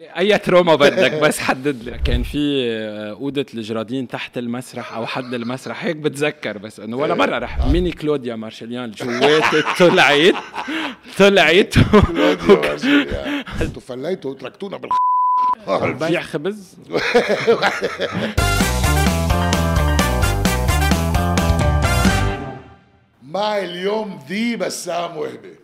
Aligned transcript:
اي 0.00 0.38
تروما 0.38 0.74
بدك 0.84 1.12
بس 1.12 1.38
حدد 1.38 1.82
لي. 1.82 1.98
كان 1.98 2.22
في 2.22 2.70
آه، 2.70 3.10
أوضة 3.12 3.46
الجرادين 3.54 4.08
تحت 4.08 4.38
المسرح 4.38 4.92
أو 4.94 5.06
حد 5.06 5.34
المسرح 5.34 5.84
هيك 5.84 5.96
بتذكر 5.96 6.58
بس 6.58 6.80
إنه 6.80 6.96
ولا 6.96 7.14
مرة 7.14 7.38
رح. 7.38 7.66
ميني 7.66 7.92
كلوديا 7.92 8.36
مارشليان 8.36 8.90
جوات 8.90 9.42
طلعت 9.78 10.34
طلعت. 11.18 11.74
أنتوا 13.62 13.82
فليتوا 13.82 14.30
وتركتونا 14.30 14.76
بال 14.76 14.90
بيع 15.94 16.20
خبز؟ 16.22 16.76
معي 23.22 23.64
اليوم 23.64 24.20
ذي 24.28 24.56
بسام 24.56 25.16
وهبة. 25.16 25.54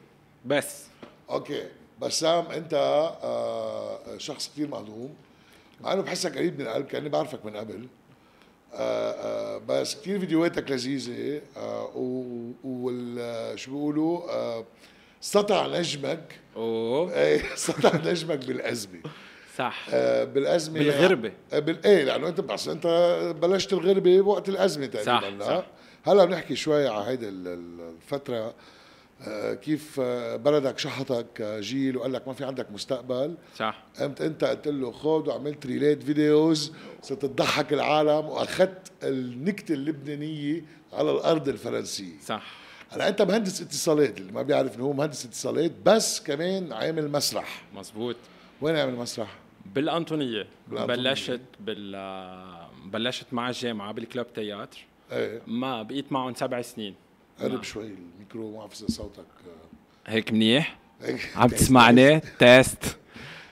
بس. 0.45 0.85
أوكي. 1.31 1.63
بسام 2.03 2.47
انت 2.47 2.75
آه 3.23 4.01
شخص 4.19 4.49
كثير 4.49 4.69
مهضوم 4.69 5.15
مع 5.81 5.93
انه 5.93 6.03
بحسك 6.03 6.37
قريب 6.39 6.61
من 6.61 6.67
القلب 6.67 6.87
كاني 6.87 7.09
بعرفك 7.09 7.45
من 7.45 7.57
قبل. 7.57 7.87
آه 8.75 9.11
آه 9.13 9.61
بس 9.69 9.95
كثير 9.95 10.21
فيديوهاتك 10.21 10.71
لذيذة. 10.71 11.41
آه 11.57 11.91
وال 12.65 13.59
شو 13.59 13.71
بيقولوا؟ 13.71 14.31
آه 14.31 14.65
سطع 15.21 15.67
نجمك. 15.67 16.41
أوه. 16.57 17.13
إيه 17.23 17.43
سطع 17.55 17.97
نجمك 17.97 18.39
بالأزمة. 18.47 19.01
صح. 19.59 19.87
آه 19.93 20.25
بالأزمة 20.25 20.79
بالغربة. 20.79 21.33
آه 21.53 21.59
بال 21.59 21.87
إيه 21.87 22.05
لأنه 22.05 22.29
أنت 22.29 22.41
بس 22.41 22.69
أنت 22.69 22.87
بلشت 23.43 23.73
الغربة 23.73 24.21
بوقت 24.21 24.49
الأزمة 24.49 24.87
تقريبا 24.87 25.21
صح 25.21 25.23
لا؟ 25.29 25.45
صح. 25.45 25.67
هلأ 26.07 26.25
بنحكي 26.25 26.57
شوي 26.57 26.89
على 26.89 27.05
هيدي 27.05 27.29
الفترة. 27.29 28.37
آه، 28.37 28.55
كيف 29.63 30.01
آه، 30.01 30.37
بلدك 30.37 30.79
شحطك 30.79 31.41
آه، 31.41 31.61
جيل 31.61 31.97
وقال 31.97 32.13
لك 32.13 32.29
ما 32.29 32.35
في 32.35 32.45
عندك 32.45 32.73
مستقبل. 32.73 33.35
صح. 33.57 33.83
قمت 34.01 34.21
انت 34.21 34.45
قلت 34.45 34.69
له 34.69 34.93
خذ 34.93 35.29
وعملت 35.29 35.67
related 35.67 36.03
videos 36.03 36.73
صرت 37.03 37.23
تضحك 37.23 37.73
العالم 37.73 38.27
وأخذت 38.27 38.93
النكتة 39.03 39.73
اللبنانية 39.75 40.65
على 40.93 41.11
الأرض 41.11 41.49
الفرنسية. 41.49 42.19
صح. 42.25 42.43
هلا 42.91 43.09
انت 43.09 43.23
مهندس 43.23 43.63
اتصالات 43.63 44.19
اللي 44.19 44.33
ما 44.33 44.43
بيعرف 44.43 44.77
إنه 44.77 44.85
هو 44.85 44.93
مهندس 44.93 45.25
اتصالات 45.25 45.73
بس 45.85 46.21
كمان 46.21 46.73
عامل 46.73 47.11
مسرح. 47.11 47.63
مزبوط 47.75 48.17
وين 48.61 48.77
عامل 48.77 48.95
مسرح؟ 48.95 49.37
بالأنطونية. 49.75 50.47
بالأنطونية. 50.69 50.97
بلشت 51.11 51.41
بال 51.61 51.97
بلشت 52.85 53.27
مع 53.33 53.49
الجامعة 53.49 53.93
بال 53.93 54.06
club 54.06 54.33
théâtre. 54.33 54.79
إيه. 55.13 55.43
ما 55.47 55.83
بقيت 55.83 56.13
معهم 56.13 56.35
سبع 56.35 56.63
سنين. 56.63 56.95
قرب 57.41 57.63
شوي 57.63 57.87
الميكرو 57.87 58.51
ما 58.57 58.65
إذا 58.65 58.87
صوتك 58.89 59.19
آه، 59.47 60.11
هيك 60.11 60.33
منيح؟ 60.33 60.77
عم 61.37 61.49
تسمعني؟ 61.49 62.21
test. 62.39 62.97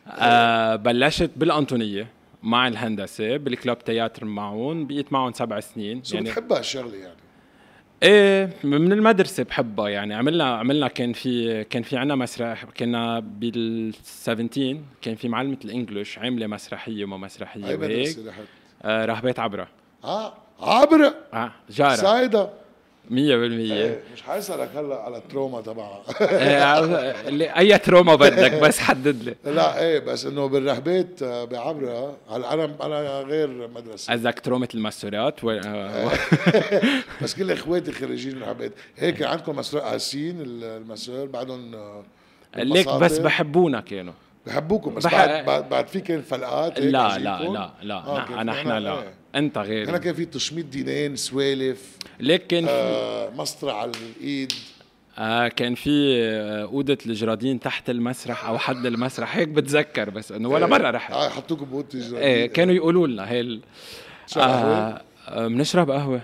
آه 0.08 0.76
بلشت 0.76 1.30
بالأنطونية 1.36 2.06
مع 2.42 2.68
الهندسة 2.68 3.36
بال 3.36 3.50
club 3.50 3.78
théâtre 3.78 4.24
معهم 4.24 4.86
بقيت 4.86 5.12
معهم 5.12 5.32
سبع 5.32 5.60
سنين. 5.60 6.04
شو 6.04 6.20
بتحب 6.20 6.52
هالشغله 6.52 6.96
يعني؟ 6.96 7.14
إيه 8.02 8.50
من 8.64 8.92
المدرسة 8.92 9.42
بحبها 9.42 9.88
يعني. 9.88 10.14
عملنا 10.14 10.44
عملنا 10.44 10.88
كان 10.88 11.12
في 11.12 11.64
كان 11.64 11.82
في 11.82 11.96
عنا 11.96 12.14
مسرح 12.14 12.64
كنا 12.64 13.20
بال 13.20 13.94
17 14.02 14.78
كان 15.02 15.14
في 15.14 15.28
معلمة 15.28 15.58
ال 15.64 15.71
English 15.71 16.18
عاملة 16.18 16.46
مسرحية 16.46 17.04
وما 17.04 17.16
مسرحية 17.16 17.68
اي 17.68 17.76
مدرسة 17.76 18.28
رحت. 18.28 18.40
آه 18.82 19.04
راهبات 19.04 19.38
عبرة. 19.38 19.68
آه 20.04 20.34
عبرة؟ 20.60 21.14
آه 21.34 21.52
جارة. 21.70 21.94
سايدة. 21.94 22.50
100% 23.10 23.12
إيه، 23.14 24.00
مش 24.14 24.22
حيسألك 24.22 24.70
هلا 24.76 24.96
على 24.96 25.16
التروما 25.16 25.60
تبعها. 25.60 26.02
إيه، 26.20 27.28
اللي- 27.28 27.56
أي 27.58 27.78
تروما 27.78 28.14
بدك 28.14 28.52
بس 28.52 28.78
حدد 28.78 29.22
لي. 29.22 29.52
لا 29.52 29.80
إيه 29.82 29.98
بس 29.98 30.24
إنه 30.26 30.46
بالرهبات 30.46 31.22
آه، 31.22 31.44
بعبرة. 31.44 32.16
هلا 32.30 32.54
أنا 32.54 32.70
أنا 32.82 33.20
غير 33.20 33.68
مدرسة. 33.68 34.12
قصدك 34.12 34.40
ترومة 34.40 34.68
المسورات 34.74 35.44
و... 35.44 35.50
آه،. 35.50 36.10
بس 37.22 37.34
كل 37.34 37.50
إخواتي 37.52 37.92
خريجين 37.92 38.42
رهبات 38.42 38.72
هيك 38.96 39.22
عندكم 39.22 39.56
مسرح 39.56 39.82
قاسين 39.84 40.36
المسار 40.40 41.26
بعدهم 41.26 41.74
آه، 41.74 42.04
ليك 42.56 42.88
بس. 42.88 43.18
بحبونا 43.18 43.80
كانوا 43.80 44.12
بحبوكم 44.46 44.94
بس 44.94 45.04
بح- 45.06 45.42
بعد 45.42 45.68
بعد, 45.68 45.86
في 45.86 46.00
كان 46.00 46.22
فلقات 46.22 46.80
لا 46.80 47.18
لا 47.18 47.30
عجيبكم؟ 47.30 47.54
لا 47.54 47.70
لا. 47.82 47.94
آه، 47.94 48.40
انا 48.40 48.52
إحنا 48.52 48.78
هنا- 48.78 48.80
لا. 48.84 49.02
إيه. 49.34 49.40
أنت 49.40 49.58
هنا 49.58 49.66
غير 49.66 49.96
كان 49.96 50.14
في 50.14 50.24
تشميط 50.24 50.66
دينين 50.66 51.16
سوالف 51.16 51.96
في 52.18 52.66
آه 52.68 53.30
مسطرة 53.30 53.72
على 53.72 53.92
الإيد. 54.18 54.52
آه 55.18 55.48
كان 55.48 55.74
في 55.74 56.22
آه، 56.22 56.62
اوضه 56.62 56.98
الجرادين 57.06 57.60
تحت 57.60 57.90
المسرح 57.90 58.46
أو 58.46 58.58
حد 58.58 58.86
المسرح. 58.86 59.36
هيك 59.36 59.48
بتذكر 59.48 60.10
بس 60.10 60.32
إنه 60.32 60.48
ولا 60.48 60.66
مرة 60.66 60.90
رحت. 60.90 61.12
آه 61.12 61.28
حطوكم 61.28 61.64
بوت 61.64 61.92
تجارية. 61.92 62.18
إيه 62.18 62.46
كانوا 62.46 62.74
يقولوا 62.74 63.06
لنا 63.06 63.30
هي 63.30 63.40
ال... 63.40 63.60
شو 64.26 64.40
قهوة؟ 64.40 64.76
آه 64.76 65.02
آه 65.28 65.48
بنشرب 65.48 65.90
قهوة. 65.90 66.20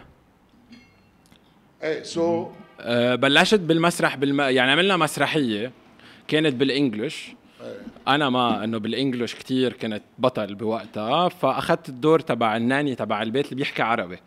إيه 1.83 2.03
سو 2.03 2.49
آه 2.81 3.15
بلشت 3.15 3.61
بالمسرح 3.61 4.17
بالم... 4.17 4.41
يعني 4.41 4.73
عملنا 4.73 4.97
مسرحية 4.97 5.73
كانت 6.29 6.55
بال 6.55 6.70
English. 6.70 7.33
أنا 8.09 8.31
ما 8.31 8.65
إنه 8.65 8.79
بال 8.79 8.91
English 8.91 9.35
كتير 9.35 9.73
كنت 9.73 10.03
بطل 10.19 10.55
بوقتها 10.55 11.29
فأخذت 11.29 11.89
الدور 11.89 12.21
تبع 12.21 12.57
ال 12.57 12.63
nanny 12.63 12.95
تبع 12.95 13.23
البيت 13.23 13.45
اللي 13.45 13.57
بيحكي 13.57 13.83
عربي. 13.83 14.19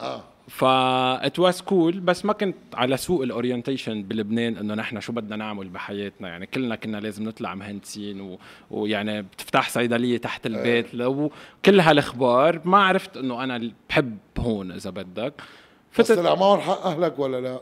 آه. 0.00 0.22
فا 0.48 1.26
it 1.26 1.38
was 1.38 1.60
cool 1.60 2.00
بس 2.00 2.24
ما 2.24 2.32
كنت 2.32 2.56
على 2.74 2.96
سوق 2.96 3.22
ال 3.22 3.29
orientation 3.29 4.02
بلبنان 4.02 4.56
إنه 4.56 4.74
نحن 4.74 5.00
شو 5.00 5.12
بدنا 5.12 5.36
نعمل 5.36 5.68
بحياتنا. 5.68 6.28
يعني 6.28 6.46
كلنا 6.46 6.76
كنا 6.76 6.96
لازم 6.96 7.24
نطلع 7.24 7.54
مهندسين 7.54 8.20
و... 8.20 8.38
ويعني 8.70 9.22
بتفتح 9.22 9.68
صيدلية 9.68 10.18
تحت 10.18 10.46
البيت. 10.46 10.94
لو 10.94 11.32
كل 11.64 11.80
هالأخبار 11.80 12.60
ما 12.64 12.78
عرفت 12.78 13.16
إنه 13.16 13.44
أنا 13.44 13.70
بحب 13.88 14.18
هون 14.38 14.72
إذا 14.72 14.90
بدك. 14.90 15.32
بس 15.98 16.06
فتت 16.06 16.18
طلع 16.18 16.34
معهم 16.34 16.60
حق 16.60 16.86
أهلك 16.86 17.18
ولا 17.18 17.40
لا؟ 17.40 17.60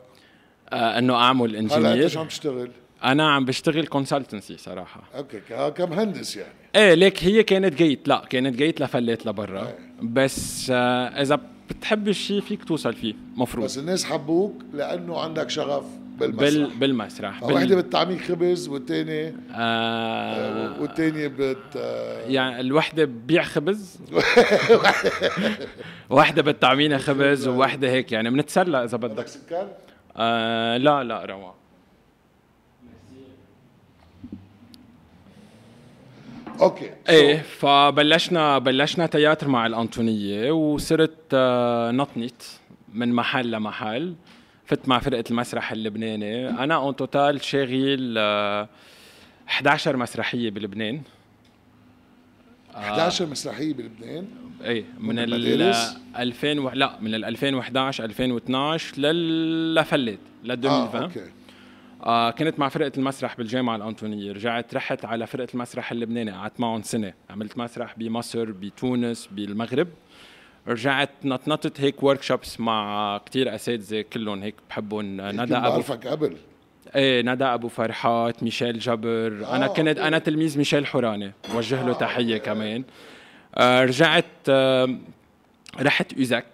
آه 0.73 0.99
إنه 0.99 1.15
أعمل 1.15 1.51
هلا 1.51 1.59
أنت 1.59 1.71
شو 1.73 1.77
engineer 1.77 2.19
عم 2.19 2.27
تشتغل؟ 2.27 2.71
أنا 3.05 3.31
عم 3.33 3.45
بشتغل 3.45 3.87
consultancy 3.87 4.57
صراحة. 4.57 5.03
okay 5.17 5.41
ك- 5.41 5.73
كمهندس 5.75 6.37
يعني. 6.37 6.53
إيه 6.77 6.95
ليك 6.95 7.25
هي 7.25 7.43
كانت 7.43 7.75
جيت 7.75 8.09
لا 8.09 8.23
كانت 8.31 8.57
جيت 8.57 8.81
لفلت 8.81 9.27
لبرا. 9.27 9.69
بس 10.03 10.71
آه 10.75 11.23
إذا 11.23 11.41
بتحب 11.71 12.09
الشيء 12.09 12.41
فيك 12.41 12.65
توصل 12.65 12.93
فيه 12.95 13.15
مفروض. 13.37 13.65
بس 13.65 13.79
الناس 13.79 14.05
حبوك 14.05 14.63
لأنه 14.73 15.21
عندك 15.21 15.51
شغف 15.51 15.85
بال 16.19 16.33
بالمسرح 16.33 16.75
بالمسرح 16.79 17.43
واحدة 17.43 17.77
بتطعميك 17.77 18.21
خبز 18.23 18.69
والتاني 18.69 19.35
آه 19.55 20.81
والتانية 20.81 21.27
بت 21.29 21.57
آه، 21.77 22.27
يعني 22.29 22.61
الوحدة 22.61 23.05
ببيع 23.05 23.43
خبز؟ 23.43 23.99
واحدة 26.11 26.43
بتطعمينا 26.43 26.99
خبز 26.99 27.47
وواحدة 27.49 27.91
هيك 27.91 28.13
يعني 28.13 28.31
بنتسلى 28.31 28.85
إذا 28.85 28.97
بدك. 28.97 29.11
بدك 29.11 29.27
سكر؟ 29.27 29.69
آه 30.17 30.77
لا 30.77 31.05
لا 31.05 31.25
روعة 31.25 31.55
okay. 36.61 36.91
إيه 37.09 37.43
فبلشنا 37.43 38.59
بلشنا 38.59 39.07
théâtre 39.07 39.49
مع 39.49 39.67
الأنطونية 39.67 40.51
وصرت 40.51 41.17
آه 41.35 41.91
نطنت 41.91 42.43
من 42.95 43.13
محل 43.13 43.51
لمحل. 43.51 44.15
فت 44.65 44.89
مع 44.89 44.99
فرقة 44.99 45.25
المسرح 45.31 45.73
اللبناني. 45.73 46.49
أنا 46.49 46.75
en 46.75 46.97
total 46.97 47.45
شاغل 47.45 48.15
آه 48.19 48.69
11 49.49 49.97
مسرحية 49.97 50.51
بلبنان. 50.51 51.03
11 52.77 53.27
مسرحية 53.27 53.75
بلبنان؟ 53.75 54.27
إيه 54.65 54.85
من 54.99 55.19
ال 55.19 55.35
المدارس؟ 55.35 55.97
2000 56.19 56.59
و... 56.61 56.71
لا 56.71 56.99
من 57.01 57.15
ال 57.15 57.25
2011 57.25 58.05
2012 58.05 59.01
لل 59.01 59.75
لفلت 59.75 60.19
ل 60.45 60.51
آه 60.51 60.55
2020 60.55 61.03
okay. 61.03 61.21
آه 62.05 62.31
كنت 62.31 62.59
مع 62.59 62.69
فرقة 62.69 62.93
المسرح 62.97 63.37
بالجامعة 63.37 63.77
الأنطونية. 63.77 64.33
رجعت 64.33 64.75
رحت 64.75 65.05
على 65.05 65.27
فرقة 65.27 65.49
المسرح 65.55 65.93
اللبناني 65.93 66.31
قعدت 66.31 66.61
معهم 66.61 66.83
سنة. 66.83 67.13
عملت 67.31 67.59
مسرح 67.59 67.99
بمصر 67.99 68.45
بتونس 68.51 69.29
بالمغرب. 69.33 69.89
رجعت 70.69 71.11
نطنطت 71.25 71.81
هيك 71.81 72.03
workshops 72.03 72.61
مع 72.61 73.19
كتير 73.27 73.55
أساتذة 73.55 74.01
كلهم 74.01 74.43
هيك 74.43 74.55
بحبهم. 74.71 75.21
ندى 75.21 75.57
أبو 75.57 75.71
بعرفك 75.71 76.07
قبل. 76.07 76.37
إيه 76.97 77.23
ندى 77.23 77.45
أبو 77.45 77.69
فرحات 77.69 78.43
ميشيل 78.43 78.79
جبر. 78.79 79.45
آه، 79.45 79.57
أنا 79.57 79.67
كنت. 79.67 79.99
أنا 79.99 80.19
تلميذ 80.19 80.59
ميشيل 80.59 80.87
حوراني. 80.87 81.33
وجه 81.55 81.87
له 81.87 81.91
آه، 81.91 81.99
تحية 81.99 82.35
okay. 82.35 82.45
كمان. 82.47 82.85
آه 83.55 83.85
رجعت 83.85 84.25
آه 84.49 84.97
رحت 85.81 86.13
USEK. 86.19 86.47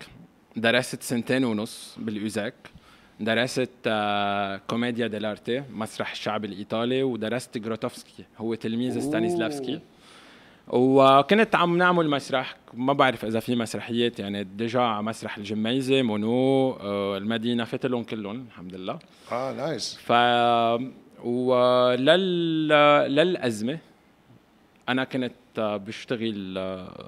درست 0.56 1.02
سنتين 1.02 1.44
ونص 1.44 1.96
بال 1.98 2.14
USEK. 2.14 2.54
درست 3.20 3.70
آه 3.86 4.60
commedia 4.68 5.06
dell'arte 5.06 5.62
مسرح 5.72 6.10
الشعب 6.10 6.44
الإيطالي 6.44 7.02
ودرست 7.02 7.58
جروتوفسكي 7.58 8.24
هو 8.38 8.54
تلميذ. 8.54 9.00
ستانيسلافسكي. 9.00 9.80
وكنت 10.68 11.54
عم 11.54 11.78
نعمل 11.78 12.10
مسرح 12.10 12.56
ما 12.74 12.92
بعرف 12.92 13.24
إذا 13.24 13.40
في 13.40 13.56
مسرحيات 13.56 14.18
يعني 14.20 14.44
déjà 14.44 14.80
على 14.80 15.02
مسرح 15.02 15.36
الجميزة 15.38 16.02
مونو 16.02 16.70
آه 16.72 17.18
المدينة 17.18 17.64
فتلهم 17.64 18.04
كلهم 18.04 18.46
الحمد 18.48 18.74
لله. 18.74 18.98
آه 19.32 19.52
nice 19.52 19.94
ف 19.96 20.12
ولل 21.24 22.68
للأزمة 23.14 23.78
أنا 24.88 25.04
كنت 25.04 25.32
بشتغل 25.60 26.54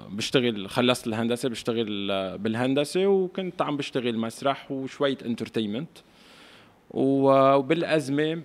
بشتغل 0.09 0.69
خلصت 0.69 1.07
الهندسة 1.07 1.49
بشتغل 1.49 2.07
بالهندسة 2.37 3.07
وكنت 3.07 3.61
عم 3.61 3.77
بشتغل 3.77 4.17
مسرح 4.17 4.71
وشوية 4.71 5.17
انترتينمنت 5.25 5.89
وبالأزمة 6.91 8.41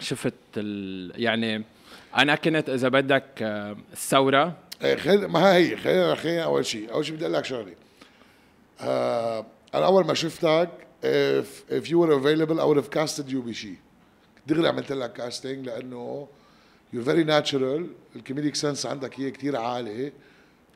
شفت 0.00 0.34
ال... 0.56 1.22
يعني 1.22 1.64
أنا 2.16 2.34
كنت 2.34 2.70
إذا 2.70 2.88
بدك 2.88 3.24
الثورة. 3.92 4.56
إيه 4.84 4.96
خل... 4.96 5.26
ما 5.26 5.54
هي 5.54 5.76
خلينا 5.76 6.14
خلينا 6.14 6.44
أول 6.44 6.66
شيء 6.66 6.92
أول 6.92 7.04
شيء 7.06 7.14
بدي 7.14 7.24
أقول 7.24 7.34
لك 7.34 7.44
شغلة. 7.44 7.74
آه 8.80 9.46
أنا 9.74 9.86
أول 9.86 10.04
ما 10.06 10.14
شفتك 10.14 10.70
if, 11.02 11.72
if 11.72 11.88
you 11.90 11.98
were 11.98 12.12
available 12.12 12.60
I 12.60 12.64
would 12.64 12.76
have 12.76 12.90
casted 12.90 13.28
you 13.28 13.36
بشيء 13.36 13.76
دغري 14.46 14.68
عملت 14.68 14.92
لك 14.92 15.12
casting 15.12 15.66
لأنه 15.66 16.28
you're 16.94 17.02
very 17.02 17.24
natural. 17.24 17.82
ال 18.16 18.21
comedic 18.21 18.54
sense 18.54 18.86
عندك 18.86 19.20
هي 19.20 19.30
كثير 19.30 19.56
عالي. 19.56 20.12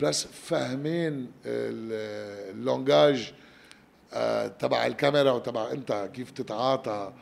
plus 0.01 0.25
فاهمين 0.27 1.33
ال 1.45 1.66
language 1.66 3.33
آه، 4.13 4.47
تبع 4.47 4.87
الكاميرا 4.87 5.31
وتبع 5.31 5.71
انت 5.73 6.11
كيف 6.15 6.31
تتعاطى 6.31 7.13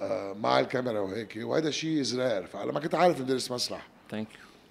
آه، 0.00 0.32
مع 0.32 0.60
الكاميرا 0.60 1.00
وهيك. 1.00 1.32
وهذا 1.36 1.70
شيء 1.70 2.02
rare 2.02 2.46
فانا 2.46 2.72
ما 2.72 2.80
كنت 2.80 2.94
عارف 2.94 3.20
ندرس 3.20 3.50
مسرح. 3.50 3.88
thank 4.10 4.28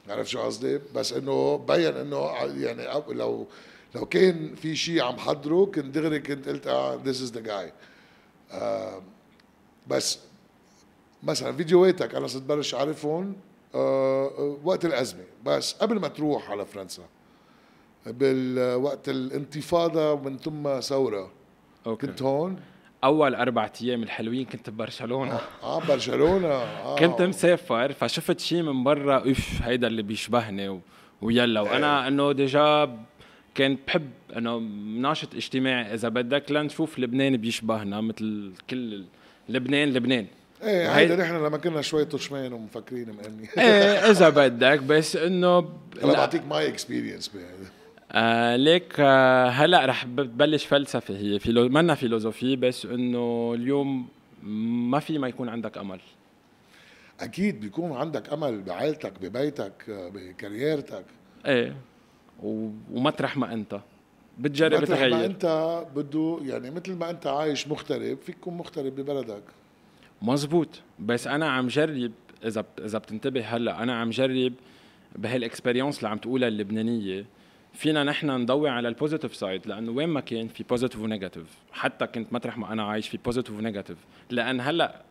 you 0.07 0.13
عرفت 0.13 0.29
شو 0.29 0.41
قصدي؟ 0.41 0.79
بس 0.95 1.13
إنه 1.13 1.57
بين 1.57 1.95
إنه 1.95 2.31
يعني 2.63 3.03
لو 3.09 3.47
لو 3.95 4.05
كان 4.05 4.55
في 4.55 4.75
شيء 4.75 5.01
عم 5.01 5.17
حضره 5.17 5.65
كنت 5.65 5.85
دغري 5.85 6.19
كنت 6.19 6.49
قلت 6.49 6.67
آه 6.67 7.01
this 7.03 7.21
is 7.21 7.31
the 7.31 7.41
guy 7.41 7.71
بس 9.87 10.19
مثلا 11.23 11.55
فيديوهاتك 11.55 12.15
أنا 12.15 12.27
صرت 12.27 12.41
بلش 12.41 12.75
أعرفهم. 12.75 13.35
وقت 14.63 14.85
الازمه 14.85 15.23
بس 15.45 15.73
قبل 15.73 15.99
ما 15.99 16.07
تروح 16.07 16.51
على 16.51 16.65
فرنسا 16.65 17.03
بالوقت 18.05 19.09
الانتفاضة 19.09 20.11
ومن 20.11 20.37
ثم 20.37 20.79
ثورة 20.79 21.31
أوكي. 21.87 22.07
كنت 22.07 22.21
هون؟ 22.21 22.59
أول 23.03 23.35
أربع 23.35 23.69
أيام 23.81 24.03
الحلوين 24.03 24.45
كنت 24.45 24.69
ببرشلونة. 24.69 25.33
آه, 25.33 25.77
آه 25.77 25.87
برشلونة. 25.87 26.47
آه. 26.47 26.95
كنت 26.95 27.21
مسافر 27.21 27.93
فشفت 27.93 28.39
شيء 28.39 28.61
من 28.61 28.83
برا 28.83 29.17
أوف 29.17 29.61
هيدا 29.61 29.87
اللي 29.87 30.01
بيشبهني 30.01 30.69
و... 30.69 30.79
ويلا. 31.21 31.61
وأنا 31.61 32.07
إنه 32.07 32.31
déjà 32.31 32.99
كنت 33.57 33.79
بحب 33.87 34.09
إنه 34.37 34.57
ناشط 35.01 35.35
اجتماعي. 35.35 35.93
إذا 35.93 36.09
بدك 36.09 36.51
لنشوف 36.51 36.99
لبنان 36.99 37.37
بيشبهنا 37.37 38.01
مثل 38.01 38.53
كل 38.69 39.05
لبنان 39.49 39.93
لبنان. 39.93 40.27
إيه 40.63 40.95
هيدا 40.95 41.15
نحن 41.15 41.45
لما 41.45 41.57
كنا 41.57 41.81
شوي 41.81 42.05
طشمان 42.05 42.53
ومفكرين 42.53 43.09
مقني 43.09 43.49
إيه 43.57 44.11
إذا 44.11 44.29
بدك 44.29 44.79
بس 44.79 45.15
إنه 45.15 45.69
أنا 46.03 46.13
بعطيك 46.13 46.45
my 46.45 46.67
experience 46.67 47.27
بهذا. 47.27 47.71
آه 48.11 48.55
ليك 48.55 48.95
آه 48.99 49.47
هلأ 49.47 49.85
رح 49.85 50.05
ببلش 50.05 50.65
فلسفة 50.65 51.17
هي 51.17 51.39
philo 51.39 51.69
منا 51.69 51.95
philosophie 51.95 52.55
بس 52.55 52.85
إنه 52.85 53.53
اليوم 53.55 54.07
ما 54.91 54.99
في 54.99 55.17
ما 55.17 55.27
يكون 55.27 55.49
عندك 55.49 55.77
أمل. 55.77 55.99
أكيد 57.19 57.59
بيكون 57.59 57.91
عندك 57.91 58.33
أمل 58.33 58.61
بعائلتك 58.61 59.13
ببيتك 59.21 59.83
ب 59.87 59.99
career 59.99 60.70
تك. 60.70 61.05
إيه. 61.45 61.75
ومطرح 62.43 63.37
ما 63.37 63.53
أنت. 63.53 63.79
بتجرب 64.39 64.85
تغير 64.85 65.07
مطرح 65.07 65.19
ما 65.19 65.25
أنت 65.25 65.83
بده 65.95 66.39
يعني 66.41 66.71
مثل 66.71 66.93
ما 66.93 67.09
أنت 67.09 67.27
عايش 67.27 67.67
مغترب 67.67 68.17
فيك 68.25 68.35
تكون 68.35 68.57
مغترب 68.57 68.95
ببلدك. 68.95 69.43
مزبوط 70.23 70.81
بس 70.99 71.27
أنا 71.27 71.49
عم 71.49 71.67
جرب 71.67 72.11
إذا 72.45 72.65
إذا 72.79 72.97
بتنتبه 72.97 73.45
هلأ 73.45 73.83
أنا 73.83 73.99
عم 73.99 74.09
جرب 74.09 74.53
بهال 75.15 75.34
experience 75.34 75.97
اللي 75.97 76.09
عم 76.09 76.17
تقولها 76.17 76.47
اللبنانية. 76.47 77.25
فينا 77.73 78.03
نحن 78.03 78.29
نضوي 78.29 78.69
على 78.69 78.87
ال 78.87 78.93
positive 78.93 79.35
side 79.35 79.67
لأنه 79.67 79.91
وين 79.91 80.09
ما 80.09 80.19
كان 80.19 80.47
في 80.47 80.63
positive 80.63 81.01
و 81.01 81.06
negative 81.06 81.47
حتى 81.71 82.07
كنت 82.07 82.33
مطرح 82.33 82.57
ما 82.57 82.73
أنا 82.73 82.83
عايش 82.83 83.09
في 83.09 83.17
positive 83.25 83.57
و 83.57 83.62
negative 83.62 83.97
لأن 84.29 84.61
هلأ 84.61 85.01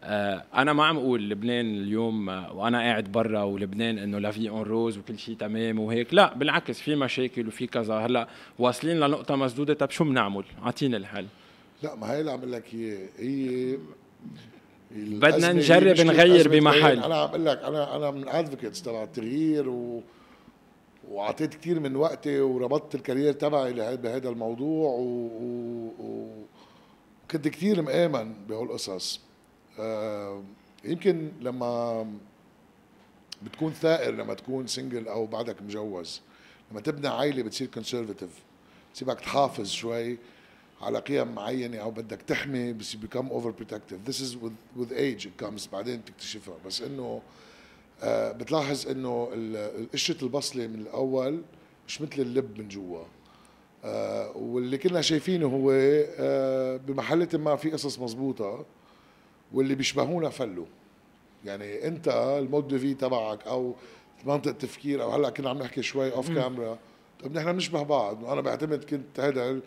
آه 0.00 0.44
أنا 0.54 0.72
ما 0.72 0.84
عم 0.84 0.96
أقول 0.96 1.30
لبنان 1.30 1.66
اليوم 1.66 2.30
آه 2.30 2.52
وأنا 2.52 2.78
قاعد 2.78 3.12
برا 3.12 3.42
ولبنان 3.42 3.98
إنه 3.98 4.18
لا 4.18 4.30
في 4.30 4.48
en 4.48 4.62
rose 4.62 4.98
وكل 4.98 5.18
شيء 5.18 5.36
تمام 5.36 5.78
وهيك. 5.78 6.14
لا 6.14 6.34
بالعكس 6.34 6.80
في 6.80 6.94
مشاكل 6.94 7.46
وفي 7.46 7.66
كذا. 7.66 7.94
هلأ 7.94 8.28
واصلين 8.58 9.00
لنقطة 9.00 9.36
مسدودة. 9.36 9.74
طب 9.74 9.90
شو 9.90 10.04
بنعمل؟ 10.04 10.44
أعطيني 10.62 10.96
الحل. 10.96 11.26
لا 11.82 11.94
ما 11.94 12.12
هي 12.12 12.20
اللي 12.20 12.30
عم 12.30 12.44
لك 12.44 12.64
هي 12.74 13.08
هي 13.18 13.78
بدنا 14.90 15.52
نجرب 15.52 16.00
نغير 16.00 16.48
بمحل. 16.48 17.02
أنا 17.02 17.14
عم 17.14 17.28
أقول 17.28 17.46
لك 17.46 17.58
أنا 17.58 17.96
أنا 17.96 18.10
من 18.10 18.28
advocates 18.28 18.82
تبع 18.82 19.02
التغيير 19.02 19.68
و 19.68 20.02
وأعطيت 21.10 21.54
كثير 21.54 21.80
من 21.80 21.96
وقتي 21.96 22.40
وربطت 22.40 22.94
ال 22.94 22.99
career 22.99 23.32
تبعي 23.32 23.72
بهذا 23.96 24.28
الموضوع 24.28 24.90
و... 24.90 25.30
و... 25.40 26.46
وكنت 27.24 27.48
كثير 27.48 27.82
مآمن 27.82 28.32
بهالقصص 28.48 29.20
آه 29.78 30.42
يمكن 30.84 31.32
لما 31.40 32.06
بتكون 33.42 33.72
ثائر 33.72 34.14
لما 34.14 34.34
تكون 34.34 34.66
single 34.66 35.08
أو 35.08 35.26
بعدك 35.26 35.62
مجوز 35.62 36.20
لما 36.70 36.80
تبني 36.80 37.08
عائلة 37.08 37.42
بتصير 37.42 37.68
conservative 37.68 38.30
بتصيرك 38.90 39.20
تحافظ 39.20 39.68
شوي 39.68 40.18
على 40.82 40.98
قيم 40.98 41.34
معينة 41.34 41.78
أو 41.78 41.90
بدك 41.90 42.22
تحمي 42.22 42.72
بس 42.72 42.94
become 42.94 43.28
over 43.28 43.50
protective 43.50 43.98
this 44.06 44.22
is 44.22 44.38
with 44.76 44.92
age 44.92 45.26
it 45.26 45.32
comes 45.40 45.66
بعدين 45.66 46.00
بتكتشفها. 46.00 46.54
بس 46.66 46.82
إنه 46.82 47.22
آه 48.02 48.32
بتلاحظ 48.32 48.88
إنه 48.88 49.28
قشره 49.92 50.24
البصلة 50.24 50.66
من 50.66 50.80
الأول 50.80 51.42
مش 51.88 52.02
مثل 52.02 52.22
اللب 52.22 52.58
من 52.58 52.68
جوا. 52.68 53.04
آه 53.84 54.36
واللي 54.36 54.78
كنا 54.78 55.00
شايفينه 55.00 55.46
هو 55.46 55.70
آه 55.72 56.76
بمحلة 56.76 57.28
ما 57.34 57.56
في 57.56 57.70
قصص 57.70 57.98
مزبوطة 57.98 58.64
واللي 59.52 59.74
بيشبهونا 59.74 60.28
فلوا 60.28 60.66
يعني 61.44 61.86
أنت 61.86 62.08
ال 62.38 62.46
mode 62.46 62.76
في 62.76 62.94
تبعك 62.94 63.46
أو 63.46 63.74
منطق 64.24 64.48
التفكير 64.48 65.02
أو 65.02 65.10
هلأ 65.10 65.30
كنا 65.30 65.50
عم 65.50 65.58
نحكي 65.58 65.82
شوي 65.82 66.12
off 66.12 66.30
camera 66.30 66.78
طيب 67.22 67.32
نحن 67.32 67.52
بنشبه 67.52 67.82
بعض. 67.82 68.22
وأنا 68.22 68.40
بعتمد 68.40 68.84
كنت 68.84 69.20
هذا 69.20 69.60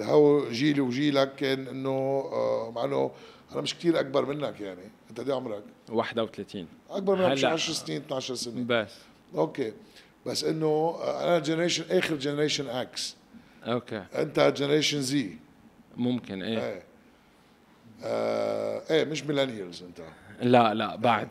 هو 0.00 0.50
جيلي 0.50 0.80
وجيلك 0.80 1.34
كان 1.34 1.68
إنه 1.68 1.90
آه، 2.32 2.72
مع 2.74 2.84
إنه 2.84 3.10
أنا 3.52 3.60
مش 3.60 3.74
كثير 3.74 4.00
أكبر 4.00 4.26
منك 4.26 4.60
يعني. 4.60 4.90
أنت 5.10 5.20
قد 5.20 5.30
عمرك؟ 5.30 5.62
31 5.88 6.66
أكبر 6.90 7.28
منك 7.28 7.34
شي 7.34 7.46
10 7.46 7.72
سنين 7.72 8.00
12 8.00 8.34
سنة. 8.34 8.64
بس. 8.66 8.92
أوكي. 9.34 9.72
بس 10.26 10.44
إنه 10.44 10.66
آه، 10.66 11.24
أنا 11.24 11.38
generation 11.38 11.84
آخر 11.90 12.16
generation 12.16 12.68
X 12.68 13.16
أوكي. 13.64 14.04
أنت 14.14 14.40
generation 14.40 15.02
Z 15.02 15.30
ممكن 15.96 16.42
إيه. 16.42 16.58
إيه. 16.58 16.82
آه 18.04 18.82
إيه 18.90 19.04
مش 19.04 19.24
millennials 19.24 19.82
أنت. 19.82 20.00
لا 20.42 20.74
لا 20.74 20.96
بعد. 20.96 21.28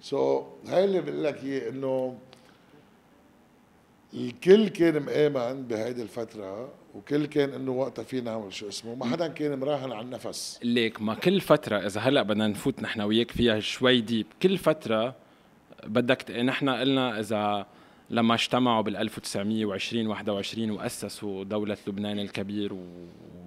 so, 0.00 0.70
هاي 0.70 0.84
اللي 0.84 1.00
بقول 1.00 1.24
لك 1.24 1.44
هي 1.44 1.68
إنه 1.68 2.18
الكل 4.14 4.68
كان 4.68 5.02
مآمن 5.02 5.62
بهيدي 5.62 6.02
الفترة 6.02 6.72
وكل 6.94 7.26
كان 7.26 7.52
إنه 7.52 7.72
وقتها 7.72 8.02
في 8.02 8.20
نعمل 8.20 8.52
شو 8.52 8.68
اسمه 8.68 8.94
ما 8.94 9.06
حدا 9.06 9.28
كان 9.28 9.58
مراهن 9.58 9.92
على 9.92 10.04
النفس 10.04 10.60
ليك 10.62 11.02
ما 11.02 11.14
كل 11.14 11.40
فترة 11.40 11.76
إذا 11.76 12.00
هلأ 12.00 12.22
بدنا 12.22 12.48
نفوت 12.48 12.82
نحن 12.82 13.00
وياك 13.00 13.30
فيها 13.30 13.60
شوي 13.60 14.00
deep 14.00 14.26
كل 14.42 14.58
فترة 14.58 15.14
بدك 15.86 16.30
نحن 16.30 16.68
قلنا 16.68 17.20
إذا 17.20 17.66
لما 18.10 18.34
اجتمعوا 18.34 18.82
بال 18.82 18.96
1920 18.96 20.06
21 20.06 20.70
وأسسوا 20.70 21.44
دولة 21.44 21.76
لبنان 21.86 22.18
الكبير 22.18 22.76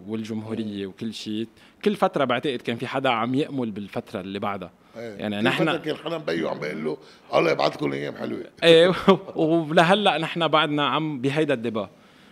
والجمهورية 0.07 0.87
وكل 0.87 1.13
شيء 1.13 1.47
كل 1.85 1.95
فترة 1.95 2.25
بعتقد 2.25 2.61
كان 2.61 2.75
في 2.75 2.87
حدا 2.87 3.09
عم 3.09 3.35
يأمل 3.35 3.71
بالفترة 3.71 4.21
اللي 4.21 4.39
بعدها. 4.39 4.71
يعني 4.95 5.41
نحن 5.41 5.77
كان 5.77 5.95
حدا 5.95 6.17
مبيو 6.17 6.49
عم 6.49 6.59
بيقول 6.59 6.85
له 6.85 6.97
الله 7.33 7.51
يبعث 7.51 7.75
لكم 7.75 7.93
أيام 7.93 8.15
حلوة. 8.15 8.43
إيه 8.63 8.93
ولهلأ 9.35 10.17
نحن 10.17 10.47
بعدنا 10.47 10.85
عم 10.87 11.21
بهيدا 11.21 11.53
الدبا 11.53 11.89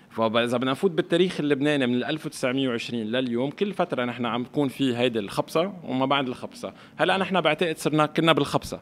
فاذا 0.10 0.58
بدنا 0.58 0.72
نفوت 0.72 0.92
بالتاريخ 0.92 1.40
اللبناني 1.40 1.88
من 1.88 2.04
1920 2.04 3.04
لليوم 3.04 3.50
كل 3.50 3.74
فترة 3.74 4.06
نحن 4.06 4.26
عم 4.26 4.44
تكون 4.44 4.68
في 4.68 4.98
هيدي 4.98 5.20
الخبصة 5.20 5.74
وما 5.84 6.06
بعد 6.06 6.28
الخبصة. 6.28 6.74
هلأ 6.98 7.18
نحن 7.18 7.42
بعتقد 7.42 7.78
صرنا 7.78 8.06
كنا 8.06 8.34
بالخبصة. 8.34 8.82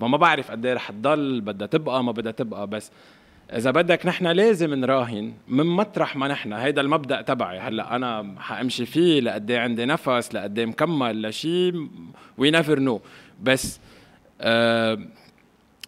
ما 0.00 0.08
ما 0.08 0.16
بعرف 0.16 0.50
قد 0.50 0.66
إيه 0.66 0.74
رح 0.74 0.90
تضل 0.90 1.40
بدها 1.40 1.66
تبقى 1.66 2.04
ما 2.04 2.12
بدها 2.12 2.32
تبقى 2.32 2.66
بس 2.66 2.90
إذا 3.52 3.70
بدك 3.70 4.06
نحن 4.06 4.26
لازم 4.26 4.74
نراهن 4.74 5.32
من 5.48 5.66
مطرح 5.66 6.16
ما 6.16 6.28
نحن. 6.28 6.52
هيدا 6.52 6.80
المبدأ 6.80 7.22
تبعي. 7.22 7.58
هلأ 7.58 7.96
أنا 7.96 8.34
حأمشي 8.38 8.86
فيه 8.86 9.20
لقد 9.20 9.50
إيه 9.50 9.58
عندي 9.58 9.84
نفس 9.84 10.34
لقد 10.34 10.58
إيه 10.58 10.66
مكمل 10.66 11.22
لشيء 11.22 11.88
we 12.38 12.50
never 12.50 12.78
know 12.78 13.00
بس 13.42 13.80
أه 14.40 14.98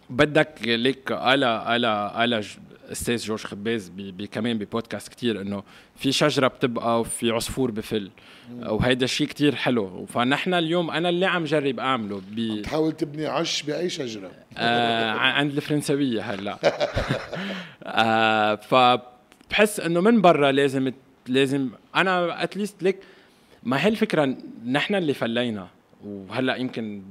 بدك 0.09 0.53
ليك 0.65 1.11
على 1.11 1.45
على 1.45 1.87
على 1.87 2.43
أستاذ 2.91 3.17
جورج 3.17 3.39
خباز 3.39 3.89
بي 3.89 4.11
بي 4.11 4.27
كمان 4.27 4.57
ببودكاست 4.57 5.07
كتير 5.07 5.41
إنه 5.41 5.63
في 5.95 6.11
شجرة 6.11 6.47
بتبقى 6.47 6.99
وفي 6.99 7.31
عصفور 7.31 7.71
بفل. 7.71 8.11
وهيدا 8.65 9.05
الشيء 9.05 9.27
كتير 9.27 9.55
حلو. 9.55 10.05
فنحن 10.05 10.53
اليوم 10.53 10.91
أنا 10.91 11.09
اللي 11.09 11.25
عم 11.25 11.43
جرب 11.43 11.79
أعمله 11.79 12.21
ب 12.31 12.61
تحاول 12.61 12.91
تبني 12.91 13.25
عش 13.25 13.63
بأي 13.63 13.89
شجرة. 13.89 14.31
آه 14.57 15.11
عند 15.11 15.51
الفرنسوية 15.55 16.21
هلأ. 16.21 16.57
آه 17.83 18.55
فبحس 18.55 19.79
إنه 19.79 20.01
من 20.01 20.21
برا 20.21 20.51
لازم 20.51 20.91
لازم 21.27 21.69
أنا 21.95 22.43
at 22.43 22.54
least 22.54 22.83
ليك 22.83 22.97
ما 23.63 23.85
هي 23.85 23.87
الفكرة 23.89 24.37
نحن 24.65 24.95
اللي 24.95 25.13
فلينا. 25.13 25.67
وهلأ 26.05 26.55
يمكن 26.55 27.01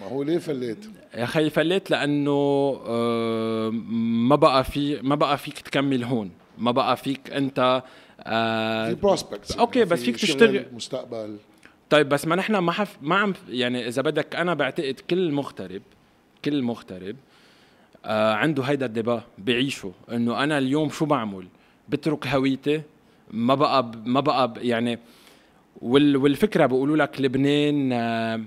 ما 0.00 0.06
هو 0.06 0.22
ليه 0.22 0.38
فليت؟ 0.38 0.78
يا 1.14 1.26
خي 1.26 1.50
فليت 1.50 1.90
لأنه 1.90 2.30
آه 2.86 3.70
ما 4.30 4.36
بقى 4.36 4.64
في 4.64 5.00
ما 5.02 5.14
بقى 5.14 5.38
فيك 5.38 5.58
تكمل 5.58 6.04
هون. 6.04 6.30
ما 6.58 6.70
بقى 6.70 6.96
فيك 6.96 7.30
أنت 7.30 7.82
آه 8.20 8.88
في 8.88 8.94
prospects 8.94 9.52
أوكي 9.56 9.84
بس 9.84 10.02
فيك 10.02 10.16
تشتغل. 10.16 10.66
مستقبل. 10.72 11.36
طيب 11.90 12.08
بس 12.08 12.26
ما 12.26 12.36
نحن 12.36 12.56
ما 12.56 12.72
حف 12.72 12.96
ما 13.02 13.16
عم 13.16 13.34
يعني 13.48 13.88
إذا 13.88 14.02
بدك 14.02 14.36
أنا 14.36 14.54
بعتقد 14.54 15.00
كل 15.10 15.32
مغترب 15.32 15.82
كل 16.44 16.62
مغترب 16.62 17.16
آه 18.04 18.34
عنده 18.34 18.62
هيدا 18.62 18.86
ال 18.86 18.92
débat 18.92 19.22
بعيشه 19.38 19.92
إنه 20.12 20.44
أنا 20.44 20.58
اليوم 20.58 20.90
شو 20.90 21.04
بعمل؟ 21.04 21.46
بترك 21.88 22.26
هويتي 22.26 22.82
ما 23.30 23.54
بقى 23.54 23.90
ما 24.04 24.20
بقى 24.20 24.52
يعني 24.56 24.98
والفكرة 25.82 26.66
بيقولوا 26.66 26.96
لك 26.96 27.20
لبنان 27.20 27.92
آه 27.92 28.40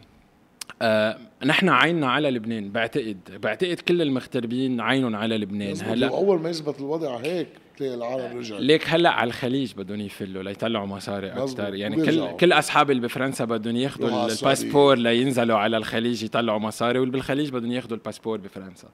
آه 0.82 1.18
نحن 1.46 1.70
عيننا 1.70 2.12
على 2.12 2.32
لبنان 2.32 2.72
بعتقد 2.72 3.18
بعتقد 3.44 3.80
كل 3.80 4.02
المغتربين 4.02 4.82
عينهم 4.82 5.16
على 5.16 5.38
لبنان. 5.38 5.76
هلا 5.82 6.08
أول 6.08 6.42
ما 6.42 6.50
يزبط 6.50 6.80
الوضع 6.80 7.18
هيك 7.18 7.48
تلاقي 7.78 7.96
العالم 7.96 8.38
رجع. 8.38 8.58
ليك 8.58 8.90
هلا 8.90 9.10
على 9.10 9.28
الخليج 9.28 9.74
بدهم 9.74 10.00
يفلوا 10.00 10.44
ليطلعوا 10.44 10.86
مصاري 10.86 11.32
أكثر 11.32 11.76
يعني 11.76 12.06
كل 12.06 12.32
كل 12.32 12.54
اصحابي 12.54 12.94
اللي 12.94 13.08
بفرنسا 13.08 13.46
بدهم 13.46 13.76
ياخذوا 13.76 14.32
ال 14.32 14.38
passeport 14.38 14.98
لينزلوا 14.98 15.58
على 15.58 15.78
الخليج 15.78 16.24
يطلعوا 16.24 16.60
مصاري 16.60 17.00
واللي 17.00 17.12
بالخليج 17.12 17.50
بدهم 17.50 17.72
ياخذوا 17.72 17.98
ال 17.98 18.02
passeport 18.02 18.38
بفرنسا. 18.38 18.88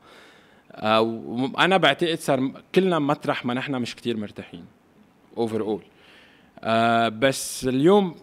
آه 0.72 1.52
أنا 1.60 1.78
بعتقد 1.78 2.20
صار 2.20 2.52
كلنا 2.76 3.00
مطرح 3.00 3.46
ما 3.46 3.54
نحن 3.54 3.76
مش 3.76 3.96
كتير 3.96 4.18
مرتاحين. 4.18 4.66
overall 5.38 5.82
آه 6.66 7.10
بس 7.10 7.66
اليوم 7.68 8.16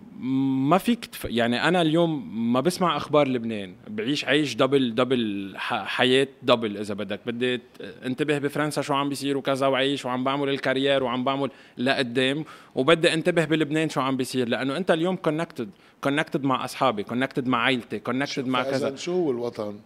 ما 0.69 0.79
فيك 0.79 1.07
تف... 1.07 1.25
يعني 1.25 1.69
أنا 1.69 1.83
اليوم 1.83 2.53
ما 2.53 2.61
بسمع 2.61 2.97
أخبار 2.97 3.29
لبنان. 3.29 3.75
بعيش 3.89 4.25
عيش 4.25 4.55
double 4.55 4.95
double 4.95 5.53
حياة 5.59 6.29
double 6.43 6.77
إذا 6.77 6.95
بدك. 6.95 7.21
بدي 7.27 7.61
انتبه 7.81 8.39
بفرنسا 8.39 8.83
شو 8.83 8.95
عم 8.95 9.09
بيصير 9.09 9.37
وكذا 9.37 9.67
وعيش 9.67 10.05
وعم 10.05 10.25
بعمل 10.25 10.49
ال 10.49 10.56
career 10.56 11.03
وعم 11.03 11.25
بعمل 11.25 11.51
لقدام 11.79 12.45
وبدي 12.75 13.15
انتبه 13.15 13.45
بلبنان 13.45 13.89
شو 13.89 14.01
عم 14.01 14.17
بيصير. 14.17 14.49
لأنه 14.49 14.77
أنت 14.77 14.91
اليوم 14.91 15.17
connected 15.17 15.71
connected 16.01 16.45
مع 16.45 16.65
أصحابي 16.65 17.03
connected 17.03 17.47
مع 17.47 17.59
عائلتي 17.59 17.99
connected 17.99 18.47
مع 18.47 18.63
كذا. 18.63 18.97
شو 18.97 19.13
هو 19.13 19.31
الوطن؟ 19.31 19.79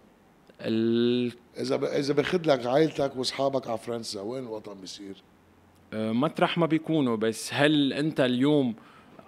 ال... 0.61 1.31
إذا 1.59 1.75
ب... 1.75 1.83
إذا 1.83 2.13
باخذ 2.13 2.41
لك 2.45 2.65
عائلتك 2.65 3.15
وأصحابك 3.15 3.67
على 3.67 3.77
فرنسا 3.77 4.21
وين 4.21 4.43
الوطن 4.43 4.73
بيصير؟ 4.81 5.15
مطرح 5.93 6.57
ما 6.57 6.65
بيكونوا 6.65 7.15
بس 7.15 7.53
هل 7.53 7.93
انت 7.93 8.19
اليوم 8.19 8.75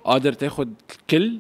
قادر 0.04 0.34
تاخذ 0.34 0.68
الكل 0.92 1.40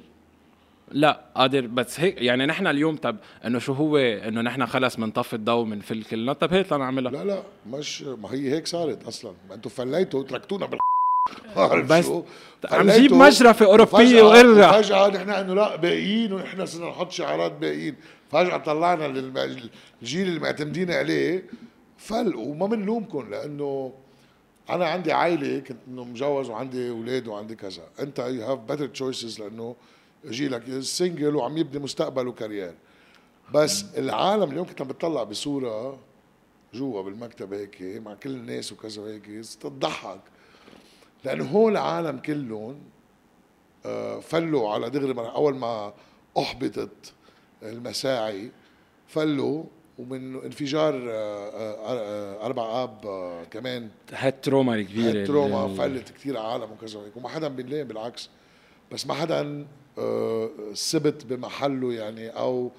لا 0.91 1.21
قادر 1.35 1.67
بس 1.67 1.99
هيك 1.99 2.21
يعني 2.21 2.45
نحن 2.45 2.67
اليوم 2.67 2.95
طب 2.95 3.17
إنه 3.45 3.59
شو 3.59 3.73
هو؟ 3.73 3.97
إنه 3.97 4.41
نحن 4.41 4.65
خلص 4.65 4.95
بنطفي 4.95 5.33
الضوء 5.33 5.65
من 5.65 5.79
في 5.79 5.93
الكل 5.93 6.35
طب 6.35 6.53
هيك 6.53 6.73
نعملها 6.73 7.11
لا 7.11 7.23
لا 7.23 7.43
مش 7.69 8.01
ما 8.01 8.33
هي 8.33 8.51
هيك 8.51 8.67
صارت 8.67 9.03
أصلا. 9.07 9.33
ما 9.49 9.55
أنتم 9.55 9.69
فليتوا 9.69 10.23
تركتونا 10.23 10.65
بال 10.65 11.83
بس 11.83 12.11
عم 12.71 12.89
جيب 12.89 13.13
مجرفه 13.13 13.65
أوروبية 13.65 14.21
وإرجع. 14.23 14.81
فجاه 14.81 15.07
نحن 15.07 15.29
انه 15.29 15.53
لا 15.53 15.75
باقيين 15.75 16.33
ونحن 16.33 16.65
صرنا 16.65 16.89
نحط 16.89 17.11
شعارات 17.11 17.51
باقيين. 17.51 17.95
فجأة 18.31 18.57
طلعنا 18.57 19.05
الجيل 20.01 20.27
اللي 20.27 20.39
معتمدين 20.39 20.91
عليه 20.91 21.43
فل 21.97 22.35
وما 22.35 22.67
بنلومكم 22.67 23.29
لأنه 23.29 23.93
أنا 24.69 24.85
عندي 24.87 25.11
عائلة 25.11 25.59
كنت 25.59 25.77
إنه 25.87 26.03
مجوز 26.03 26.49
وعندي 26.49 26.89
أولاد 26.89 27.27
وعندي 27.27 27.55
كذا. 27.55 27.83
أنت 27.99 28.19
you 28.19 28.45
have 28.45 28.59
better 28.59 28.87
choices 28.87 29.39
لأنه 29.39 29.75
جيلك 30.25 30.79
single 30.79 31.35
وعم 31.35 31.57
يبني 31.57 31.79
مستقبل 31.83 32.27
و 32.27 32.34
career 32.34 32.73
بس 33.53 33.85
العالم 33.97 34.51
اليوم 34.51 34.65
كنت 34.65 34.81
عم 34.81 34.87
بتطلع 34.87 35.23
بصورة 35.23 35.99
جوا 36.73 37.01
بالمكتب 37.01 37.53
هيك 37.53 37.81
مع 37.81 38.13
كل 38.13 38.29
الناس 38.29 38.71
وكذا 38.71 39.01
هيك 39.03 39.45
تضحك. 39.61 40.19
لأنه 41.23 41.45
هو 41.45 41.69
العالم 41.69 42.17
كلهم 42.17 42.79
آه، 43.85 44.19
فلوا 44.19 44.69
على 44.69 44.89
دغري 44.89 45.29
أول 45.29 45.55
ما 45.55 45.93
أحبطت 46.37 47.13
المساعي 47.63 48.51
فلوا 49.07 49.63
ومن 49.97 50.35
انفجار 50.35 50.95
آه، 50.95 51.49
آه، 51.49 51.75
آه، 51.89 52.45
أربع 52.45 52.83
آب 52.83 52.99
كمان. 53.51 53.89
هال 54.13 54.29
trauma 54.29 54.75
الكبيرة 54.75 55.09
هال 55.09 55.24
trauma 55.24 55.67
فلت 55.67 56.09
كثير 56.09 56.37
عالم 56.37 56.71
وكذا 56.71 56.99
وهيك 56.99 57.17
وما 57.17 57.29
حدا 57.29 57.47
بينلام 57.47 57.87
بالعكس. 57.87 58.29
بس 58.91 59.07
ما 59.07 59.13
حدا 59.13 59.65
ثبت 60.73 61.25
بمحله 61.25 61.93
يعني 61.93 62.29
أو 62.29 62.71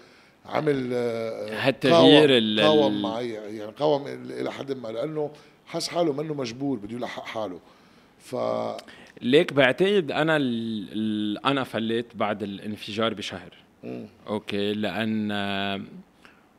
عمل 0.46 0.92
هالتغيير 1.52 2.60
قاوم 2.60 3.02
معي 3.02 3.30
يعني 3.30 3.72
قاوم 3.72 4.06
إلى 4.06 4.52
حد 4.52 4.72
ما 4.72 4.88
لأنه 4.88 5.30
حس 5.66 5.88
حاله 5.88 6.12
منه 6.12 6.34
مجبور 6.34 6.78
بده 6.78 6.96
يلحق 6.96 7.25
حاله. 7.25 7.60
ف 8.18 8.37
ليك 9.22 9.52
بعتقد 9.52 10.12
أنا 10.12 10.37
أنا 11.44 11.64
فليت 11.64 12.16
بعد 12.16 12.42
الانفجار 12.42 13.14
بشهر. 13.14 13.54
م. 13.84 14.04
okay 14.28 14.73
لأن 14.72 15.32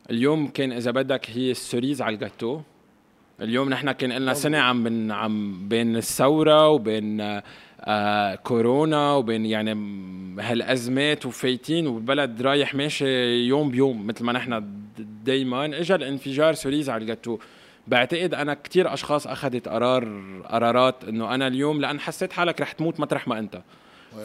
اليوم 0.10 0.48
كان 0.48 0.72
إذا 0.72 0.92
بدك 0.92 1.30
هي 1.30 1.52
ال 1.52 1.59
cerise 1.59 2.02
على 2.02 2.16
الجاتو 2.16 2.62
اليوم 3.42 3.70
نحن 3.70 3.92
كان 3.92 4.12
لنا 4.12 4.34
سنه 4.34 4.58
عم 4.58 4.84
بن 4.84 5.12
عم 5.12 5.68
بين 5.68 5.96
الثورة 5.96 6.70
وبين 6.70 7.42
آه 7.82 8.36
كورونا 8.36 9.14
وبين 9.14 9.46
يعني 9.46 9.72
هالأزمات 10.40 11.26
وفايتين 11.26 11.88
والبلد 11.88 12.42
رايح 12.42 12.76
ماشي 12.76 13.08
يوم 13.48 13.72
بيوم 13.72 14.08
مثل 14.08 14.24
ما 14.24 14.34
نحن 14.34 14.64
دائما 15.24 15.66
اجى 15.66 15.96
الانفجار 15.96 16.54
cerise 16.54 16.90
على 16.90 17.02
الجاتو 17.02 17.38
بعتقد 17.88 18.34
أنا 18.34 18.54
كثير 18.54 18.94
أشخاص 18.94 19.28
أخذت 19.28 19.68
قرار 19.68 20.04
قرارات 20.50 21.04
إنه 21.04 21.36
أنا 21.36 21.48
اليوم 21.48 21.82
لأن 21.82 22.00
حسيت 22.00 22.34
حالك 22.34 22.62
رح 22.62 22.72
تموت 22.72 23.00
مطرح 23.00 23.28
ما 23.28 23.40
أنت. 23.40 23.62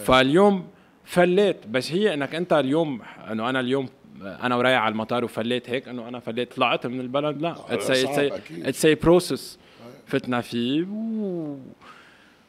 فاليوم 0.05 0.67
فليت. 1.05 1.67
بس 1.67 1.93
هي 1.93 2.15
إنك 2.15 2.35
أنت 2.35 2.53
اليوم 2.53 3.03
إنه 3.31 3.51
أنا 3.51 3.61
اليوم 3.61 3.89
أنا 4.23 4.57
ورايح 4.57 4.81
على 4.81 4.93
المطار 4.93 5.25
وفليت 5.25 5.71
هيك 5.71 5.89
إنه 5.89 6.09
أنا 6.09 6.21
فليت 6.21 6.55
طلعت 6.55 6.87
من 6.87 7.01
البلد 7.01 7.43
لا 7.43 7.57
it's 7.71 8.85
a 8.85 8.95
process 8.95 9.59
فتنا 10.07 10.41
فيه 10.41 10.83
و... 10.83 11.57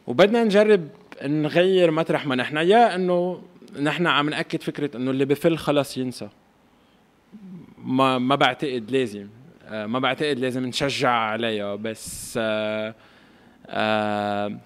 وبدنا 0.08 0.44
نجرب 0.44 0.88
نغير 1.24 1.92
مطرح 1.92 2.26
ما 2.26 2.36
نحن. 2.36 2.58
يا 2.58 2.96
إنه 2.96 3.42
نحن 3.82 4.08
عم 4.08 4.30
نأكد 4.30 4.62
فكرة 4.62 4.98
إنه 4.98 5.12
اللي 5.12 5.26
بفل 5.26 5.58
خلص 5.58 5.98
ينسى. 5.98 6.30
ما 7.78 8.18
ما 8.18 8.36
بعتقد 8.36 8.92
لازم. 8.92 9.28
آه، 9.68 9.86
ما 9.86 10.00
بعتقد 10.00 10.40
لازم 10.40 10.66
نشجع 10.66 11.10
عليها 11.10 11.76
بس 11.76 12.40
آه 12.42 12.96
آه 13.68 14.58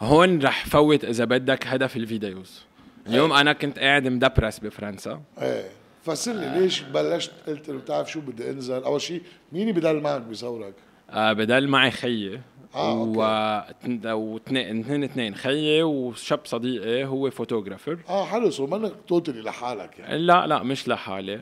هون 0.00 0.42
رح 0.42 0.66
فوت 0.66 1.04
إذا 1.04 1.24
بدك 1.24 1.66
هدف 1.66 1.96
ال 1.96 2.04
videos. 2.04 2.64
اليوم 3.06 3.32
أنا 3.32 3.52
كنت 3.52 3.78
قاعد 3.78 4.08
مدبرس 4.08 4.58
بفرنسا. 4.58 5.22
إيه. 5.42 5.79
فسرني 6.02 6.60
ليش 6.60 6.80
بلشت؟ 6.80 7.32
قلت 7.46 7.68
له 7.68 7.78
بتعرف 7.78 8.10
شو 8.10 8.20
بدي 8.20 8.50
انزل؟ 8.50 8.82
أول 8.82 9.00
شيء 9.00 9.22
مين 9.52 9.72
بدل 9.72 10.00
معك 10.00 10.20
بيصورك؟ 10.20 10.74
آه 11.10 11.32
بدل 11.32 11.68
معي 11.68 11.90
خيي. 11.90 12.40
آه 12.74 13.00
okay. 13.00 14.12
واثنين 14.12 14.80
اثنين 14.80 15.04
اثنين. 15.04 15.34
خيي 15.34 15.82
وشاب 15.82 16.40
صديقي 16.44 17.04
هو 17.04 17.30
photographer. 17.30 17.98
آه 18.08 18.24
حلو 18.24 18.50
سو 18.50 18.66
منك 18.66 18.92
توتالي 19.08 19.42
لحالك 19.42 19.98
يعني. 19.98 20.18
لا 20.18 20.46
لا 20.46 20.62
مش 20.62 20.88
لحالي. 20.88 21.40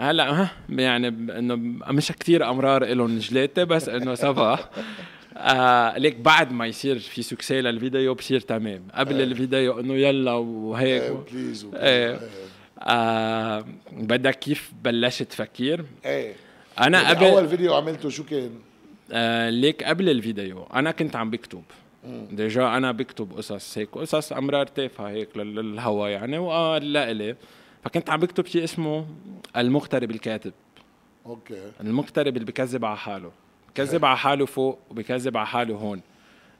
هلأ 0.00 0.42
ها 0.42 0.50
يعني 0.68 1.08
إنه 1.08 1.56
مش 1.92 2.12
كثير 2.12 2.50
أمرار 2.50 2.84
لهم 2.84 3.18
جلاتي 3.18 3.64
بس 3.64 3.88
إنه 3.88 4.14
سافا 4.14 4.58
آه 5.36 5.98
ليك 5.98 6.16
بعد 6.16 6.52
ما 6.52 6.66
يصير 6.66 6.98
في 6.98 7.22
سكسي 7.22 7.60
للفيديو 7.60 8.14
بصير 8.14 8.40
تمام. 8.40 8.82
قبل 8.94 9.16
إيه. 9.16 9.24
الفيديو 9.24 9.80
إنه 9.80 9.94
يلا 9.94 10.32
وهيك 10.32 11.02
إيه 11.02 11.10
وبليز 11.10 11.66
إيه 11.74 12.14
آه. 12.14 12.20
بدك 13.92 14.38
كيف 14.38 14.72
بلشت 14.82 15.22
تفكر 15.22 15.84
إيه. 16.04 16.34
أنا 16.80 17.02
يعني 17.02 17.14
قبل 17.14 17.26
أول 17.26 17.48
فيديو 17.48 17.74
عملته 17.74 18.08
شو 18.08 18.24
كان؟ 18.24 18.50
آه 19.12 19.50
ليك 19.50 19.84
قبل 19.84 20.08
الفيديو. 20.08 20.62
أنا 20.62 20.90
كنت 20.90 21.16
عم 21.16 21.30
بكتب. 21.30 21.62
déjà 22.30 22.76
أنا 22.76 22.92
بكتب 22.92 23.32
قصص 23.32 23.78
هيك 23.78 23.88
قصص 23.90 24.32
أمرار 24.32 24.66
تافهة 24.66 25.08
هيك 25.08 25.36
للهوا 25.36 26.08
يعني 26.08 26.38
وآه 26.38 26.78
لإلي 26.78 27.36
فكنت 27.84 28.10
عم 28.10 28.20
بكتب 28.20 28.46
شيء 28.46 28.64
اسمه 28.64 29.06
المغترب 29.56 30.10
الكاتب. 30.10 30.52
okay. 31.26 31.72
المغترب 31.80 32.36
اللي 32.36 32.46
بكذب 32.46 32.84
على 32.84 32.96
حاله. 32.96 33.30
بكذب 33.68 34.04
على 34.04 34.16
حاله 34.18 34.46
فوق 34.46 34.78
وبكذب 34.90 35.36
على 35.36 35.46
حاله 35.46 35.74
هون. 35.74 36.00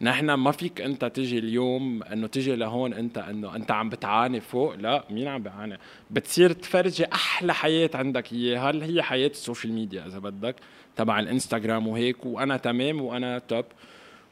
نحن 0.01 0.33
ما 0.33 0.51
فيك 0.51 0.81
انت 0.81 1.05
تجي 1.05 1.39
اليوم 1.39 2.03
انه 2.03 2.27
تجي 2.27 2.57
لهون 2.57 2.93
انت 2.93 3.19
انه 3.19 3.57
انت 3.57 3.71
عم 3.71 3.89
بتعاني 3.89 4.41
فوق. 4.41 4.75
لا 4.75 5.05
مين 5.11 5.29
عم 5.29 5.43
بيعاني؟ 5.43 5.79
بتصير 6.11 6.53
تفرجي 6.53 7.05
أحلى 7.13 7.55
حياة 7.55 7.91
عندك 7.95 8.33
اياها 8.33 8.71
اللي 8.71 8.85
هي 8.85 9.03
حياة 9.03 9.29
ال 9.29 9.35
social 9.35 9.73
media 9.73 10.07
إذا 10.07 10.19
بدك؟ 10.19 10.57
تبع 10.97 11.21
الإنستغرام 11.21 11.89
وهيك 11.89 12.27
وأنا 12.27 12.57
تمام 12.57 13.01
وأنا 13.01 13.39
top 13.39 13.65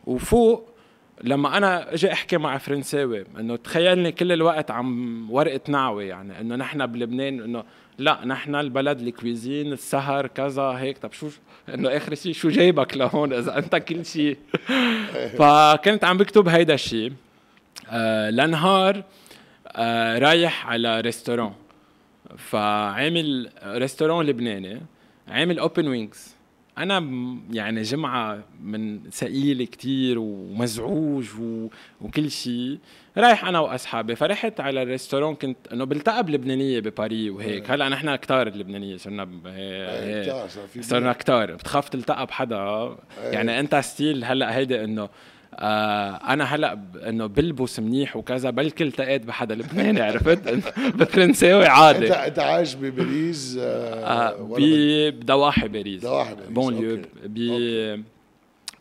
وفوق 0.06 0.75
لما 1.24 1.56
أنا 1.56 1.94
أجي 1.94 2.12
أحكي 2.12 2.36
مع 2.36 2.58
فرنساوي 2.58 3.24
إنه 3.38 3.56
تخيلني 3.56 4.12
كل 4.12 4.32
الوقت 4.32 4.70
عم 4.70 5.30
ورقة 5.30 5.60
نعوة 5.68 6.02
يعني 6.02 6.40
إنه 6.40 6.56
نحن 6.56 6.86
بلبنان 6.86 7.40
إنه 7.40 7.64
لا 7.98 8.24
نحن 8.24 8.54
البلد 8.54 9.00
ال 9.00 9.09
cuisine 9.09 9.72
السهر 9.72 10.26
كذا 10.26 10.62
هيك. 10.62 10.98
طب 10.98 11.12
شو 11.12 11.28
إنه 11.74 11.96
آخر 11.96 12.14
شيء 12.14 12.32
شو 12.32 12.48
جايبك 12.48 12.96
لهون؟ 12.96 13.32
إذا 13.32 13.58
أنت 13.58 13.76
كل 13.76 14.04
شيء 14.06 14.36
فكنت 15.38 16.04
عم 16.04 16.18
بكتب 16.18 16.48
هيدا 16.48 16.74
الشيء 16.74 17.12
آه 17.90 18.30
لنهار 18.30 19.02
آه 19.68 20.18
رايح 20.18 20.66
على 20.66 21.00
restaurant 21.00 21.52
فعامل 22.36 23.50
restaurant 23.64 24.26
لبناني 24.26 24.80
عامل 25.28 25.58
open 25.58 25.88
wings 25.88 26.35
أنا 26.78 26.98
يعني 27.50 27.82
جمعة 27.82 28.44
من 28.62 29.10
ثقيله 29.10 29.64
كتير 29.64 30.18
ومزعوج 30.18 31.26
و... 31.40 31.68
وكل 32.00 32.30
شيء 32.30 32.78
رايح 33.18 33.44
أنا 33.44 33.60
وأصحابي 33.60 34.16
فرحت 34.16 34.60
على 34.60 34.82
ال 34.82 34.87
restaurant 34.87 35.34
كنت 35.34 35.56
إنه 35.72 35.84
بلتقى 35.84 36.24
بلبنانية 36.24 36.80
بباري 36.80 37.30
وهيك. 37.30 37.70
إيه. 37.70 37.74
هلأ 37.74 37.88
نحن 37.88 38.16
كتار 38.16 38.46
اللبنانية 38.46 38.96
صرنا 38.96 39.24
ب... 39.24 39.46
إيه، 39.46 40.46
صرنا 40.80 41.12
كتار. 41.12 41.54
بتخاف 41.54 41.88
تلتقى 41.88 42.26
بحدا. 42.26 42.56
إيه. 42.56 42.96
يعني 43.22 43.60
أنت 43.60 43.74
still 43.74 44.24
هلأ 44.24 44.56
هيدي 44.56 44.84
إنه 44.84 45.08
آه 45.58 46.10
أنا 46.32 46.44
هلأ 46.44 46.78
إنه 47.08 47.26
بلبس 47.26 47.80
منيح 47.80 48.16
وكذا 48.16 48.50
بلكي 48.50 48.84
التقيت 48.84 49.26
بحدا 49.26 49.54
لبناني 49.54 50.00
عرفت؟ 50.00 50.48
بفرنساوي 50.98 51.66
عادي. 51.66 52.06
انت 52.06 52.12
أنت 52.16 52.38
عايش 52.38 52.74
بباريس 52.74 53.56
آه 53.60 54.30
آه 54.30 54.56
بدواحي 54.58 55.68
باريس. 55.68 56.02
دواحي 56.02 56.34
باريس 56.34 56.50
بونليو 56.52 57.02
ب 57.24 58.04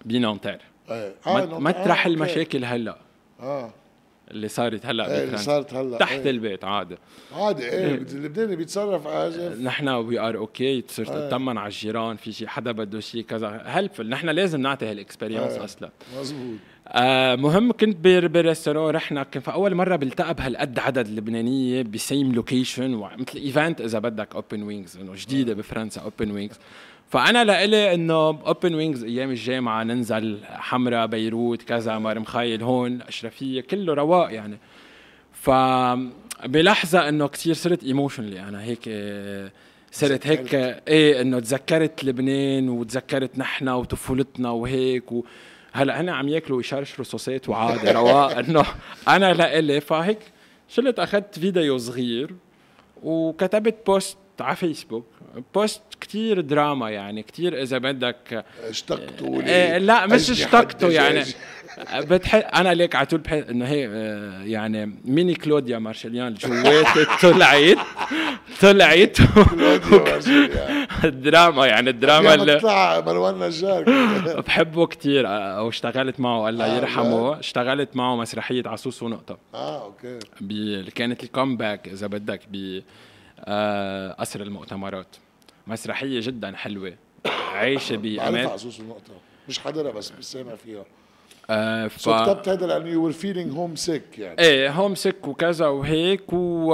بنانتير. 0.06 0.60
آه 0.90 1.14
مطرح 1.60 2.06
المشاكل 2.06 2.66
هلأ. 2.66 2.98
آه. 3.42 3.70
اللي 4.36 4.48
صارت 4.48 4.86
هلأ 4.86 5.18
إيه 5.18 5.24
اللي 5.24 5.38
صارت 5.38 5.74
هلأ 5.74 5.98
تحت 5.98 6.20
إيه. 6.20 6.30
البيت 6.30 6.64
عادي. 6.64 6.98
عادي 7.36 7.66
إيه 7.70 7.96
اللبناني 7.96 8.56
بيتصرف 8.56 9.08
as 9.08 9.34
if 9.34 9.60
نحن 9.62 9.88
we 9.90 10.20
are 10.20 10.38
okay 10.38 10.82
تصير 10.82 11.06
تطمن 11.06 11.58
على 11.58 11.68
الجيران 11.68 12.16
في 12.16 12.32
شيء 12.32 12.48
حدا 12.48 12.72
بده 12.72 13.00
شيء 13.00 13.22
كذا. 13.22 13.62
helpful 13.66 14.10
نحن 14.10 14.30
لازم 14.30 14.62
نعطي 14.62 14.86
هال 14.86 14.97
experience 14.97 15.52
إيه. 15.52 15.64
أصلا. 15.64 15.90
مزبوط 16.20 16.58
آه 16.88 17.36
مهم 17.36 17.72
كنت 17.72 17.98
بال 17.98 18.14
restaurant 18.14 18.96
رحنا 18.96 19.24
كان 19.24 19.42
في 19.42 19.52
أول 19.52 19.76
مرة 19.76 19.96
بلتقى 19.96 20.34
بهالقد 20.34 20.80
عدد 20.80 21.08
لبنانية 21.08 21.82
ب 21.82 21.92
same 21.92 22.32
location 22.34 22.92
مثل 22.96 23.38
event 23.38 23.82
إذا 23.82 24.00
بدك 24.00 24.36
open 24.36 24.64
wings 24.64 24.98
إنه 24.98 25.12
جديدة 25.16 25.54
بفرنسا 25.54 26.02
open 26.02 26.32
wings 26.32 26.60
فأنا 27.10 27.44
لإلي 27.44 27.94
إنه 27.94 28.14
open 28.14 28.76
wings 28.76 29.04
أيام 29.04 29.30
الجامعة 29.30 29.84
ننزل 29.84 30.40
حمرة 30.46 31.06
بيروت 31.06 31.62
كذا 31.62 31.98
مار 31.98 32.20
مخايل 32.20 32.64
هون 32.64 33.02
أشرفية 33.02 33.62
كله 33.62 33.94
رواق 33.94 34.34
يعني. 34.34 34.58
ف 35.34 35.50
بلحظة 36.46 37.10
إنه 37.10 37.28
كثير 37.28 37.54
صرت 37.54 37.84
emotionally 37.84 38.40
أنا 38.40 38.64
هيك 38.64 38.90
صرت 39.92 40.28
هيك 40.28 40.56
إيه 40.88 41.22
إنه 41.22 41.40
تذكرت 41.40 42.04
لبنان 42.04 42.70
وتذكرت 42.70 43.38
نحن 43.38 43.70
وطفولتنا 43.70 44.50
وهيك 44.50 45.12
و 45.12 45.26
هلأ 45.74 46.02
هن 46.02 46.10
عم 46.10 46.30
ياكلوا 46.30 46.58
ويشرشروا 46.58 47.06
صوصات 47.06 47.50
وعادي 47.50 47.92
رواق. 47.92 48.38
إنه 48.40 48.66
أنا 49.08 49.34
لإلي 49.34 49.82
فهيك 49.82 50.20
شلت 50.70 51.00
أخذت 51.00 51.40
فيديو 51.40 51.78
صغير 51.78 52.36
وكتبت 53.04 53.76
post 53.88 54.18
على 54.42 54.56
فيسبوك 54.56 55.06
post 55.56 55.82
كتير 56.02 56.42
دراما 56.42 56.90
يعني 56.90 57.24
كتير 57.24 57.62
إذا 57.62 57.78
بدك 57.78 58.46
اشتقتوا 58.70 59.42
إيه 59.42 59.78
لا 59.78 60.08
مش 60.08 60.30
اشتقتوا 60.30 60.90
يعني. 60.90 61.24
بتح... 62.10 62.36
أنا 62.36 62.74
ليك 62.74 62.96
على 62.96 63.06
طول 63.06 63.20
بحس 63.20 63.44
إنه 63.50 63.66
هي 63.68 63.88
آه، 63.88 64.42
يعني 64.44 65.00
ميني 65.06 65.34
كلوديا 65.36 65.80
مارشاليان 65.80 66.34
جواتي 66.34 67.06
طلعت 67.22 67.78
طلعت. 68.62 69.18
الدراما 71.04 71.66
يعني 71.74 71.90
الدراما 71.90 72.34
اللي 72.34 72.60
طلع 72.60 73.02
مروان 73.02 73.40
نجار. 73.40 73.84
بحبه 74.42 74.88
كثير 74.88 75.28
آه، 75.28 75.64
واشتغلت 75.64 76.20
معه 76.20 76.50
الله 76.50 76.66
آه 76.66 76.78
يرحمه. 76.78 77.40
اشتغلت 77.40 77.96
معه 77.96 78.16
مسرحية 78.16 78.64
عصوص 78.66 79.04
ونقطة. 79.04 79.38
آه 79.54 79.84
okay. 79.86 80.20
بي... 80.42 80.84
كانت 80.84 81.24
ال 81.24 81.31
comeback 81.31 81.88
إذا 81.88 82.08
بدك 82.08 82.42
ب 82.52 82.56
آه 82.56 82.82
قصر 84.20 84.42
المؤتمرات. 84.42 85.16
مسرحية 85.68 86.20
جدا 86.24 86.56
حلوة. 86.56 86.94
عايشة 87.54 87.96
بامان 87.96 88.46
عصوص 88.46 88.80
ونقطه 88.80 89.14
مش 89.50 89.60
حضرها 89.60 89.92
بس 89.92 90.14
سامع 90.20 90.56
فيها. 90.56 90.86
آه 91.50 91.88
ف... 91.88 92.02
so 92.02 92.24
كتبت 92.24 92.50
هذا 92.50 92.68
لأنه 92.68 92.90
you 92.90 93.12
feeling 93.12 93.52
homesick 93.52 94.20
يعني. 94.20 94.40
إيه 94.40 94.70
homesick 94.72 95.28
وكذا 95.28 95.68
وهيك 95.68 96.34
و 96.34 96.74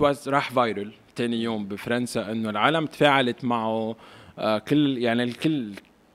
was 0.00 0.28
راح 0.28 0.50
viral 0.50 0.92
ثاني 1.16 1.42
يوم 1.42 1.66
بفرنسا 1.66 2.32
إنه 2.32 2.50
العالم 2.50 2.86
تفاعلت 2.86 3.44
معه. 3.44 3.96
آه 4.38 4.58
كل 4.58 4.98
يعني 4.98 5.22
الكل 5.22 5.72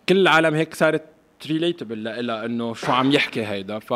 كل 0.10 0.18
العالم 0.18 0.56
هيك 0.56 0.74
صارت 0.74 1.06
relatable 1.48 2.04
لها 2.04 2.46
إنه 2.46 2.74
شو 2.74 2.92
عم 2.92 3.12
يحكي 3.12 3.46
هيدا. 3.46 3.80
ف 3.80 3.94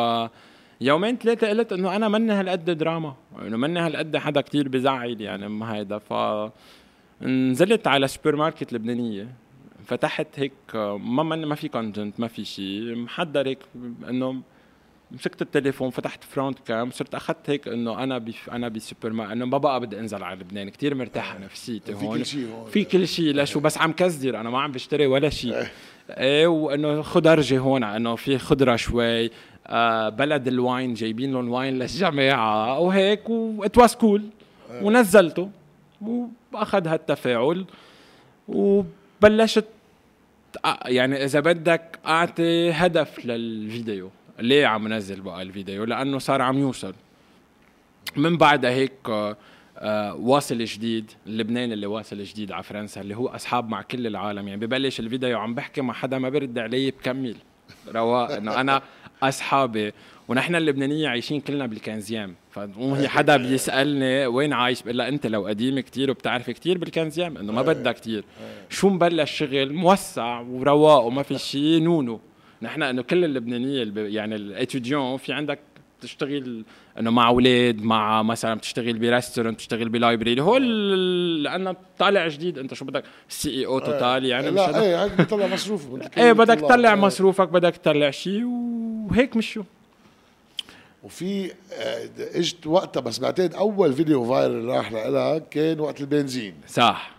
يومين 0.84 1.18
ثلاثة 1.18 1.50
قلت 1.50 1.72
إنه 1.74 1.96
أنا 1.96 2.08
مني 2.08 2.32
هالقد 2.34 2.70
دراما 2.70 3.16
إنه 3.42 3.58
مني 3.58 3.80
هالقد 3.80 4.18
حدا 4.18 4.42
كتير 4.42 4.68
بزعل 4.68 5.22
يعني 5.22 5.48
ما 5.50 5.76
هيدا. 5.76 5.98
ف 5.98 6.14
نزلت 7.22 7.88
على 7.88 8.08
سوبر 8.08 8.36
ماركت 8.36 8.74
لبنانية 8.74 9.28
فتحت 9.86 10.28
هيك 10.36 10.52
ما 10.76 11.24
من 11.24 11.46
ما 11.46 11.56
في 11.56 11.68
content 11.68 12.20
ما 12.20 12.28
في 12.28 12.46
شيء 12.46 12.96
محضر 12.96 13.48
هيك 13.48 13.60
إنه 14.10 14.42
مسكت 15.12 15.42
التليفون 15.42 15.90
فتحت 15.90 16.24
front 16.24 16.60
cam 16.68 16.92
صرت 16.92 17.16
أخذت 17.16 17.50
هيك 17.50 17.68
إنه 17.68 18.04
أنا 18.04 18.24
أنا 18.52 18.68
بسوبر 18.68 19.14
ما 19.14 19.34
إنه 19.34 19.46
ما 19.46 19.58
بقى 19.58 19.80
بدي 19.80 20.00
أنزل 20.00 20.24
على 20.24 20.40
لبنان 20.40 20.70
كثير 20.70 20.96
مرتاحة 20.96 21.40
نفسيتي 21.40 21.94
هون 21.94 22.00
في 22.00 22.08
كل 22.08 22.26
شيء 22.26 22.48
هون. 22.48 22.70
في 22.70 22.84
كل 22.84 23.08
شيء 23.08 23.36
لشو 23.36 23.60
بس 23.60 23.78
عم 23.78 23.92
كزدر 23.92 24.40
أنا 24.40 24.50
ما 24.50 24.62
عم 24.62 24.72
بشتري 24.72 25.08
ولا 25.08 25.30
شيء 25.30 25.56
إيه. 25.56 25.72
إيه 26.10 26.48
وإنه 26.48 27.02
خضرجي 27.02 27.60
هون 27.60 27.84
إنه 27.84 28.16
في 28.16 28.38
خضرة 28.38 28.76
شوي. 28.76 29.26
آه 29.26 29.30
بلد 30.10 30.48
ال 30.48 30.57
wine 30.57 30.94
جايبين 30.94 31.34
لهم 31.34 31.50
wine 31.50 31.80
للجماعه 31.80 32.80
وهيك 32.80 33.30
و 33.30 33.46
it 33.46 33.78
was 33.78 33.96
cool 33.96 34.24
ونزلته. 34.82 35.50
واخذ 36.52 36.88
هالتفاعل 36.88 37.66
وبلشت 38.48 39.66
يعني 40.86 41.24
إذا 41.24 41.40
بدك 41.40 42.00
أعطي 42.06 42.72
هدف 42.72 43.26
للفيديو. 43.26 44.10
ليه 44.40 44.66
عم 44.66 44.94
نزل 44.94 45.22
بقى 45.22 45.42
الفيديو؟ 45.42 45.84
لأنه 45.84 46.20
صار 46.20 46.42
عم 46.42 46.58
يوصل. 46.58 46.94
من 48.16 48.38
بعدها 48.38 48.72
هيك 48.72 48.94
آه 49.78 50.16
واصل 50.16 50.58
جديد. 50.58 51.12
اللبناني 51.28 51.74
اللي 51.74 51.88
واصل 51.88 52.24
جديد 52.24 52.52
على 52.52 52.64
فرنسا 52.64 53.02
اللي 53.02 53.16
هو 53.16 53.28
أصحاب 53.28 53.70
مع 53.70 53.82
كل 53.82 54.08
العالم. 54.08 54.48
يعني 54.48 54.66
ببلش 54.66 55.00
الفيديو 55.00 55.40
عم 55.40 55.56
بحكي 55.56 55.82
مع 55.82 55.94
حدا 55.94 56.18
ما 56.18 56.30
برد 56.30 56.60
علي 56.60 56.92
بكمل. 56.92 57.36
رواق 57.88 58.32
إنه 58.32 58.62
أنا 58.62 58.82
أصحابي 59.30 59.94
ونحن 60.28 60.56
اللبنانية 60.56 61.08
عايشين 61.08 61.42
كلنا 61.42 61.66
بال 61.66 61.78
quinzième. 61.78 62.36
فهي 62.52 63.08
حدا 63.08 63.38
بيسألني 63.38 64.26
وين 64.26 64.54
عايش؟ 64.54 64.84
بقول 64.84 64.98
لها 64.98 65.08
أنت 65.08 65.28
لو 65.28 65.48
قديم 65.48 65.80
كتير 65.80 66.12
وبتعرف 66.12 66.50
كتير 66.50 66.78
بال 66.78 66.88
quinzième. 66.88 67.38
إنه 67.38 67.54
ما 67.54 67.62
إيه. 67.62 67.68
بدها 67.68 67.92
كتير. 67.92 68.24
إيه. 68.42 68.66
شو 68.70 68.90
مبلش 68.90 69.32
شغل؟ 69.32 69.74
موسع 69.74 70.40
ورواق 70.40 71.04
وما 71.06 71.24
في 71.24 71.38
شيء 71.38 71.82
non 71.82 71.98
non. 71.98 72.20
نحن 72.62 72.84
إنه 72.84 73.02
كل 73.02 73.26
اللبنانية 73.26 73.94
يعني 73.98 74.36
ال 74.36 74.44
étudiants 74.44 75.18
في 75.18 75.34
عندك 75.34 75.60
تشتغل 76.04 76.66
إنه 77.00 77.12
مع 77.12 77.28
أولاد 77.28 77.82
مع 77.82 78.24
مثلا 78.24 78.54
بتشتغل 78.54 79.00
ب 79.00 79.05
restaurant 79.05 79.56
بتشتغل 79.56 79.90
ب 79.90 79.96
library 79.96 80.42
هو 80.42 80.58
لأنه 80.58 81.76
طالع 82.00 82.28
جديد 82.28 82.60
أنت 82.60 82.74
شو 82.74 82.86
بدك؟ 82.86 83.04
CEO 83.30 83.80
توتال 83.80 84.26
يعني 84.26 84.52
مش 84.52 84.58
لا 84.58 84.82
إيه 84.82 85.04
هيك 85.04 85.12
بتطلع 85.12 85.48
مصروف 85.48 85.88
إيه 86.18 86.32
بدك 86.32 86.60
تطلع 86.60 86.96
مصروفك 86.96 87.50
بدك 87.50 87.78
تطلع 87.78 88.10
شيء 88.10 88.44
وهيك 88.46 89.38
مشو 89.38 89.64
وفي 91.04 91.52
آه، 91.74 92.10
إجت 92.20 92.68
وقتها 92.68 93.02
بس 93.02 93.20
بعتقد 93.20 93.54
أول 93.54 93.94
فيديو 93.94 94.26
viral 94.26 94.66
راح 94.66 94.92
لها 94.92 95.38
كان 95.38 95.80
وقت 95.80 96.02
البنزين. 96.02 96.54
صح. 96.68 97.12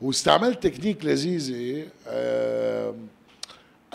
واستعملت 0.00 0.66
تكنيك 0.66 1.04
لذيذة 1.04 1.86
آه 2.08 2.94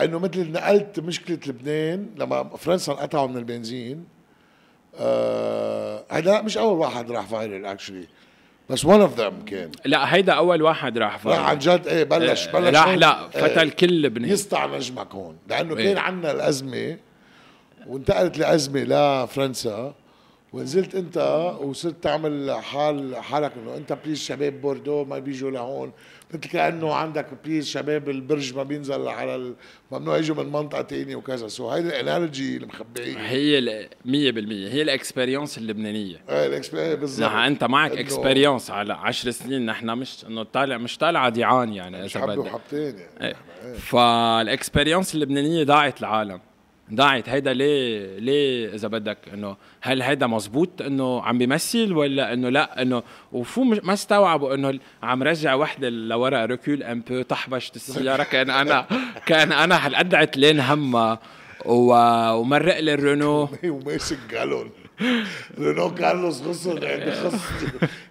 إنه 0.00 0.18
مثل 0.18 0.52
نقلت 0.52 1.00
مشكلة 1.00 1.38
لبنان 1.46 2.06
لما 2.16 2.56
فرنسا 2.56 2.92
انقطعوا 2.92 3.26
من 3.26 3.36
البنزين 3.36 4.04
آه 4.98 6.04
هذا 6.10 6.40
مش 6.40 6.58
أول 6.58 6.78
واحد 6.78 7.10
راح 7.10 7.26
viral 7.26 7.66
actually 7.66 8.06
بس 8.70 8.84
ون 8.84 9.00
اوف 9.00 9.20
ذم 9.20 9.44
كان 9.46 9.70
لا 9.84 10.14
هيدا 10.14 10.32
أول 10.32 10.62
واحد 10.62 10.98
راح 10.98 11.26
راح 11.26 11.38
عن 11.38 11.58
جد 11.58 11.86
إيه 11.86 12.04
بلش 12.04 12.48
آه، 12.48 12.52
بلش 12.52 12.76
راح 12.76 12.88
لا 12.88 13.28
فتى 13.28 13.38
إيه، 13.46 13.62
الكل 13.62 14.02
لبنان 14.02 14.30
يسطع 14.30 14.66
نجمك 14.66 15.14
هون. 15.14 15.36
لأنه 15.48 15.76
إيه. 15.76 15.84
كان 15.84 15.98
عندنا 15.98 16.30
الأزمة 16.32 16.96
وانتقلت 17.86 18.36
الازمه 18.36 18.80
لفرنسا 18.80 19.94
ونزلت 20.52 20.94
أنت 20.94 21.16
وصرت 21.60 22.02
تعمل 22.02 22.56
حال 22.62 23.16
حالك 23.16 23.52
إنه 23.62 23.76
أنت 23.76 23.92
بليز 24.04 24.18
شباب 24.18 24.60
بوردو 24.60 25.04
ما 25.04 25.18
بيجوا 25.18 25.50
لهون. 25.50 25.92
مثل 26.34 26.40
كأنه 26.50 26.94
عندك 26.94 27.26
بليز 27.44 27.68
شباب 27.68 28.08
البرج 28.08 28.54
ما 28.54 28.62
بينزل 28.62 29.08
على 29.08 29.34
ال- 29.36 29.54
ممنوع 29.92 30.16
يجوا 30.18 30.36
من 30.44 30.52
منطقة 30.52 30.82
تانية 30.82 31.16
وكذا. 31.16 31.48
سو 31.48 31.70
هيدي 31.70 32.00
الإنرجي 32.00 32.56
المخبئيه 32.56 33.18
هي 33.18 33.58
ال- 33.58 33.88
100% 34.04 34.72
هي 34.74 34.82
الإكسبيرينس 34.82 35.58
اللبنانية. 35.58 36.16
إيه 36.28 36.46
الإكسبيرينس 36.46 36.98
بالضبط. 37.00 37.26
نحن 37.28 37.36
أنت 37.38 37.64
معك 37.64 37.92
إكسبيرينس 37.92 38.70
على 38.70 38.92
10 38.94 39.30
سنين. 39.30 39.66
نحن 39.66 39.86
مش 39.90 40.24
إنه 40.28 40.42
طالع 40.42 40.76
مش 40.76 40.98
طالعه 40.98 41.28
ديعان 41.28 41.72
يعني 41.72 42.02
مش 42.04 42.16
اذا 42.16 42.26
بدك. 42.26 42.38
وحبتين 42.38 42.98
يعني. 42.98 43.20
إيه. 43.64 43.72
فالإكسبيرينس 43.74 45.14
اللبنانية 45.14 45.64
ضاعت 45.64 46.00
العالم. 46.00 46.40
ضاعت 46.94 47.28
هيدا 47.28 47.52
ليه 47.52 48.18
ليه 48.18 48.74
إذا 48.74 48.88
بدك 48.88 49.18
إنه 49.34 49.56
هل 49.80 50.02
هيدا 50.02 50.26
مزبوط 50.26 50.82
إنه 50.82 51.22
عم 51.22 51.38
بيمثل 51.38 51.92
ولا 51.92 52.32
إنه 52.32 52.48
لأ؟ 52.48 52.82
إنه 52.82 53.02
وفو 53.32 53.64
ما 53.64 53.92
استوعبوا 53.92 54.54
إنه 54.54 54.78
عم 55.02 55.22
رجع 55.22 55.54
وحدة 55.54 55.88
لورا 55.88 56.46
ركول 56.46 56.82
ان 56.82 57.00
بو 57.00 57.22
طحبشت 57.22 57.76
السيارة. 57.76 58.22
كان 58.32 58.50
أنا 58.50 58.86
كان 59.26 59.52
أنا 59.52 59.86
هالقد 59.86 60.14
عتلان 60.14 60.60
همها 60.60 61.18
ومرق 61.66 62.80
لي 62.80 62.94
الرونو 62.94 63.48
وماسك 63.64 64.18
جالون 64.30 64.70
رينو 65.60 65.94
كارلوس 65.94 66.42
غصن 66.42 66.82
يعني 66.82 67.10
بخص 67.10 67.34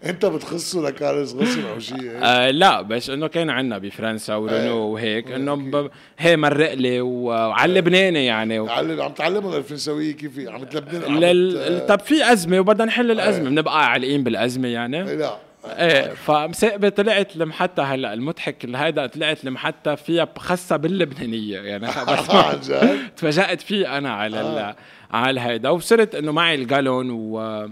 انت 0.05 0.25
بتخصه 0.25 0.81
لكارلوس 0.81 1.33
غصن 1.33 1.65
أو 1.65 1.79
شيء. 1.79 2.11
آه 2.23 2.51
لا 2.51 2.81
بس 2.81 3.09
انه 3.09 3.27
كان 3.27 3.49
عندنا 3.49 3.77
بفرنسا 3.77 4.35
ورونو 4.35 4.77
وهيك 4.77 5.31
انه 5.31 5.55
ب- 5.55 5.89
هي 6.17 6.37
مرق 6.37 6.73
لي 6.73 7.01
وعلى 7.01 7.69
اللبناني 7.71 8.25
يعني 8.25 8.59
و- 8.59 8.69
عم 8.69 9.11
تعلمهم 9.11 9.53
الفرنسويه 9.55 10.11
كيف 10.11 10.39
عم 10.49 10.63
تلبنن 10.63 11.03
عم 11.03 11.17
لل... 11.19 11.85
طب 11.87 11.99
في 11.99 12.31
ازمه 12.31 12.59
وبدنا 12.59 12.85
نحل 12.85 13.11
الازمه 13.11 13.49
بنبقى 13.49 13.85
عالقين 13.91 14.23
بالازمه 14.23 14.67
يعني 14.67 15.15
لا 15.15 15.37
إيه 15.69 16.13
فمساقبة 16.13 16.89
طلعت 16.89 17.35
المحطة 17.35 17.83
هلا 17.83 18.13
المضحك 18.13 18.75
هيدا 18.75 19.07
طلعت 19.07 19.45
المحطة 19.45 19.95
فيها 19.95 20.27
خاصة 20.37 20.77
باللبنانية 20.77 21.59
يعني 21.59 21.87
بس 22.09 22.69
جد؟ 22.69 22.97
تفاجأت 23.17 23.61
فيه 23.61 23.97
أنا 23.97 24.13
على 24.13 24.41
ال... 24.41 24.75
على 25.11 25.41
هيدا. 25.41 25.69
وصرت 25.69 26.15
إنه 26.15 26.31
معي 26.31 26.55
الجالون 26.55 27.09
و 27.11 27.67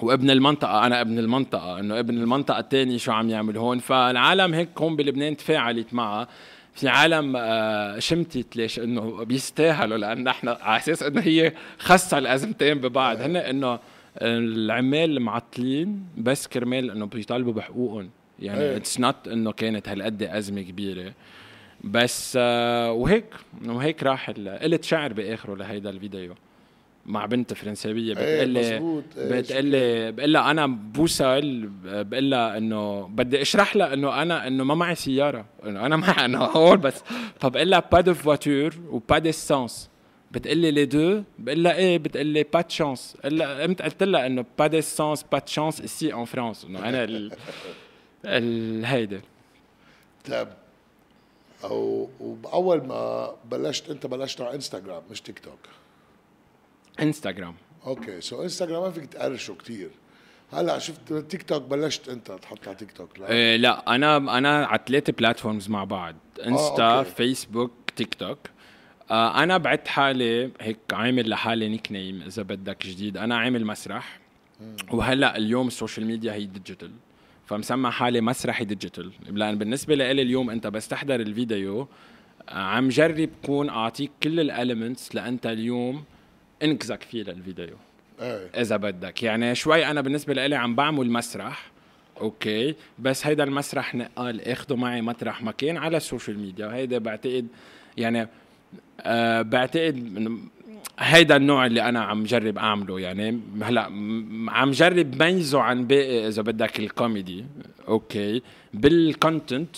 وابن 0.00 0.30
المنطقة 0.30 0.86
أنا 0.86 1.00
ابن 1.00 1.18
المنطقة 1.18 1.78
إنه 1.80 1.98
ابن 1.98 2.18
المنطقة 2.18 2.58
الثاني 2.58 2.98
شو 2.98 3.12
عم 3.12 3.30
يعمل 3.30 3.56
هون. 3.56 3.78
فالعالم 3.78 4.54
هيك 4.54 4.68
هون 4.78 4.96
بلبنان 4.96 5.36
تفاعلت 5.36 5.94
معها 5.94 6.28
في 6.74 6.88
عالم 6.88 7.36
آه، 7.36 7.98
شمتت 7.98 8.56
ليش 8.56 8.78
إنه 8.78 9.24
بيستاهلوا 9.24 9.98
لأن 9.98 10.24
نحن 10.24 10.48
على 10.48 10.76
أساس 10.80 11.02
إنه 11.02 11.20
هي 11.20 11.52
خاصة 11.78 12.18
الأزمتين 12.18 12.78
ببعض. 12.78 13.20
هن 13.20 13.36
إنه 13.36 13.78
العمال 14.22 15.20
معطلين 15.20 16.02
بس 16.18 16.46
كرمال 16.46 16.90
إنه 16.90 17.06
بيطالبوا 17.06 17.52
بحقوقهم. 17.52 18.10
يعني 18.38 18.60
إيه. 18.60 18.76
it's 18.76 19.00
not 19.00 19.28
إنه 19.28 19.52
كانت 19.52 19.88
هالقد 19.88 20.22
أزمة 20.22 20.62
كبيرة. 20.62 21.12
بس 21.84 22.38
آه، 22.40 22.92
وهيك 22.92 23.24
وهيك 23.66 24.02
راح 24.02 24.30
قلت 24.30 24.84
شعر 24.84 25.12
بآخره 25.12 25.54
لهيدا 25.56 25.90
الفيديو 25.90 26.34
مع 27.06 27.26
بنت 27.26 27.54
فرنساوية 27.54 28.14
بتقلي 28.14 28.60
مزبوط 28.60 29.04
إيه، 29.16 29.40
بتقلي 29.40 30.12
بقول 30.12 30.32
لها 30.32 30.50
أنا 30.50 30.66
بوصل 30.66 31.68
بقول 31.84 32.30
لها 32.30 32.58
إنه 32.58 33.02
بدي 33.08 33.42
أشرح 33.42 33.76
لها 33.76 33.94
إنه 33.94 34.22
أنا 34.22 34.46
إنه 34.46 34.64
ما 34.64 34.74
معي 34.74 34.94
سيارة. 34.94 35.44
إنه 35.66 35.86
أنا 35.86 35.96
معي 36.06 36.24
إنه 36.24 36.38
هون 36.38 36.76
بس. 36.76 37.02
فبقول 37.40 37.70
لها 37.70 37.82
pas 37.92 38.00
de 38.00 38.14
voiture 38.14 38.74
و 38.90 38.97
pas 38.97 39.18
d'essence 39.18 39.90
بتقول 40.36 40.58
لي 40.58 40.70
les 40.70 40.84
deux 40.84 41.22
بقول 41.38 41.62
لها 41.62 41.74
إيه 41.74 41.98
بتقول 41.98 42.26
لي 42.26 42.42
pas 42.42 42.60
de 42.60 42.74
chance 42.74 43.16
قمت 43.24 43.82
قلت 43.82 44.02
لها 44.02 44.26
إنه 44.26 44.44
pas 44.58 44.66
d'essence 44.66 45.22
pas 45.22 45.38
de 45.38 45.48
chance 45.48 45.80
ici 45.80 46.14
en 46.14 46.24
France 46.24 46.64
إنه 46.64 46.78
أنا 46.88 47.04
ال 47.04 47.36
ال 48.24 48.84
هيدا. 48.84 49.20
طب 50.24 50.48
أو 51.64 52.08
واول 52.20 52.86
ما 52.86 53.32
بلشت 53.44 53.90
أنت 53.90 54.06
بلشت 54.06 54.40
على 54.40 54.54
انستغرام 54.54 55.02
مش 55.10 55.20
تيك 55.20 55.38
توك 55.38 55.58
انستغرام 57.00 57.54
okay. 57.86 58.20
so 58.20 58.42
انستغرام 58.42 58.82
ما 58.82 58.90
فيك 58.90 59.04
تقرشه 59.06 59.54
كتير. 59.54 59.90
هلا 60.52 60.78
شفت 60.78 61.12
تيك 61.12 61.42
توك 61.42 61.62
بلشت 61.62 62.08
أنت 62.08 62.32
تحط 62.32 62.68
على 62.68 62.76
تيك 62.76 62.92
توك 62.92 63.18
لا؟ 63.18 63.30
إيه 63.30 63.56
لا. 63.56 63.94
أنا 63.94 64.16
أنا 64.16 64.66
على 64.66 64.80
ثلاثة 64.86 65.12
platforms 65.12 65.68
مع 65.68 65.84
بعض. 65.84 66.14
انستا 66.46 66.98
okay. 66.98 67.10
فيسبوك 67.10 67.72
تيك 67.96 68.14
توك 68.14 68.38
آه 69.10 69.42
أنا 69.42 69.58
بعت 69.58 69.88
حالي 69.88 70.50
هيك 70.60 70.78
عامل 70.92 71.30
لحالي 71.30 71.68
nickname 71.68 72.22
إذا 72.22 72.42
بدك 72.42 72.86
جديد. 72.86 73.16
أنا 73.16 73.36
عامل 73.36 73.64
مسرح. 73.66 74.18
وهلأ 74.92 75.36
اليوم 75.36 75.66
ال 75.66 75.72
social 75.72 76.06
media 76.06 76.32
هي 76.32 76.44
digital 76.44 76.90
فمسمى 77.46 77.90
حالي 77.90 78.20
مسرحي 78.20 78.64
digital 78.64 79.12
لأن 79.32 79.58
بالنسبة 79.58 79.94
لي 79.94 80.10
اليوم 80.10 80.50
أنت 80.50 80.66
بس 80.66 80.88
تحضر 80.88 81.20
الفيديو 81.20 81.88
آه، 82.48 82.52
عم 82.52 82.88
جرب 82.88 83.30
كون 83.46 83.68
أعطيك 83.68 84.10
كل 84.22 84.40
ال 84.40 84.48
elements 84.48 85.14
لأنت 85.14 85.46
اليوم 85.46 86.04
engage 86.62 86.96
ك 86.96 87.02
فيه 87.02 87.22
للفيديو. 87.22 87.76
إيه. 88.20 88.50
إذا 88.60 88.76
بدك. 88.76 89.22
يعني 89.22 89.54
شوي 89.54 89.86
أنا 89.86 90.00
بالنسبة 90.00 90.46
لي 90.46 90.56
عم 90.56 90.74
بعمل 90.74 91.10
مسرح. 91.10 91.70
okay. 92.20 92.74
بس 92.98 93.26
هيدا 93.26 93.44
المسرح 93.44 93.94
نقال 93.94 94.48
اخده 94.48 94.76
معي 94.76 95.02
مطرح 95.02 95.42
مكان 95.42 95.76
على 95.76 95.96
ال 95.96 96.02
social 96.02 96.38
media 96.38 96.66
وهيدا 96.66 96.98
بعتقد 96.98 97.46
يعني 97.96 98.28
آه 99.00 99.42
بعتقد 99.42 100.30
هيدا 100.98 101.36
النوع 101.36 101.66
اللي 101.66 101.82
أنا 101.88 102.00
عم 102.00 102.24
جرب 102.24 102.58
أعمله. 102.58 103.00
يعني 103.00 103.40
هلا 103.62 103.82
عم 104.48 104.70
جرب 104.70 105.22
ميزه 105.22 105.60
عن 105.60 105.86
باقي 105.86 106.28
إذا 106.28 106.42
بدك 106.42 106.80
الكوميدي. 106.80 107.44
okay. 107.88 108.42
بال 108.74 108.97
content 108.97 109.76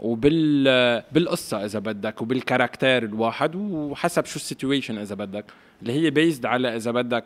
وبال 0.00 0.64
بالقصة 1.12 1.64
إذا 1.64 1.78
بدك 1.78 2.22
وبال 2.22 2.42
character 2.42 3.04
الواحد 3.04 3.56
وحسب 3.56 4.24
شو 4.24 4.36
ال 4.36 4.42
situation 4.42 4.98
إذا 4.98 5.14
بدك. 5.14 5.44
اللي 5.82 5.92
هي 5.92 6.10
بيزد 6.10 6.46
على 6.46 6.76
إذا 6.76 6.90
بدك 6.90 7.24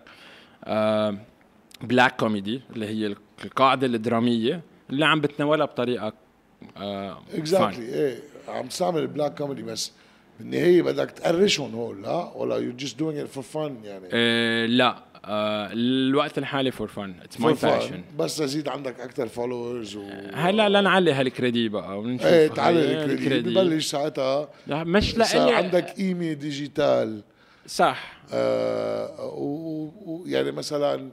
black 1.82 2.16
comedy 2.16 2.60
اللي 2.72 2.87
هي 2.87 3.14
القاعدة 3.44 3.87
الدرامية 3.87 4.60
اللي 4.90 5.06
عم 5.06 5.20
بتناولها 5.20 5.66
بطريقة 5.66 6.12
آه 6.76 7.18
exactly 7.34 7.84
إيه 7.84 8.18
عم 8.48 8.66
تستعمل 8.66 9.06
black 9.06 9.38
comedy 9.38 9.62
بس 9.62 9.92
بالنهاية 10.38 10.82
بدك 10.82 11.10
تقرشهم 11.10 11.74
هول 11.74 12.02
لا 12.02 12.32
ولا 12.36 12.56
you 12.56 12.72
just 12.72 12.98
doing 12.98 13.18
it 13.18 13.28
for 13.28 13.42
fun 13.42 13.76
يعني؟ 13.84 14.08
آه 14.12 14.66
لا. 14.66 15.04
آه 15.24 15.68
الوقت 15.72 16.38
الحالي 16.38 16.70
for 16.70 16.88
fun 16.88 17.14
it's 17.22 17.40
my. 17.40 17.54
passion 17.54 18.02
بس 18.18 18.36
تزيد 18.36 18.68
عندك 18.68 19.00
أكثر 19.00 19.28
فولورز 19.28 19.96
و 19.96 20.02
هلا 20.34 20.68
لنعلي 20.68 21.12
هالكريدي 21.12 21.68
بقى 21.68 21.98
ونشوف. 21.98 22.26
إيه 22.26 22.48
تعال 22.48 22.76
هاي 22.76 23.04
الكريديت 23.04 23.52
ببلش 23.54 23.86
ساعتها. 23.86 24.48
لا، 24.66 24.84
مش 24.84 25.16
لإلي. 25.16 25.54
عندك 25.54 25.84
قيمه 25.90 26.32
ديجيتال 26.32 27.22
صح. 27.66 28.12
آه 28.32 29.34
ويعني 29.36 30.52
مثلا 30.52 31.10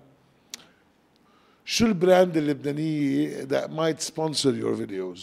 شو 1.65 1.85
البراند 1.85 2.37
اللبنانية 2.37 3.45
that 3.45 3.67
might 3.69 4.01
sponsor 4.07 4.51
your 4.61 4.75
videos 4.81 5.21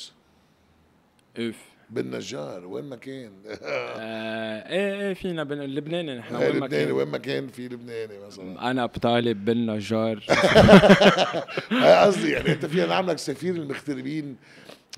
اوف 1.38 1.56
بالنجار 1.90 2.66
وين 2.66 2.84
ما 2.84 2.96
كان. 2.96 3.32
آه 3.62 4.68
إيه 4.70 4.94
إيه 5.08 5.14
فينا 5.14 5.44
بن... 5.44 5.60
لبناني 5.60 6.18
نحن 6.18 6.34
وين 6.34 6.44
ما 6.60 6.66
لبناني 6.66 6.84
كان. 6.84 6.92
وين 6.92 7.08
ما 7.08 7.18
كان 7.18 7.48
في 7.48 7.68
لبناني 7.68 8.18
مثلا. 8.26 8.70
أنا 8.70 8.86
بطالب 8.86 9.44
بالنجار. 9.44 10.24
قصدي 12.04 12.30
يعني 12.30 12.52
أنت 12.52 12.66
فينا 12.66 12.86
نعملك 12.86 13.18
سفير 13.18 13.54
المغتربين 13.54 14.36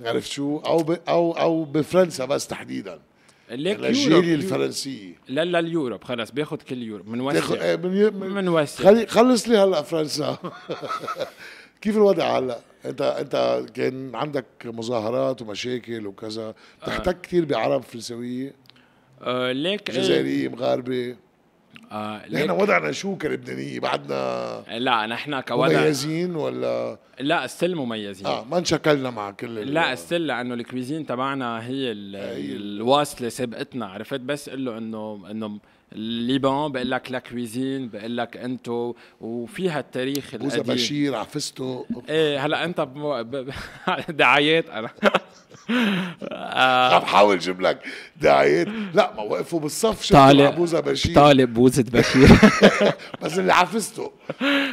عرفت 0.00 0.31
شو؟ 0.31 0.59
أو 0.59 0.79
ب 0.83 0.98
أو 1.09 1.33
أو 1.33 1.64
بفرنسا 1.64 2.24
بس 2.24 2.46
تحديدا. 2.46 3.00
ليك 3.50 3.79
الجاليه 3.81 4.35
الفرنسيه 4.35 5.14
لا 5.29 5.44
لا 5.44 5.59
اليوروب 5.59 6.05
خلص 6.05 6.31
بياخد 6.31 6.62
كل 6.62 6.83
يوروب 6.83 7.07
تاخد 7.07 7.16
منوسع 7.16 7.62
إيه، 7.64 7.76
من 7.76 7.96
ي- 7.96 8.11
من 8.11 8.31
منوسع 8.31 8.85
خلي 8.85 9.07
خلص 9.07 9.48
لي 9.48 9.59
هلا 9.59 9.83
فرنسا. 9.83 10.38
كيف 11.83 11.96
الوضع 11.96 12.38
هلا؟ 12.38 12.59
انت 12.85 13.03
انت 13.03 13.64
كان 13.75 14.14
عندك 14.14 14.45
مظاهرات 14.64 15.43
ومشاكل 15.43 16.07
وكذا 16.07 16.55
بتحتك 16.83 17.21
كثير 17.21 17.45
بعرب 17.45 17.83
فرنسويه 17.83 18.55
آه 19.23 19.53
ليك 19.53 19.90
إيه؟ 19.90 19.97
جزائرية 20.01 20.49
مغاربة؟ 20.49 21.16
آه 21.93 22.16
نحن 22.19 22.35
ليك 22.37 22.51
وضعنا 22.51 22.93
شو 22.93 23.16
كلبنانية؟ 23.16 23.81
بعدنا 23.81 24.62
لا 24.79 25.07
نحن 25.07 25.40
كوضع 25.40 25.81
مميزين 25.81 26.37
ولا؟ 26.37 26.99
لا 27.21 27.47
ستيل 27.47 27.77
مميزين. 27.77 28.27
آه 28.27 28.45
ما 28.45 28.59
انشكلنا 28.59 29.11
مع 29.11 29.31
كل 29.31 29.55
لا 29.55 29.95
ستيل 29.95 30.27
لأنه 30.27 30.55
الكويزين 30.55 31.07
تبعنا 31.07 31.66
هي 31.66 31.87
هي 31.87 31.93
ال- 31.93 32.77
الواصلة 32.77 33.29
سابقتنا 33.29 33.87
عرفت؟ 33.87 34.21
بس 34.21 34.51
قل 34.51 34.64
له 34.64 34.79
انه 34.79 35.27
إنه 35.31 35.59
الليبان 35.92 36.72
بقول 36.72 36.90
لك 36.90 37.11
لا 37.12 37.18
كويزين 37.18 37.88
بقول 37.88 38.16
لك 38.16 38.37
انتو 38.37 38.94
وفيها 39.20 39.81
التاريخ 39.81 40.37
بوزة 40.37 40.57
القديم. 40.57 40.74
بشير 40.74 41.14
عفسته 41.14 41.87
إيه 42.09 42.46
هلا 42.46 42.64
أنت 42.64 42.81
بمو... 42.81 43.22
ب... 43.24 43.31
ب... 43.37 43.50
دعايات 44.09 44.68
أنا. 44.70 44.90
عم 46.94 47.03
حاول 47.05 47.38
جيب 47.38 47.61
لك 47.61 47.79
دعايات 48.20 48.66
لا 48.94 49.12
ما 49.16 49.22
وقفوا 49.22 49.61
بالصف 49.61 50.12
مع 50.14 50.50
بوزة 50.50 50.81
بشير. 50.81 51.14
طالب 51.14 51.55
بوزة 51.55 51.83
بشير. 51.92 52.29
بس 53.22 53.38
اللي 53.38 53.53
عفسته 53.53 54.12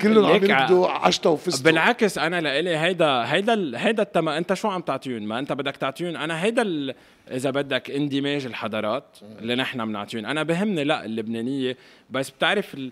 كلهم 0.02 0.26
عم 0.26 0.36
يبدوا 0.36 0.88
أشطة 0.88 1.30
وفستق. 1.30 1.64
بالعكس 1.66 2.18
أنا 2.18 2.42
لإلي 2.42 2.78
هيدا 2.78 3.08
هيدا 3.34 3.54
ال- 3.54 3.76
هيدا 3.76 4.04
التم... 4.04 4.30
أنت 4.30 4.54
شو 4.54 4.68
عم 4.68 4.82
تعطيون؟ 4.82 5.22
ما 5.24 5.40
أنت 5.40 5.54
بدك 5.54 5.76
تعطيون. 5.78 6.16
أنا 6.16 6.44
هيدا 6.44 6.62
ال... 6.62 6.96
إذا 7.32 7.50
بدك 7.50 7.92
اندماج 7.92 8.46
الحضارات 8.46 9.18
اللي 9.40 9.56
نحن 9.56 9.86
بنعطيون 9.86 10.26
أنا 10.26 10.44
بهمني 10.44 10.84
لا 10.84 11.06
اللبنانية 11.06 11.78
بس 12.10 12.30
بتعرف 12.30 12.74
ال... 12.74 12.92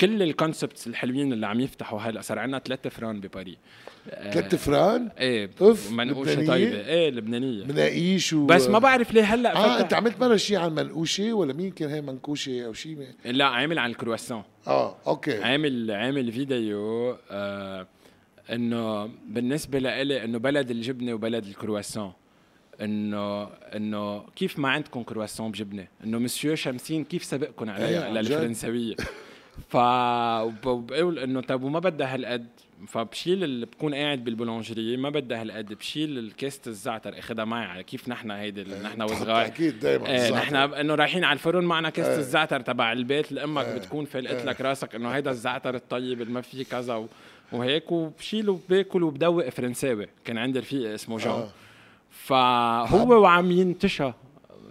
كل 0.00 0.22
ال 0.22 0.29
concepts 0.29 0.86
الحلوين 0.86 1.32
اللي 1.32 1.46
عم 1.46 1.60
يفتحوا 1.60 2.00
هلا 2.00 2.20
صار 2.20 2.38
عندنا 2.38 2.58
ثلاثة 2.58 2.90
فران 2.90 3.20
بباريس. 3.20 3.56
ثلاث 4.10 4.54
فران؟ 4.54 5.10
إيه 5.18 5.50
أوف، 5.60 5.92
منقوشة 5.92 6.32
لبنانية؟ 6.32 6.48
طيبة. 6.48 6.86
إيه 6.86 7.10
لبنانية. 7.10 7.64
مناقيش 7.64 8.32
و 8.32 8.46
بس 8.46 8.68
ما 8.68 8.78
بعرف 8.78 9.14
ليه 9.14 9.22
هلأ 9.22 9.56
آه 9.56 9.74
فتح. 9.74 9.80
أنت 9.80 9.94
عملت 9.94 10.20
مرة 10.20 10.36
شيء 10.36 10.56
عن 10.56 10.74
منقوشة 10.74 11.32
ولا 11.32 11.52
مين 11.52 11.70
كان 11.70 11.90
هي 11.90 12.00
منكوشه 12.00 12.66
أو 12.66 12.72
شيء 12.72 13.06
لا 13.24 13.44
عامل 13.44 13.78
عن 13.78 13.90
الكرواسون. 13.90 14.42
آه 14.66 14.96
okay. 15.06 15.42
عامل 15.42 15.90
عامل 15.90 16.32
فيديو 16.32 17.16
آه 17.30 17.86
إنه 18.52 19.10
بالنسبة 19.28 19.78
لإلي 19.78 20.24
إنه 20.24 20.38
بلد 20.38 20.70
الجبنة 20.70 21.14
وبلد 21.14 21.46
الكرواسون. 21.46 22.12
إنه 22.84 23.42
إنه 23.76 24.24
كيف 24.36 24.58
ما 24.58 24.68
عندكم 24.68 25.02
كرواسون 25.02 25.50
بجبنة 25.50 25.86
إنه 26.04 26.18
مسيو 26.18 26.54
شمسين 26.54 27.04
كيف 27.04 27.24
سبقكم 27.24 27.68
إيه، 27.68 27.74
عليها 27.74 28.08
جد. 28.10 28.16
للفرنسويه 28.16 28.94
ف 29.70 29.76
وبقول 30.66 31.18
إنه 31.18 31.40
طب 31.40 31.62
وما 31.62 31.78
بدها 31.78 32.14
هالقد 32.14 32.46
فبشيل 32.88 33.44
اللي 33.44 33.66
بكون 33.66 33.94
قاعد 33.94 34.24
بال 34.24 34.35
boulangerie 34.35 34.96
ما 34.96 35.10
بدها 35.10 35.40
هالقد 35.42 35.74
بشيل 35.74 36.18
الكاسة 36.18 36.60
الزعتر 36.66 37.18
أخذها 37.18 37.44
معي 37.44 37.64
على 37.66 37.82
كيف 37.82 38.08
نحن 38.08 38.30
هيدي 38.30 38.64
نحن 38.84 39.02
وصغار 39.02 39.46
أكيد 39.46 39.80
دائما 39.80 40.06
إيه 40.06 40.32
نحن 40.32 40.56
إنه 40.56 40.94
رايحين 40.94 41.24
على 41.24 41.32
الفرن 41.32 41.64
معنا 41.64 41.90
كاسة 41.90 42.12
إيه. 42.12 42.18
الزعتر 42.18 42.60
تبع 42.60 42.92
البيت 42.92 43.30
اللي 43.30 43.44
أمك 43.44 43.64
إيه. 43.64 43.74
بتكون 43.78 44.04
فلقت 44.04 44.34
إيه. 44.34 44.44
لك 44.44 44.60
راسك 44.60 44.94
إنه 44.94 45.08
هيدا 45.08 45.30
الزعتر 45.30 45.74
الطيب 45.74 46.22
اللي 46.22 46.32
ما 46.32 46.40
فيه 46.40 46.64
كذا 46.64 46.94
و- 46.94 47.08
وهيك 47.52 47.92
وبشيل 47.92 48.48
وباكل 48.50 49.02
وبدوق 49.02 49.48
فرنساوي 49.48 50.06
كان 50.24 50.38
عندي 50.38 50.58
رفيق 50.58 50.90
اسمه 50.92 51.18
جون 51.18 51.32
آه. 51.32 51.48
فهو 52.22 53.22
وعم 53.22 53.50
ينتشى 53.50 54.12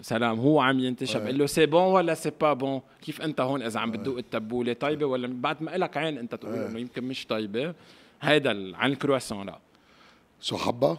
سلام 0.01 0.39
هو 0.39 0.59
عم 0.59 0.79
ينتشى 0.79 1.17
إيه. 1.17 1.23
بقول 1.23 1.37
له 1.37 1.45
c'est 1.45 1.65
bon 1.65 1.83
ولا 1.83 2.13
c'est 2.13 2.31
pas 2.41 2.53
bon 2.53 2.81
كيف 3.01 3.21
أنت 3.21 3.41
هون 3.41 3.61
إذا 3.61 3.79
عم 3.79 3.91
بتدوق 3.91 4.17
التبولة؟ 4.17 4.73
طيبة 4.73 5.05
ولا 5.05 5.27
بعد 5.27 5.63
ما 5.63 5.71
لك 5.77 5.97
عين 5.97 6.17
أنت 6.17 6.35
تقول 6.35 6.53
إيه. 6.53 6.67
إنه 6.67 6.79
يمكن 6.79 7.03
مش 7.03 7.27
طيبة. 7.27 7.73
هيدا 8.21 8.77
عن 8.77 8.91
الكرواسون 8.91 9.45
لا. 9.45 9.59
so 10.39 10.57
حبة. 10.57 10.97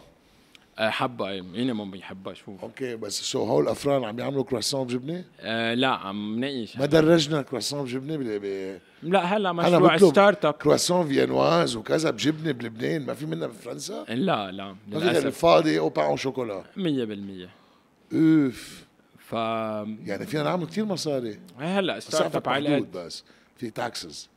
أه، 0.79 0.89
حبة 0.89 1.29
إيه 1.29 1.41
مين 1.41 1.71
ما 1.71 1.85
بيحبها 1.85 2.33
شو 2.33 2.55
okay 2.63 2.95
بس 2.95 3.21
so 3.21 3.43
هول 3.43 3.63
الافران 3.63 4.03
عم 4.03 4.19
يعملوا 4.19 4.43
كرواسون 4.43 4.87
بجبنة؟ 4.87 5.23
أه 5.39 5.73
لا 5.73 5.87
عم 5.87 6.39
ناقش 6.39 6.77
ما 6.77 6.85
درجنا 6.85 7.41
كرواسون 7.41 7.83
بجبنة 7.83 8.17
بال- 8.17 8.39
ب- 8.39 8.79
لا 9.03 9.19
هلا 9.23 9.51
مشروع 9.53 9.97
ستارت 9.97 10.45
اب 10.45 10.53
كرواسون 10.53 11.07
فينواز 11.07 11.75
وكذا 11.75 12.09
بجبنة 12.09 12.51
بلبنان 12.51 13.05
ما 13.05 13.13
في 13.13 13.25
منها 13.25 13.47
بفرنسا؟ 13.47 14.05
لا 14.09 14.51
لا 14.51 14.65
ما 14.67 14.75
في 14.89 14.97
غير 14.97 15.09
للأسف. 15.11 15.25
الفاضي 15.25 15.79
أو 15.79 15.89
pain 15.89 16.17
au 16.17 16.26
chocolat 16.26 16.63
100% 16.77 17.49
أوف. 18.13 18.83
ف 19.19 19.33
يعني 19.33 20.25
فينا 20.25 20.43
نعمل 20.43 20.65
كثير 20.67 20.85
مصاري. 20.85 21.39
هلا 21.59 21.99
start 21.99 22.35
up 22.35 22.49
على 22.49 22.79
بس. 22.93 23.23
في 23.57 23.69
taxes 23.69 24.29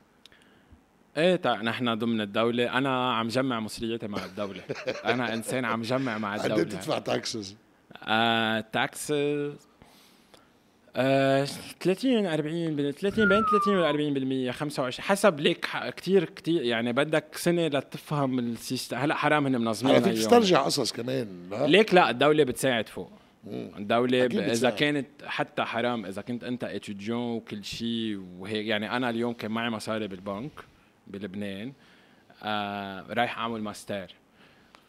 إيه 1.17 1.37
تا 1.37 1.55
نحن 1.57 1.95
ضمن 1.99 2.21
الدولة. 2.21 2.79
أنا 2.79 3.15
عم 3.15 3.29
جمع 3.29 3.61
مصرياتي 3.61 4.07
مع 4.07 4.25
الدولة. 4.25 4.61
أنا 5.05 5.35
إنسان 5.35 5.65
عم 5.65 5.83
جمع 5.83 6.19
مع 6.19 6.33
قد 6.37 6.41
إيه 6.41 6.47
الدولة. 6.47 6.63
بتدفع 6.65 6.99
taxes 6.99 7.57
آه 8.05 8.61
taxes 8.73 9.53
آه 10.97 11.45
30 11.81 12.27
40 12.27 12.77
بال- 12.77 12.95
30 12.95 13.29
بين 13.29 13.43
30 13.51 13.77
و 13.79 13.85
40 13.85 14.15
بالمية 14.15 14.51
25 14.51 15.05
حسب 15.09 15.41
ليك 15.41 15.67
كتير 15.97 16.25
كتير. 16.25 16.63
يعني 16.63 16.93
بدك 16.93 17.25
سنة 17.37 17.67
لتفهم 17.67 18.39
ال 18.39 18.47
system 18.47 18.97
هلا 18.97 19.15
حرام 19.15 19.47
هن 19.47 19.61
منظمين 19.61 19.95
على 19.95 20.05
فيك. 20.05 20.13
تسترجع 20.15 20.63
قصص 20.63 20.93
كمان 20.93 21.29
لا 21.51 21.67
ليك 21.67 21.95
لا 21.95 22.11
الدولة 22.11 22.45
بتساعد 22.45 22.89
فوق. 22.89 23.11
الدولة 23.51 24.27
ب... 24.27 24.33
إذا. 24.39 24.71
كانت 24.71 25.07
حتى 25.27 25.63
حرام 25.63 26.07
إذا 26.07 26.23
كنت 26.23 26.45
أنت 26.45 26.65
étudiant 26.65 27.19
وكل 27.37 27.65
شيء 27.65 28.25
وهيك. 28.39 28.67
يعني 28.67 28.97
أنا 28.97 29.11
اليوم 29.11 29.33
كان 29.35 29.51
معي 29.51 29.71
مصاري 29.71 30.09
بالبنك. 30.09 30.51
بلبنان 31.07 31.73
آه 32.43 33.07
رايح 33.13 33.39
أعمل 33.39 33.63
ماستر. 33.63 34.15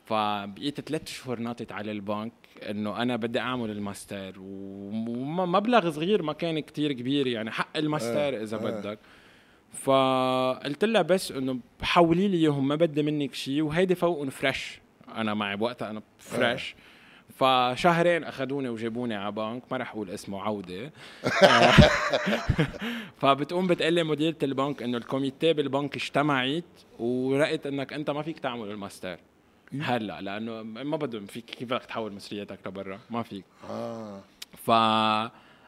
فبقيت 0.05 0.81
ثلاث 0.81 1.07
شهور 1.07 1.39
ناطط 1.39 1.71
على 1.71 1.91
البنك 1.91 2.33
إنه 2.69 3.01
أنا 3.01 3.15
بدي 3.15 3.39
أعمل 3.39 3.71
الماستر 3.71 4.33
ومبلغ 4.39 5.91
صغير 5.91 6.23
ما 6.23 6.33
كان 6.33 6.59
كتير 6.59 6.93
كبير 6.93 7.27
يعني 7.27 7.51
حق 7.51 7.77
الماستر 7.77 8.41
إذا 8.41 8.57
بدك. 8.57 8.99
فقلت 9.71 10.85
لها 10.85 11.01
بس 11.01 11.31
إنه 11.31 11.59
حولي 11.81 12.27
لي 12.27 12.37
إياهم 12.37 12.67
ما 12.67 12.75
بدي 12.75 13.03
منك 13.03 13.33
شيء 13.33 13.61
وهيدي 13.61 13.95
فوقهم 13.95 14.29
fresh 14.29 14.79
أنا 15.15 15.33
معي 15.33 15.55
بوقتها 15.55 15.89
أنا 15.89 16.01
fresh 16.19 16.75
فشهرين 17.37 18.23
أخذوني 18.23 18.69
وجابوني 18.69 19.15
على 19.15 19.31
بنك 19.31 19.63
ما 19.71 19.77
رح 19.77 19.91
أقول 19.91 20.09
اسمه 20.09 20.41
عودة. 20.41 20.91
فبتقوم 23.21 23.67
بتقلي 23.67 24.03
مديرة 24.03 24.35
البنك 24.43 24.83
إنه 24.83 24.97
ال 24.97 25.03
committee 25.03 25.53
بالبنك 25.53 25.95
اجتمعت 25.95 26.63
ورأت 26.99 27.67
إنك 27.67 27.93
أنت 27.93 28.09
ما 28.09 28.21
فيك 28.21 28.39
تعمل 28.39 28.71
الماستر. 28.71 29.17
هلا 29.81 30.21
لأنه 30.21 30.63
ما 30.63 30.97
بدهم 30.97 31.25
فيك 31.25 31.45
كيف 31.45 31.69
بدك 31.69 31.85
تحول 31.85 32.13
مصرياتك 32.13 32.59
لبرا؟ 32.67 32.99
ما 33.09 33.23
فيك. 33.23 33.45
آه. 33.69 34.21
ف 34.65 34.71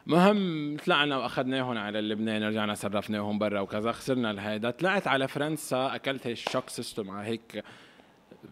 مهم 0.06 0.76
طلعنا 0.86 1.16
واخذناهم 1.16 1.78
على 1.78 2.00
لبنان 2.00 2.42
رجعنا 2.42 2.74
صرفناهم 2.74 3.38
برا 3.38 3.60
وكذا 3.60 3.92
خسرنا 3.92 4.30
الهيدا. 4.30 4.70
طلعت 4.70 5.06
على 5.06 5.28
فرنسا 5.28 5.94
أكلت 5.94 6.26
هي 6.26 6.32
ال 6.32 6.38
shock 6.38 6.68
system 6.68 7.10
على 7.10 7.28
هيك 7.28 7.64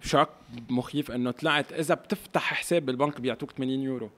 shock 0.03 0.29
مخيف 0.71 1.11
إنه 1.11 1.31
طلعت. 1.31 1.73
إذا 1.73 1.95
بتفتح 1.95 2.55
حساب 2.55 2.87
بالبنك 2.87 3.21
بيعطوك 3.21 3.51
80 3.51 3.83
يورو. 3.83 4.11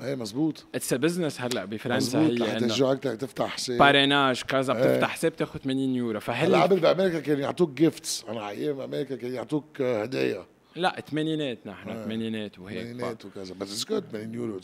إيه 0.00 0.14
مزبوط. 0.14 0.66
it's 0.74 0.94
business 0.94 1.40
هلأ 1.40 1.64
بفرنسا 1.64 2.20
مزبوط. 2.20 2.48
هي 2.48 2.60
تشجعك 2.60 3.06
بدك 3.06 3.20
تفتح 3.20 3.46
حساب؟ 3.46 3.78
parrainage 3.78 4.42
كذا 4.42 4.76
إيه. 4.76 4.82
بتفتح 4.82 5.08
حساب 5.08 5.36
تاخذ 5.36 5.58
80 5.58 5.94
يورو. 5.94 6.10
هلأ 6.10 6.20
فهل 6.20 6.56
قبل 6.56 6.80
بأمريكا 6.80 7.20
كانوا 7.20 7.40
يعطوك 7.40 7.70
gifts 7.70 8.24
أنا 8.28 8.48
أيام 8.48 8.80
أمريكا 8.80 9.16
كانوا 9.16 9.36
يعطوك 9.36 9.80
آه، 9.80 10.02
هدايا. 10.02 10.46
لا 10.76 11.02
ثمانينات 11.10 11.58
نحن 11.66 12.04
ثمانينات 12.04 12.58
وهيك. 12.58 12.86
ف... 12.86 12.90
مليونات 12.90 13.24
وكذا. 13.24 13.54
بس 13.54 13.72
it's 13.72 13.84
good 13.84 14.04
80 14.12 14.34
يورو. 14.34 14.60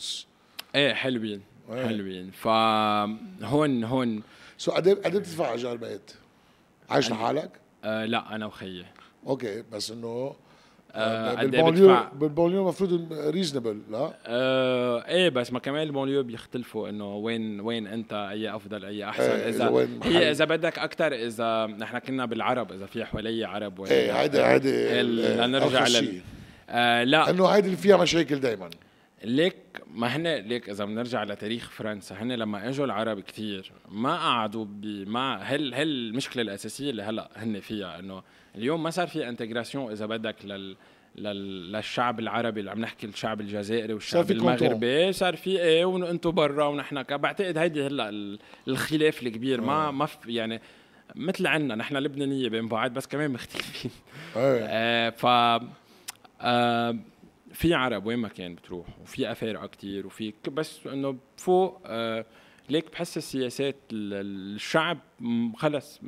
إيه 0.75 0.93
حلوين 0.93 1.41
إيه. 1.71 1.85
حلوين. 1.85 2.31
فهون 2.31 3.83
هون 3.83 4.23
so 4.57 4.71
قد 4.71 4.87
إيه 4.87 4.95
قد 4.95 5.05
إيه 5.05 5.19
بتدفع 5.19 5.51
ايجار 5.51 5.77
بيت؟ 5.77 6.11
عايش 6.89 7.11
لحالك؟ 7.11 7.51
آه 7.83 8.05
لا 8.05 8.35
أنا 8.35 8.45
وخيي. 8.45 8.85
okay 9.27 9.63
بس 9.71 9.91
انه 9.91 10.35
بال 10.95 11.14
banlieue؟ 11.14 11.97
بال 12.13 12.23
banlieue 12.23 12.61
المفروض 12.61 13.13
reasonable 13.13 13.81
لا؟ 13.91 14.13
آه 14.25 15.07
إيه 15.07 15.29
بس 15.29 15.53
ما 15.53 15.59
كمان 15.59 15.83
ال 15.83 15.87
banlieue 15.87 16.23
بيختلفوا 16.23 16.89
انه 16.89 17.15
وين 17.15 17.59
وين 17.59 17.87
انت 17.87 18.13
اي 18.13 18.55
افضل 18.55 18.85
اي 18.85 19.05
احسن 19.05 19.23
إذا 19.23 19.49
اذا 19.49 19.69
وين. 19.69 19.99
هي 20.03 20.31
اذا 20.31 20.45
بدك 20.45 20.79
أكثر 20.79 21.13
اذا 21.13 21.65
نحن 21.65 21.97
كنا 21.97 22.25
بالعرب 22.25 22.71
اذا 22.71 22.85
في 22.85 23.05
حوالي 23.05 23.45
عرب 23.45 23.79
ولا 23.79 23.91
إيه 23.91 24.21
هيدي 24.21 24.41
هيدي 24.41 25.01
لنرجع 25.01 25.87
لل. 25.87 26.21
آه 26.69 27.03
لا 27.03 27.29
انه 27.29 27.45
هيدي 27.45 27.67
اللي 27.67 27.77
فيها 27.77 27.97
مشاكل 27.97 28.39
دائما 28.39 28.69
ليك 29.23 29.55
ما 29.93 30.07
هن 30.07 30.27
ليك 30.27 30.69
اذا 30.69 30.85
بنرجع 30.85 31.23
لتاريخ 31.23 31.69
فرنسا 31.69 32.15
هن 32.15 32.31
لما 32.31 32.69
اجوا 32.69 32.85
العرب 32.85 33.19
كثير 33.19 33.71
ما 33.91 34.15
قعدوا 34.15 34.65
بما 34.65 35.37
هل 35.37 35.73
هل 35.73 35.87
المشكلة 35.87 36.41
الاساسيه 36.41 36.89
اللي 36.89 37.03
هلا 37.03 37.29
هن 37.35 37.59
فيها 37.59 37.99
انه 37.99 38.23
اليوم 38.59 38.83
ما 38.83 38.89
صار 38.89 39.07
في 39.07 39.29
انتجراسيون 39.29 39.91
إذا 39.91 40.05
بدك 40.05 40.35
لل 40.45 40.75
لل- 41.15 41.71
للشعب 41.71 42.19
العربي 42.19 42.59
اللي 42.59 42.71
عم 42.71 42.79
نحكي 42.81 43.07
الشعب 43.07 43.41
الجزائري 43.41 43.93
والشعب. 43.93 44.21
المغربي 44.31 45.11
صار 45.13 45.35
في 45.35 45.59
إيه 45.61 45.85
وأنتم 45.85 46.31
برا 46.31 46.65
ونحن 46.65 47.03
بعتقد 47.03 47.57
هيدي 47.57 47.87
هلأ 47.87 48.09
ال- 48.09 48.39
الخلاف 48.67 49.23
الكبير 49.23 49.61
ما 49.61 49.91
ما 49.91 50.05
في 50.05 50.33
يعني 50.33 50.61
مثل 51.15 51.47
عنا 51.47 51.75
نحن 51.75 51.97
لبنانية 51.97 52.49
بين 52.49 52.67
بعض 52.67 52.93
بس 52.93 53.07
كمان 53.07 53.31
مختلفين. 53.31 53.91
إيه 54.35 54.65
آه 54.69 55.09
ف 55.09 55.25
آه 56.41 56.95
في 57.53 57.73
عرب 57.73 58.05
وين 58.05 58.19
ما 58.19 58.27
كان 58.27 58.55
بتروح 58.55 58.87
وفي 59.01 59.31
أفارقة 59.31 59.67
كتير 59.67 60.07
وفي 60.07 60.33
بس 60.51 60.87
إنه 60.87 61.17
فوق 61.37 61.81
آه 61.85 62.25
ليك 62.69 62.91
بحس 62.91 63.17
السياسات 63.17 63.75
ال- 63.91 64.55
الشعب 64.55 64.97
خلص 65.57 65.99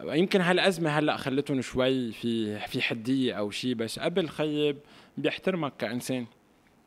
يمكن 0.00 0.40
هالأزمة 0.40 0.90
هلأ 0.90 1.16
خلتهم 1.16 1.60
شوي 1.60 2.12
في 2.12 2.58
في 2.58 2.82
حدية 2.82 3.34
أو 3.34 3.50
شيء 3.50 3.74
بس 3.74 3.98
قبل 3.98 4.28
خيب 4.28 4.78
بيحترمك 5.18 5.72
كإنسان. 5.78 6.26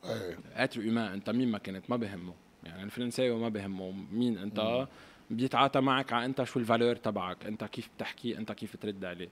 إيه. 0.06 0.38
être 0.56 0.82
humain 0.82 1.12
أنت 1.12 1.30
مين 1.30 1.52
ما 1.52 1.58
كنت؟ 1.58 1.90
ما 1.90 1.98
بهمه. 1.98 2.34
يعني 2.64 2.84
الفرنساوي 2.84 3.40
ما 3.40 3.50
بهمه. 3.50 3.92
مين 4.12 4.38
أنت؟ 4.38 4.88
بيتعاطى 5.30 5.82
معك 5.82 6.14
على 6.14 6.26
أنت 6.26 6.44
شو 6.44 6.60
ال 6.60 6.65
valeur 6.65 6.96
تبعك. 6.96 7.46
أنت 7.46 7.64
كيف 7.64 7.90
بتحكي؟ 7.98 8.38
أنت 8.38 8.52
كيف 8.52 8.76
ترد 8.76 9.06
عليه. 9.06 9.30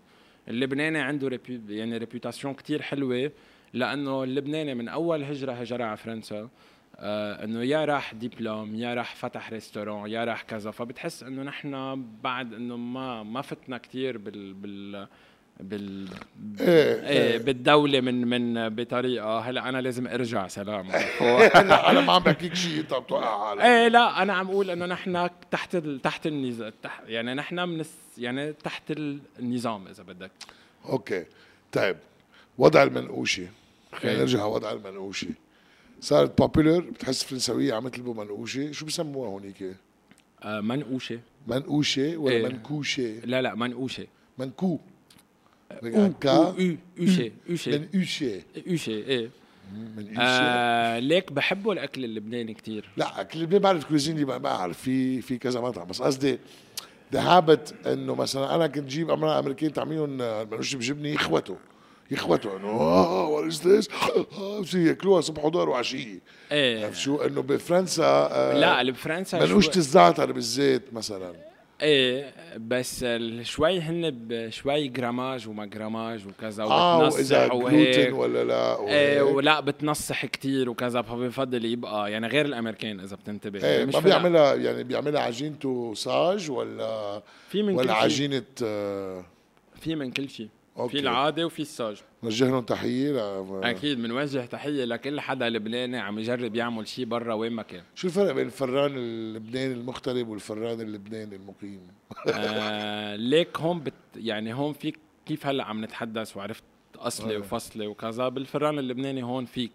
اللبناني 0.48 1.00
عنده 1.00 1.28
répu 1.28 1.78
يعني 1.78 1.98
réputation 1.98 2.54
كتير 2.54 2.82
حلوة 2.82 3.32
لأنه 3.74 4.24
اللبناني 4.24 4.76
من 4.76 4.88
أول 4.88 5.24
هجرة 5.24 5.52
هجرها 5.52 5.86
على 5.86 5.98
فرنسا. 5.98 6.50
إنه 7.04 7.64
يا 7.64 7.86
راح 7.86 8.14
دبلوم 8.14 8.76
يا 8.76 8.94
راح 8.94 9.16
فتح 9.16 9.50
restaurant 9.50 10.10
يا 10.10 10.24
راح 10.24 10.42
كذا. 10.42 10.72
فبتحس 10.72 11.24
إنه 11.24 11.44
نحن 11.44 12.04
بعد 12.24 12.54
إنه 12.54 12.78
ما 12.78 13.24
ما 13.24 13.42
فتنا 13.42 13.78
كتير 13.78 14.18
بال 14.18 14.54
بال 14.54 15.08
بال 15.60 16.10
إيه 16.60 17.08
إيه. 17.08 17.38
بالدولة 17.38 18.02
من 18.02 18.28
من 18.28 18.70
بطريقة 18.70 19.40
هلا 19.40 19.70
أنا 19.70 19.82
لازم 19.82 20.08
أرجع 20.08 20.48
سلام. 20.48 20.88
لا 21.54 21.92
أنا 21.92 22.02
ما 22.02 22.14
عم 22.14 22.24
بحكيك 22.24 22.54
شيء 22.54 22.80
انت 22.80 22.94
عم 22.94 23.04
توقع 23.04 23.54
إيه 23.54 23.88
لا 23.88 24.22
أنا 24.22 24.34
عم 24.34 24.50
أقول 24.50 24.70
إنه 24.70 24.86
نحن 24.86 25.30
تحت 25.52 25.76
ال... 25.76 26.02
تحت 26.02 26.28
النظام 26.28 26.72
تح... 26.84 27.02
يعني 27.08 27.34
نحن 27.34 27.60
من 27.70 27.80
الس... 27.80 27.98
يعني 28.18 28.54
تحت 28.54 28.92
النظام 29.40 29.88
إذا 29.88 30.04
بدك. 30.04 30.32
okay. 30.86 31.26
طيب 31.72 31.98
وضع 32.58 32.84
المنقوشة. 32.84 33.48
خلينا 33.94 34.16
خير. 34.16 34.20
نرجع 34.20 34.46
وضع 34.46 34.72
المنقوشة. 34.72 35.28
صارت 36.04 36.38
popular 36.38 36.80
بتحس 36.80 37.24
فرنساويه 37.24 37.74
عم 37.74 37.88
يطلبوا 37.88 38.14
منقوشة. 38.14 38.72
شو 38.72 38.86
بسموها 38.86 39.30
هونيك 39.30 39.76
آه 40.44 40.62
منقوشة. 40.62 41.20
منقوشة 41.48 42.18
ولا 42.18 42.36
إيه. 42.36 42.44
منكوشة؟ 42.44 43.20
لا 43.26 43.42
لا 43.42 43.56
منقوشة. 43.56 44.08
منكو. 44.38 44.80
أو 45.84 46.14
كا. 46.22 46.32
أو 46.32 46.56
أوشة 47.00 47.32
أوشة. 47.50 47.72
منقوشه 47.72 48.42
أوشة. 48.70 48.92
إيه. 48.92 49.30
منقوشه 49.98 50.22
آه 50.22 51.00
ليك 51.00 51.32
بحبوا 51.32 51.74
الأكل 51.74 52.06
اللبناني 52.06 52.54
كتير. 52.54 52.90
لا 52.98 53.22
أكل 53.22 53.40
لبنان 53.40 53.62
بعرف 53.62 53.86
cuisine 53.86 54.26
ما 54.26 54.38
بعرف 54.38 54.80
في 54.82 55.22
في 55.22 55.38
كذا 55.38 55.62
مطعم. 55.62 55.88
بس 55.88 56.02
قصدي 56.02 56.40
the 57.14 57.22
habit 57.22 57.76
إنه 57.88 58.16
مثلا 58.16 58.56
أنا 58.56 58.68
كنت 58.68 58.90
جيب 58.90 59.10
امراه 59.10 59.40
امريكيه 59.40 59.68
تعملهم 59.68 60.22
المنوش 60.22 60.76
بجبني 60.76 61.14
يخوتوا 61.14 61.56
يخوتوا 62.14 62.58
أنه 62.58 62.68
آه 62.68 63.28
what 63.28 63.46
is 63.46 63.68
this 63.68 64.74
ياكلوها 64.76 65.22
صبح 65.22 65.46
وظهر 65.46 65.70
وعشية. 65.70 66.20
إيه. 66.52 66.92
شو؟ 66.92 67.22
أنه 67.22 67.42
بفرنسا 67.42 68.04
آه 68.32 68.60
لا 68.60 68.92
بفرنسا 68.92 69.40
منقوشة 69.40 69.66
شوي- 69.66 69.76
الزعتر 69.76 70.32
بالزيت 70.32 70.94
مثلا؟ 70.94 71.34
إيه 71.82 72.34
بس 72.58 73.06
شوي 73.42 73.80
هن 73.80 74.12
بشوي 74.28 74.88
grammage 74.88 75.48
وما 75.48 75.66
grammage 75.66 76.28
وكذا 76.28 76.64
آه 76.64 77.00
وإذا 77.00 77.48
جلوتين 77.48 78.14
ولا 78.14 78.44
لا 78.44 78.88
إيه. 78.88 79.22
ولا 79.22 79.60
بتنصح 79.60 80.26
كتير 80.26 80.70
وكذا 80.70 81.02
فبفضل 81.02 81.66
يبقى 81.66 82.12
يعني 82.12 82.28
غير 82.28 82.46
الأمريكان 82.46 83.00
إذا 83.00 83.16
بتنتبه. 83.16 83.64
إيه 83.68 83.86
مش 83.86 83.94
ما. 83.96 84.00
بيعملها 84.00 84.54
يعني 84.56 84.84
بيعملها 84.84 85.22
عجينته 85.22 85.94
صاج 85.94 86.52
ولا 86.52 87.22
في 87.50 87.64
من 87.64 87.74
كل 87.76 87.80
ولا 87.80 87.94
عجينة 87.94 88.44
آه 88.64 89.26
في 89.82 89.96
من 89.96 90.12
كل 90.12 90.30
شيء. 90.30 90.50
okay. 90.78 90.92
في 90.92 91.00
العادي 91.00 91.44
وفي 91.44 91.62
الصاج 91.62 92.02
نوجه 92.24 92.46
لهم 92.50 92.62
تحية 92.64 93.12
ل- 93.12 93.64
أكيد 93.64 94.02
بنوجه 94.02 94.46
تحية 94.46 94.86
لكل 94.86 95.20
حدا 95.20 95.50
لبناني 95.50 95.98
عم 96.00 96.20
يجرب 96.20 96.56
يعمل 96.56 96.88
شيء 96.88 97.06
برا 97.06 97.34
وين 97.34 97.52
ما 97.52 97.64
كان 97.64 97.84
شو 97.96 98.08
الفرق 98.08 98.32
بين 98.32 98.46
الفران 98.46 98.92
اللبناني 98.98 99.74
المغترب 99.74 100.28
والفران 100.28 100.82
اللبناني 100.82 101.36
المقيم؟ 101.36 101.88
آه 102.34 103.16
ليك 103.16 103.58
هون 103.60 103.80
بت 103.80 103.94
يعني 104.16 104.54
هون 104.54 104.74
فيك 104.74 105.00
كيف 105.26 105.48
هلأ 105.48 105.64
عم 105.64 105.84
نتحدث 105.84 106.38
وعرفت 106.38 106.64
اصلي 106.96 107.36
آه. 107.36 107.40
وفصلي 107.40 107.88
وكذا 107.88 108.28
بالفران 108.28 108.80
اللبناني 108.80 109.24
هون 109.24 109.46
فيك 109.46 109.72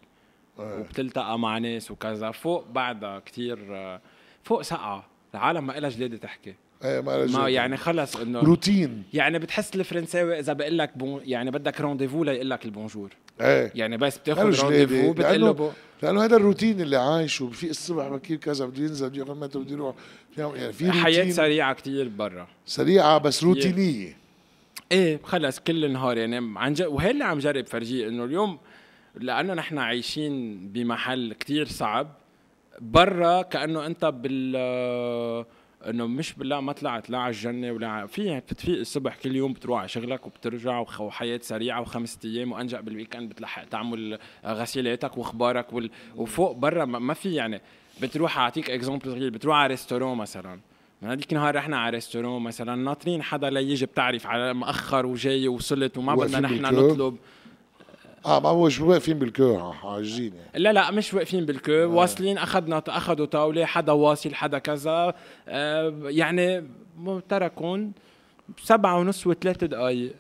آه. 0.59 0.81
وبتلتقى 0.81 1.39
مع 1.39 1.59
ناس 1.59 1.91
وكذا 1.91 2.31
فوق 2.31 2.67
بعدها 2.67 3.19
كتير 3.19 3.59
آه، 3.71 4.01
فوق 4.43 4.63
سقعة 4.63 5.07
العالم 5.35 5.67
ما 5.67 5.79
إلها 5.79 5.91
جلادة 5.91 6.17
تحكي 6.17 6.55
إيه 6.85 7.01
ما, 7.01 7.27
ما 7.27 7.49
يعني 7.49 7.77
خلص 7.77 8.17
إنه 8.17 8.41
روتين. 8.41 9.03
يعني 9.13 9.39
بتحس 9.39 9.75
الفرنساوي 9.75 10.39
إذا 10.39 10.53
بقول 10.53 10.79
لك 10.79 10.99
bon 10.99 11.21
يعني 11.25 11.51
بدك 11.51 11.81
rendez-vous 11.81 12.25
ليقول 12.25 12.51
لك 12.51 12.65
ال 12.65 12.70
bonjour. 12.70 13.11
إيه. 13.41 13.73
يعني 13.75 13.97
بس 13.97 14.19
بتاخذ 14.19 14.61
rendez-vous 14.61 15.13
بتقول 15.13 15.41
له 15.41 15.51
bon 15.51 15.71
لأنه 16.03 16.25
هذا 16.25 16.37
الروتين 16.37 16.81
اللي 16.81 16.97
عايشه 16.97 17.51
في 17.51 17.71
الصبح 17.71 18.09
بكير 18.09 18.37
كذا 18.37 18.67
بده 18.67 18.83
ينزل 18.83 19.11
بده 19.11 19.19
ياخذ 19.19 19.35
métro 19.35 19.61
بده 19.61 19.73
يروح. 19.73 19.95
يعني 20.39 20.73
في 20.73 20.93
حياة 20.93 21.19
روتين. 21.19 21.33
سريعة 21.33 21.75
كتير 21.75 22.09
برا. 22.09 22.49
سريعة 22.67 23.19
بس 23.19 23.45
روتينية. 23.45 24.17
إيه 24.93 25.21
خلص 25.25 25.59
كل 25.59 25.85
النهار 25.85 26.17
يعني 26.17 26.59
عن 26.59 26.73
جد 26.73 26.87
وهي 26.87 27.11
اللي 27.11 27.25
عم 27.25 27.39
جرب 27.39 27.67
فرجيه 27.67 28.09
إنه 28.09 28.25
اليوم 28.25 28.59
لأنه 29.15 29.55
نحن 29.55 29.79
عايشين 29.79 30.59
بمحل 30.69 31.33
كتير 31.33 31.67
صعب. 31.67 32.15
برا 32.81 33.43
كأنه 33.43 33.87
أنت 33.87 34.05
بال 34.05 35.45
إنه 35.87 36.07
مش 36.07 36.33
بالله 36.33 36.61
ما 36.61 36.73
طلعت 36.73 37.11
لا 37.11 37.19
على 37.19 37.31
الجنة 37.31 37.73
ولا 37.73 38.07
في 38.07 38.41
بتفيق 38.41 38.79
الصبح 38.79 39.17
كل 39.17 39.37
يوم 39.37 39.53
بتروح 39.53 39.79
على 39.79 39.89
شغلك 39.89 40.27
وبترجع 40.27 40.85
وحياة 41.01 41.41
سريعة 41.43 41.81
وخمسة 41.81 42.19
أيام 42.25 42.53
وانجا 42.53 42.81
بال 42.81 42.92
weekend 42.92 43.29
بتلحق 43.29 43.65
تعمل 43.65 44.19
غسيلاتك 44.47 45.19
وأخبارك 45.19 45.73
وال... 45.73 45.91
وفوق 46.17 46.53
برا 46.53 46.85
ما 46.85 46.99
ما 46.99 47.15
في 47.15 47.35
يعني 47.35 47.61
بتروح 48.03 48.39
أعطيك 48.39 48.71
exemple 48.71 49.11
صغير 49.11 49.31
بتروح 49.31 49.57
على 49.57 49.67
restaurant 49.67 50.19
مثلا 50.19 50.59
من 51.03 51.09
هذيك 51.09 51.33
النهار 51.33 51.55
رحنا 51.55 51.79
على 51.79 51.95
restaurant 51.95 52.43
مثلا 52.43 52.77
ناطرين 52.77 53.23
حدا 53.23 53.51
ليجي 53.51 53.87
بتعرف 53.87 54.27
على 54.27 54.55
مأخر 54.55 55.07
وجاي 55.07 55.49
وصلت 55.49 55.99
وما 55.99 56.15
بدنا 56.15 56.41
نحن؟ 56.41 56.63
نطلب 56.75 57.17
آه 58.29 58.41
ما 58.41 58.49
هو 58.49 58.69
شو 58.69 58.91
واقفين 58.91 59.19
بال 59.19 59.35
queue 59.35 59.75
حاجزين 59.85 60.35
يعني 60.35 60.51
لا 60.55 60.73
لا 60.73 60.91
مش 60.91 61.15
واقفين 61.15 61.47
بال 61.47 61.54
queue 61.54 61.73
واصلين 61.73 62.39
أخذنا 62.39 62.83
أخذوا 62.89 63.27
طاولة 63.27 63.65
حدا 63.65 63.93
واصل 63.93 64.35
حدا 64.35 64.59
كذا. 64.59 65.15
آه 65.49 65.95
يعني 66.05 66.65
تركون 67.29 67.93
سبعة 68.63 68.99
ونص 68.99 69.27
وثلاث 69.27 69.65
دقايق. 69.65 70.13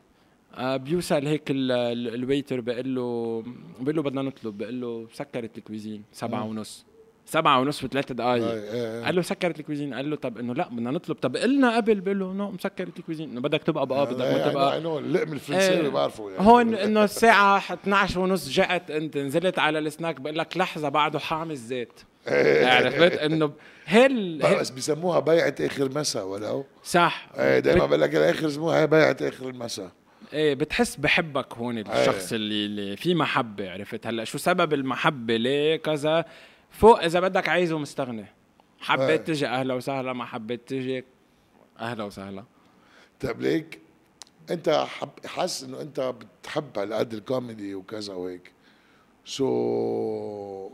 آه 0.54 0.76
بيوصل 0.76 1.26
هيك 1.26 1.50
ال- 1.50 1.72
ال- 1.72 2.14
ال 2.14 2.21
waiter 2.21 2.60
بقول 2.60 2.94
له 2.94 3.42
بقول 3.80 3.96
له 3.96 4.02
بدنا 4.02 4.22
نطلب 4.22 4.58
بقول 4.58 4.80
له 4.80 5.06
سكرت 5.12 5.58
ال 5.58 5.64
cuisine 5.64 6.02
سبعة 6.12 6.44
ونص. 6.44 6.84
سبعة 7.28 7.60
ونص 7.60 7.84
وثلاث 7.84 8.12
دقايق. 8.12 8.50
إيه، 8.50 8.72
إيه. 8.72 9.04
قال 9.04 9.16
له 9.16 9.22
سكرت 9.22 9.60
ال 9.60 9.64
cuisine 9.64 9.94
قال 9.94 10.10
له 10.10 10.16
طب 10.16 10.38
إنه 10.38 10.54
لا 10.54 10.68
بدنا 10.68 10.90
نطلب. 10.90 11.16
طب 11.16 11.36
قلنا 11.36 11.76
قبل. 11.76 12.00
بقول 12.00 12.18
له 12.18 12.32
no 12.32 12.50
مسكرت 12.50 12.98
ال 12.98 13.02
cuisine 13.02 13.30
إنه 13.30 13.40
بدك 13.40 13.62
تبقى 13.62 13.86
بقى 13.86 14.06
بدك 14.06 14.24
ما 14.24 14.50
تبقى. 14.50 14.78
اللقم 14.78 15.32
الفرنساوي 15.32 15.80
إيه. 15.80 15.88
بعرفه 15.88 16.30
يعني. 16.30 16.48
هون 16.48 16.74
إنه 16.74 17.04
الساعة 17.04 17.58
12 17.72 18.20
ونص 18.20 18.48
جات 18.48 18.90
أنت 18.90 19.16
نزلت 19.16 19.58
على 19.58 19.78
السناك. 19.78 20.20
بقول 20.20 20.38
لك 20.38 20.56
لحظة 20.56 20.88
بعده 20.88 21.18
حامي 21.18 21.52
الزيت. 21.52 21.92
عرفت؟ 22.28 23.18
إنه 23.18 23.52
هل 23.84 24.38
بس 24.60 24.70
بيسموها 24.70 25.20
بيعة 25.20 25.54
آخر 25.60 25.90
مساء 25.94 26.26
ولو 26.26 26.64
صح. 26.84 27.28
إيه 27.38 27.58
دائما 27.58 27.86
بقول 27.86 28.00
لك 28.00 28.16
الآخر 28.16 28.48
هي 28.48 28.86
بيعة 28.86 29.16
آخر 29.22 29.48
المساء. 29.48 29.90
إيه 30.32 30.54
بتحس 30.54 30.96
بحبك 30.96 31.54
هون 31.54 31.78
الشخص 31.78 32.32
اللي, 32.32 32.66
اللي 32.66 32.96
في 32.96 33.14
محبة 33.14 33.70
عرفت؟ 33.70 34.06
هلأ 34.06 34.24
شو 34.24 34.38
سبب 34.38 34.74
المحبة 34.74 35.36
ليه 35.36 35.76
كذا؟ 35.76 36.24
فوق 36.78 37.02
إذا 37.02 37.20
بدك 37.20 37.48
عايزه 37.48 37.78
مستغني. 37.78 38.26
حبيت 38.78 39.26
تجي 39.26 39.46
أهلا 39.46 39.74
وسهلا 39.74 40.12
ما 40.12 40.24
حبيت 40.24 40.68
تجي 40.68 41.04
أهلا 41.80 42.04
وسهلا. 42.04 42.44
طيب 43.20 43.40
ليك 43.40 43.80
أنت 44.50 44.86
حب 44.88 45.08
حاسس 45.26 45.64
إنه 45.64 45.80
أنت 45.80 46.00
بتحب 46.00 46.78
على 46.78 46.94
قد 46.94 47.14
الكوميدي 47.14 47.74
وكذا 47.74 48.14
وهيك. 48.14 48.52
so 49.24 50.70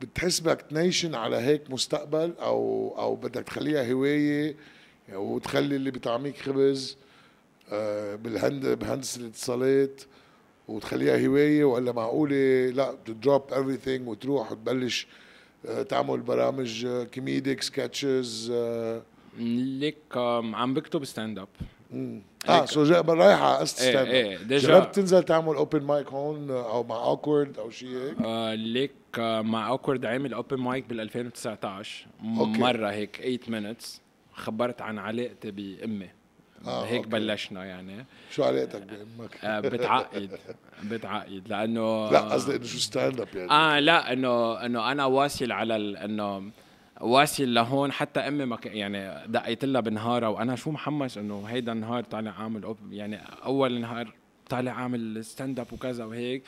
بتحس 0.00 0.40
بدك 0.40 0.60
تنيشن 0.60 1.14
على 1.14 1.36
هيك 1.36 1.70
مستقبل 1.70 2.34
أو 2.40 2.94
أو 2.98 3.14
بدك 3.14 3.42
تخليها 3.42 3.92
هواية 3.92 4.56
وتخلي 5.12 5.76
اللي 5.76 5.90
بيطعميك 5.90 6.36
خبز 6.36 6.96
آه، 7.72 8.14
بالهند 8.14 8.66
بهندسة 8.66 9.20
الاتصالات. 9.20 10.02
وتخليها 10.68 11.26
هواية 11.26 11.64
ولا 11.64 11.92
معقولة؟ 11.92 12.70
لا 12.70 12.96
ت 13.06 13.13
drop 13.13 13.42
everything 13.50 14.00
وتروح 14.08 14.52
وتبلش 14.52 15.06
آه، 15.66 15.82
تعمل 15.82 16.20
برامج 16.20 16.86
comedic 17.14 17.62
sketches 17.62 18.52
ليك 19.38 19.96
آم، 20.16 20.54
عم 20.54 20.74
بكتب 20.74 21.04
stand 21.04 21.38
up 21.38 21.48
آه 22.48 22.64
so 22.64 22.82
رايحة 22.82 23.46
على 23.48 23.58
قصة 23.58 23.84
إيه، 23.84 23.90
stand 23.90 24.08
إيه، 24.08 24.36
up 24.36 24.48
déjà. 24.48 24.68
جربت 24.68 24.94
تنزل 24.94 25.22
تعمل 25.22 25.54
open 25.56 25.82
mic 25.82 26.08
هون 26.08 26.50
أو 26.50 26.82
مع 26.82 27.04
awk.word 27.04 27.58
أو 27.58 27.70
شيء 27.70 27.88
هيك؟ 27.98 28.16
آه 28.24 28.54
ليك 28.54 28.92
آه 29.18 29.42
مع 29.42 29.68
awk.word 29.68 30.04
عامل 30.06 30.34
open 30.34 30.56
mic 30.56 30.84
بال 30.88 31.00
2019 31.00 32.06
م- 32.22 32.38
okay. 32.38 32.58
مرة 32.58 32.90
هيك 32.90 33.16
8 33.16 33.40
minutes 33.48 34.00
خبرت 34.32 34.82
عن 34.82 34.98
علاقتي 34.98 35.50
بأمي. 35.50 36.08
آه، 36.66 36.84
هيك 36.84 36.96
okay. 36.96 37.08
بلشنا 37.08 37.64
يعني. 37.64 38.04
شو 38.30 38.44
علاقتك 38.44 38.82
بامك؟ 38.82 39.44
آه 39.44 39.60
بتعقد 39.60 40.38
بتعقد. 40.84 41.42
لأنه 41.48 42.10
لا 42.10 42.20
قصدي 42.20 42.56
إنه 42.56 42.64
شو 42.64 42.78
stand 42.78 43.20
up 43.20 43.28
يعني. 43.34 43.50
آه 43.50 43.78
لا 43.80 44.12
إنه 44.12 44.52
إنه 44.66 44.92
أنا 44.92 45.04
واصل 45.04 45.52
على 45.52 45.76
إنه 46.04 46.50
واصل 47.00 47.54
لهون 47.54 47.92
حتى 47.92 48.20
أمي 48.20 48.44
ما 48.44 48.58
يعني 48.64 49.26
دقيت 49.28 49.64
لها 49.64 49.80
بالنهار 49.80 50.24
وأنا 50.24 50.56
شو 50.56 50.70
محمس 50.70 51.18
إنه 51.18 51.44
هيدا 51.46 51.72
النهار 51.72 52.04
طالع 52.04 52.30
عامل 52.30 52.62
open 52.62 52.76
يعني 52.90 53.20
أول 53.44 53.80
نهار 53.80 54.12
طالع 54.48 54.72
عامل 54.72 55.24
stand 55.24 55.60
up 55.60 55.72
وكذا 55.72 56.04
وهيك. 56.04 56.42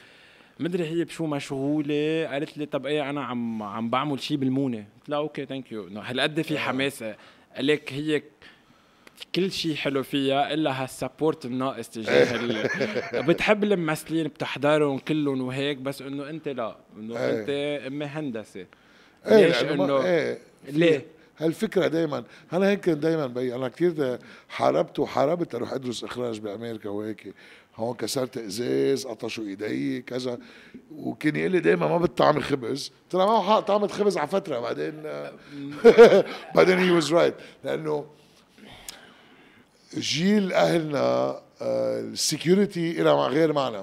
مدري 0.60 0.84
هي 0.86 1.04
بشو 1.04 1.26
مشغولة 1.26 2.26
قالت 2.30 2.58
لي 2.58 2.66
طب 2.66 2.86
إيه 2.86 3.10
أنا 3.10 3.24
عم 3.24 3.62
عم 3.62 3.90
بعمل 3.90 4.20
شيء 4.20 4.36
بالمونة. 4.36 4.78
قلت 4.78 5.08
لها 5.08 5.18
okay 5.18 5.46
thank 5.46 5.72
you 5.72 6.00
هالقد 6.00 6.40
في 6.42 6.58
حماس. 6.58 7.04
لك 7.60 7.92
هي 7.92 8.22
كل 9.34 9.52
شيء 9.52 9.74
حلو 9.74 10.02
فيها 10.02 10.54
إلا 10.54 10.82
هال 10.82 10.96
support 10.96 11.44
الناقص 11.44 11.88
تجاه 11.88 12.34
ال- 12.36 12.68
بتحب 13.28 13.64
الممثلين 13.64 14.28
بتحضرهم 14.28 14.98
كلهم 14.98 15.40
وهيك 15.42 15.78
بس 15.78 16.02
إنه 16.02 16.30
أنت 16.30 16.48
لا 16.48 16.76
إنه 16.98 17.18
إيه. 17.18 17.40
أنت 17.40 17.48
امي 17.86 18.04
هندسه 18.04 18.66
إيه 19.26 19.46
ليش 19.46 19.62
انه 19.62 20.36
ليه؟ 20.68 21.06
هالفكرة 21.38 21.86
دائما 21.86 22.24
أنا 22.52 22.68
هيك 22.68 22.88
دائما 22.88 23.26
بي 23.26 23.54
أنا 23.54 23.68
كثير 23.68 24.18
حاربت 24.48 24.98
وحاربت 24.98 25.54
أروح 25.54 25.72
أدرس 25.72 26.04
إخراج 26.04 26.38
بأمريكا 26.40 26.88
وهيك. 26.88 27.34
هون 27.76 27.94
كسرت 27.94 28.36
إزاز 28.38 29.06
قطشوا 29.06 29.44
إيدي 29.44 30.02
كذا. 30.02 30.38
وكان 30.94 31.36
يقول 31.36 31.52
لي 31.52 31.60
دائما 31.60 31.88
ما 31.88 31.98
بتطعم 31.98 32.40
خبز. 32.40 32.92
له 33.14 33.26
معه 33.26 33.42
حق 33.42 33.60
طعمت 33.60 33.90
خبز 33.90 34.16
على 34.18 34.28
فترة 34.28 34.58
بعدين 34.60 35.02
بعدين 36.54 36.78
هي 36.78 36.90
was 36.90 37.12
right 37.12 37.34
لأنه 37.64 38.06
جيل 39.96 40.52
أهلنا 40.52 41.40
آه، 41.62 42.00
ال 42.00 42.11
security 42.11 42.92
لها 42.92 43.28
غير 43.28 43.52
معنى 43.52 43.82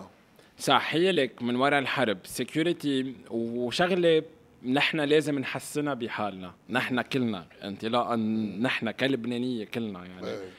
صح 0.60 0.94
هي 0.94 1.12
لك 1.12 1.42
من 1.42 1.56
وراء 1.56 1.80
الحرب. 1.80 2.18
security 2.24 3.14
وشغلة 3.32 4.24
نحن 4.66 5.00
لازم 5.00 5.40
نحسنها 5.40 5.94
بحالنا. 5.94 6.54
نحن 6.70 7.02
كلنا 7.02 7.46
انطلاقا 7.64 8.16
نحن 8.62 8.92
كلبنانية 8.92 9.66
كلنا 9.66 10.06
يعني. 10.06 10.28
إيه. 10.28 10.50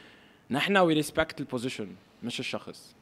نحن 0.51 0.77
we 0.77 0.95
respect 0.95 1.41
ال 1.41 1.46
position 1.46 1.89
مش 2.23 2.41
الشخص. 2.41 2.95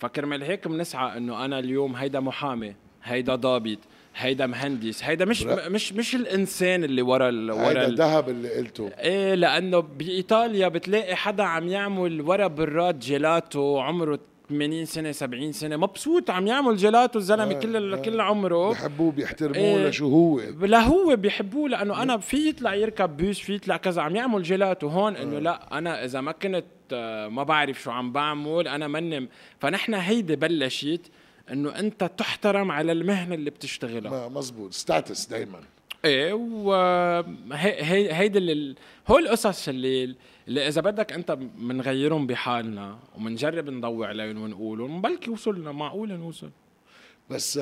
فكرمال 0.00 0.42
هيك 0.42 0.68
بنسعى 0.68 1.16
إنه 1.16 1.44
أنا 1.44 1.58
اليوم 1.58 1.96
هيدا 1.96 2.20
محامي 2.20 2.74
هيدا 3.04 3.34
ضابط 3.34 3.78
هيدا 4.16 4.46
مهندس. 4.46 5.04
هيدا 5.04 5.24
مش 5.24 5.44
برا- 5.44 5.68
مش 5.68 5.92
مش 5.92 6.14
الإنسان 6.14 6.84
اللي 6.84 7.02
ورا 7.02 7.28
ال- 7.28 7.50
ورا 7.50 7.68
هيدا 7.68 7.86
ال- 7.86 7.90
ال 7.92 8.01
job 8.01 8.28
اللي 8.28 8.48
قلته. 8.56 8.90
إيه 8.98 9.34
لأنه 9.34 9.78
بإيطاليا 9.80 10.68
بتلاقي 10.68 11.16
حدا 11.16 11.42
عم 11.42 11.68
يعمل 11.68 12.20
ورا 12.20 12.46
براد 12.46 12.98
جيلاتو 12.98 13.78
عمره 13.78 14.18
80 14.48 14.84
سنة 14.84 15.12
70 15.12 15.52
سنة. 15.52 15.76
مبسوط 15.76 16.30
عم 16.30 16.46
يعمل 16.46 16.76
جيلاتو 16.76 17.18
الزلمة 17.18 17.56
آه، 17.56 17.60
كل 17.60 17.92
آه. 17.94 17.96
كل 18.02 18.20
عمره. 18.20 18.70
بحبوه 18.70 19.12
بيحترموه 19.12 19.56
إيه. 19.56 19.88
لشو 19.88 20.08
هو. 20.08 20.40
لا 20.66 20.80
هو 20.80 21.16
بيحبوه 21.16 21.68
لأنه 21.68 22.02
أنا 22.02 22.18
في 22.18 22.48
يطلع 22.48 22.74
يركب 22.74 23.16
بوس 23.16 23.38
في 23.38 23.54
يطلع 23.54 23.76
كذا 23.76 24.02
عم 24.02 24.16
يعمل 24.16 24.42
جيلاتو 24.42 24.86
هون 24.88 25.16
إنه 25.16 25.38
لا 25.38 25.78
أنا 25.78 26.04
إذا 26.04 26.20
ما 26.20 26.32
كنت 26.32 26.64
آه، 26.92 27.28
ما 27.28 27.42
بعرف 27.42 27.82
شو 27.82 27.90
عم 27.90 28.12
بعمل 28.12 28.68
أنا 28.68 28.88
منم 28.88 29.28
فنحن 29.60 29.94
هيدي 29.94 30.36
بلشت 30.36 31.00
إنه 31.52 31.78
أنت 31.78 32.10
تحترم 32.16 32.70
على 32.70 32.92
المهنة 32.92 33.34
اللي 33.34 33.50
بتشتغلها. 33.50 34.10
ما 34.10 34.28
مزبوط 34.28 34.72
status 34.72 35.26
دائما 35.26 35.60
إيه 36.04 36.32
وهي 36.32 38.12
هيدي 38.12 38.38
اللي 38.38 38.74
هو 39.08 39.18
القصص 39.18 39.68
اللي 39.68 40.16
اللي 40.48 40.68
إذا 40.68 40.80
بدك 40.80 41.12
أنت 41.12 41.32
بنغيرهم 41.32 42.26
بحالنا 42.26 42.98
وبنجرب 43.16 43.70
نضوي 43.70 44.06
عليهم 44.06 44.42
ونقولهم 44.42 45.02
بلكي 45.02 45.30
وصلنا 45.30 45.72
معقول 45.72 46.12
نوصل. 46.12 46.50
بس 47.30 47.60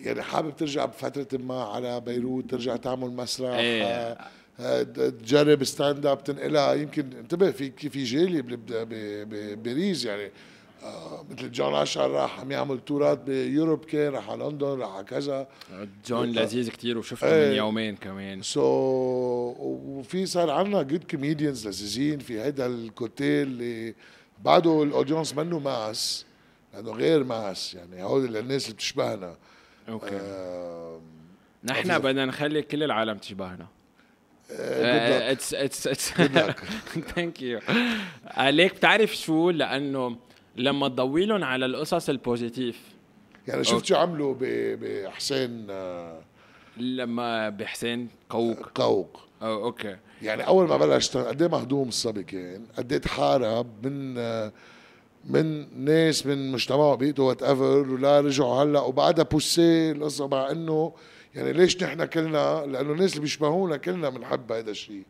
يعني 0.00 0.22
حابب 0.22 0.56
ترجع 0.56 0.84
بفترة 0.84 1.38
ما 1.38 1.62
على 1.64 2.00
بيروت 2.00 2.50
ترجع 2.50 2.76
تعمل 2.76 3.10
مسرح 3.10 3.56
إيه. 3.56 3.82
آه، 3.84 4.18
آه، 4.60 4.82
تجرب 4.82 5.64
stand 5.64 6.06
up 6.06 6.24
تنقلها. 6.24 6.74
يمكن 6.74 7.12
انتبه 7.12 7.50
في 7.50 7.70
في 7.90 8.04
جيلي 8.04 8.42
بال- 8.42 8.56
ب- 8.56 8.68
ب- 8.68 9.58
بباريس 9.62 10.04
يعني. 10.04 10.30
مثل 11.30 11.52
جون 11.52 11.74
أشقر 11.74 12.10
راح 12.10 12.40
عم 12.40 12.52
يعمل 12.52 12.80
tour 12.80 13.10
ات 13.10 13.18
ب 13.18 13.27
Europe 13.27 13.84
كان 13.84 14.12
راح 14.12 14.30
على 14.30 14.44
لندن 14.44 14.66
راح 14.66 14.90
على 14.90 15.04
كذا 15.04 15.48
جون 16.06 16.32
لذيذ 16.32 16.70
كتير 16.70 16.98
وشفته 16.98 17.34
إيه. 17.34 17.50
من 17.50 17.56
يومين 17.56 17.96
كمان 17.96 18.42
so 18.42 18.62
وفي 19.58 20.26
صار 20.26 20.50
عندنا 20.50 20.82
good 20.82 21.04
comedians 21.10 21.68
لذيذين 21.68 22.18
في 22.18 22.40
هيدا 22.40 22.66
الكوكتيل 22.66 23.46
اللي 23.46 23.94
بعده 24.44 24.82
ال 24.82 24.88
audience 24.88 25.34
منه 25.34 25.58
mass 25.58 26.26
لأنه 26.74 26.90
غير 26.90 27.24
ماس 27.24 27.74
يعني 27.74 28.02
هول 28.02 28.36
الناس 28.36 28.64
اللي 28.64 28.74
بتشبهنا 28.74 29.36
okay 29.88 30.16
آه، 30.16 31.00
نحن. 31.64 31.98
بدنا 31.98 32.24
نخلي 32.24 32.62
كل 32.62 32.82
العالم 32.82 33.18
تشبهنا 33.18 33.66
آه،. 34.50 35.32
it's 35.32 35.54
it's 35.54 35.86
it's. 35.86 36.10
thank 37.14 37.42
you 37.42 37.60
ليك 38.38 38.74
بتعرف 38.74 39.16
شو 39.16 39.50
لأنه 39.50 40.16
لما 40.56 40.88
تضوي 40.88 41.26
لهم 41.26 41.44
على 41.44 41.66
القصص 41.66 42.08
ال 42.08 42.15
positive. 42.15 42.80
يعني 43.48 43.64
شفت 43.64 43.84
شو 43.84 43.96
عملوا 43.96 44.34
بحسين 44.40 45.66
آه، 45.70 46.20
لما 46.76 47.48
بحسين 47.48 48.08
قاووق. 48.28 48.70
قاووق 48.74 49.20
أو 49.42 49.64
okay. 49.64 49.96
يعني 50.22 50.46
أول 50.46 50.68
ما 50.68 50.76
بلش 50.76 51.16
قد 51.16 51.42
إيه 51.42 51.48
مهضوم 51.48 51.88
الصبي 51.88 52.22
كان 52.22 52.64
قد 52.78 52.92
إيه 52.92 52.98
تحارب 52.98 53.86
من 53.86 54.18
آه، 54.18 54.52
من 55.24 55.66
ناس 55.84 56.26
من 56.26 56.52
مجتمعه 56.52 56.94
بيئته 56.94 57.22
whatever 57.22 57.92
ولا 57.92 58.20
رجعوا 58.20 58.62
هلأ 58.62 58.80
وبعدها 58.80 59.24
بوسي 59.24 59.90
القصة 59.90 60.28
مع 60.28 60.50
إنه 60.50 60.92
يعني 61.34 61.52
ليش 61.52 61.82
نحن 61.82 62.04
كلنا 62.04 62.66
لأنه 62.66 62.92
الناس 62.92 63.10
اللي 63.10 63.20
بيشبهونا 63.20 63.76
كلنا 63.76 64.08
بنحب 64.08 64.52
هذا 64.52 64.70
الشيء 64.70 65.02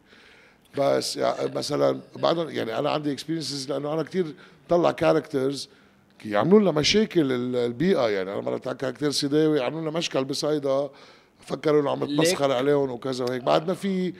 بس 0.78 1.16
يعني 1.16 1.54
مثلا 1.54 2.00
بعدهم 2.16 2.48
يعني 2.50 2.78
أنا 2.78 2.90
عندي 2.90 3.12
experiences 3.12 3.72
لأنه 3.72 3.92
أنا 3.94 4.02
كثير 4.02 4.26
طلع 4.68 4.90
characters 4.90 5.68
يعملوا 6.24 6.60
لنا 6.60 6.70
مشاكل 6.70 7.32
ال- 7.32 7.56
البيئة. 7.56 8.08
يعني 8.08 8.32
أنا 8.32 8.40
مرات 8.40 8.66
على 8.68 8.76
caractère 8.76 9.10
صيداوي 9.10 9.60
عملوا 9.62 9.80
لنا 9.80 9.90
مشكل 9.90 10.24
بصيدا 10.24 10.88
فكروا 11.40 11.82
إنه 11.82 11.90
عم 11.90 12.00
بتمسخر 12.00 12.52
عليهم 12.52 12.90
وكذا 12.90 13.24
وهيك. 13.24 13.42
بعد 13.42 13.68
ما 13.68 13.74
في 13.74 14.12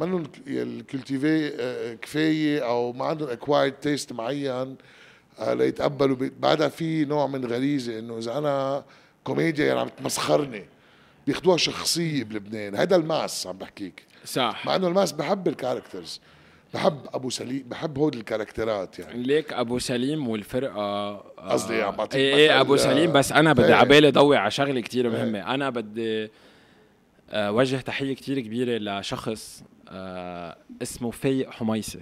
منهم 0.00 0.22
ال 0.46 0.59
cultivé 0.59 1.52
آه، 1.60 1.94
كفاية 1.94 2.60
أو 2.60 2.92
ما 2.92 3.04
عندهم 3.04 3.28
acquired 3.28 3.72
taste 3.72 4.12
معين 4.12 4.76
آه، 5.38 5.54
ليتقبلوا. 5.54 6.16
بعدها 6.40 6.68
في 6.68 7.04
نوع 7.04 7.26
من 7.26 7.44
غريزة 7.46 7.98
إنه 7.98 8.18
إذا 8.18 8.38
أنا 8.38 8.84
كوميديا 9.24 9.66
يعني 9.66 9.80
عم 9.80 9.88
تمسخرني. 9.88 10.64
بياخدوها 11.26 11.56
شخصية 11.56 12.24
بلبنان. 12.24 12.74
هذا 12.74 12.96
ال 12.96 13.06
mass 13.06 13.46
عم 13.46 13.58
بحكيك. 13.58 14.06
صح. 14.24 14.62
مع 14.66 14.76
إنه 14.76 14.88
ال 14.88 14.93
mass 14.93 15.12
بحب 15.12 15.48
ال 15.48 15.55
characters 15.55 16.20
بحب 16.74 16.98
أبو 17.14 17.30
سليم 17.30 17.64
بحب 17.68 17.98
هود 17.98 18.14
ال 18.14 18.22
character 18.22 18.90
ات 18.90 18.98
يعني. 18.98 19.22
ليك 19.22 19.52
أبو 19.52 19.78
سليم 19.78 20.28
والفرقة 20.28 20.80
آه، 20.80 21.32
قصدي 21.38 21.82
عم 21.82 21.96
بعطيك 21.96 22.20
إيه 22.20 22.34
إيه 22.34 22.60
أبو 22.60 22.74
آه، 22.74 22.76
سليم 22.76 23.12
بس 23.12 23.32
أنا 23.32 23.52
بدي 23.52 23.66
إيه. 23.66 23.74
عبالي 23.74 24.10
ضوي 24.10 24.36
على 24.36 24.50
شغلة 24.50 24.80
كتير 24.80 25.10
مهمة. 25.10 25.54
أنا 25.54 25.70
بدي 25.70 26.30
آه، 27.30 27.52
وجه 27.52 27.76
تحية 27.76 28.14
كتير 28.14 28.40
كبيرة 28.40 28.78
لشخص 28.78 29.62
اسمه 30.82 31.10
فايق 31.10 31.50
حميصة. 31.50 32.00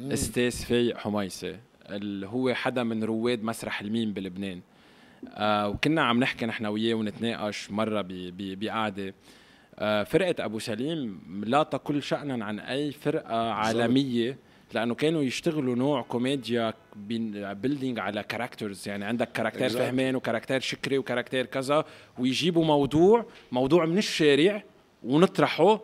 أستاذ 0.00 0.50
فايق 0.50 0.96
حميصة 0.96 1.58
اللي 1.88 2.26
هو 2.26 2.54
حدا 2.54 2.82
من 2.82 3.04
رواد 3.04 3.42
مسرح 3.42 3.80
ال 3.80 3.86
mime 3.86 4.12
بلبنان. 4.12 4.60
آه 5.28 5.68
وكنا 5.68 6.02
عم 6.02 6.20
نحكي 6.20 6.46
نحن 6.46 6.66
وياه 6.66 6.94
ونتناقش 6.94 7.70
مرة 7.70 8.04
بقعدة. 8.08 9.14
آه 9.78 10.02
فرقة 10.04 10.44
أبو 10.44 10.58
سليم 10.58 11.20
لا 11.46 11.62
تقل 11.62 12.02
شأنا 12.02 12.44
عن 12.44 12.58
أي 12.60 12.92
فرقة 12.92 13.50
عالمية 13.50 14.38
لأنه 14.74 14.94
كانوا 14.94 15.22
يشتغلوا 15.22 15.74
نوع 15.76 16.02
كوميديا 16.02 16.74
building 16.96 17.98
على 17.98 18.22
characters 18.22 18.88
يعني 18.88 19.04
عندك 19.04 19.32
caractère 19.32 19.68
Exactly. 19.70 19.72
فهمان 19.72 20.16
و 20.16 20.20
caractère 20.20 20.60
شكري 20.60 20.98
و 20.98 21.03
caractère 21.03 21.46
كذا 21.46 21.84
ويجيبوا 22.18 22.64
موضوع 22.64 23.26
موضوع 23.52 23.84
من 23.86 23.98
الشارع 23.98 24.62
ونطرحه 25.04 25.64
و- 25.64 25.80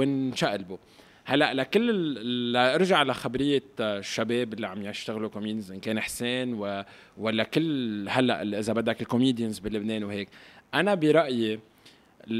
ونشقلبه. 0.00 0.78
هلا 1.26 1.54
لكل 1.54 1.90
ال- 1.90 2.56
ارجع 2.56 3.02
لخبرية 3.02 3.62
الشباب 3.80 4.52
اللي 4.54 4.66
عم 4.66 4.82
يشتغلوا 4.82 5.28
comedians 5.28 5.72
إن 5.72 5.80
كان 5.80 6.00
حسين 6.00 6.54
و... 6.54 6.84
ولا 7.16 7.44
كل 7.44 8.06
هلا 8.08 8.58
إذا 8.58 8.72
بدك 8.72 9.00
ال 9.02 9.08
comedians 9.08 9.58
بلبنان 9.58 10.04
وهيك. 10.04 10.28
أنا 10.74 10.94
برأيي 10.94 11.60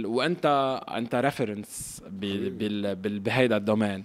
وانت 0.05 0.81
أنت 0.97 1.15
reference 1.15 2.03
بال... 2.09 2.95
بال... 2.95 3.21
بهيدا 3.21 3.57
ال 3.57 3.62
domaine. 3.62 4.05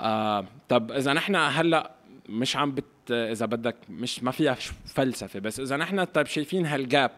آه 0.00 0.44
طب 0.68 0.92
إذا 0.92 1.12
نحن 1.12 1.36
هلا 1.36 1.90
مش 2.28 2.56
عم 2.56 2.72
بت 2.74 2.84
إذا 3.10 3.46
بدك 3.46 3.76
مش 3.88 4.22
ما 4.22 4.30
فيها 4.30 4.54
فلسفة 4.86 5.40
بس 5.40 5.60
إذا 5.60 5.76
نحن 5.76 6.04
طيب 6.04 6.26
شايفين 6.26 6.66
هالجاب 6.66 7.10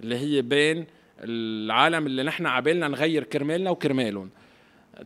اللي 0.00 0.16
هي 0.16 0.42
بين 0.42 0.86
العالم 1.20 2.06
اللي 2.06 2.22
نحن 2.22 2.46
عبالنا 2.46 2.88
نغير 2.88 3.24
كرمالنا 3.24 3.70
وكرمالهم. 3.70 4.30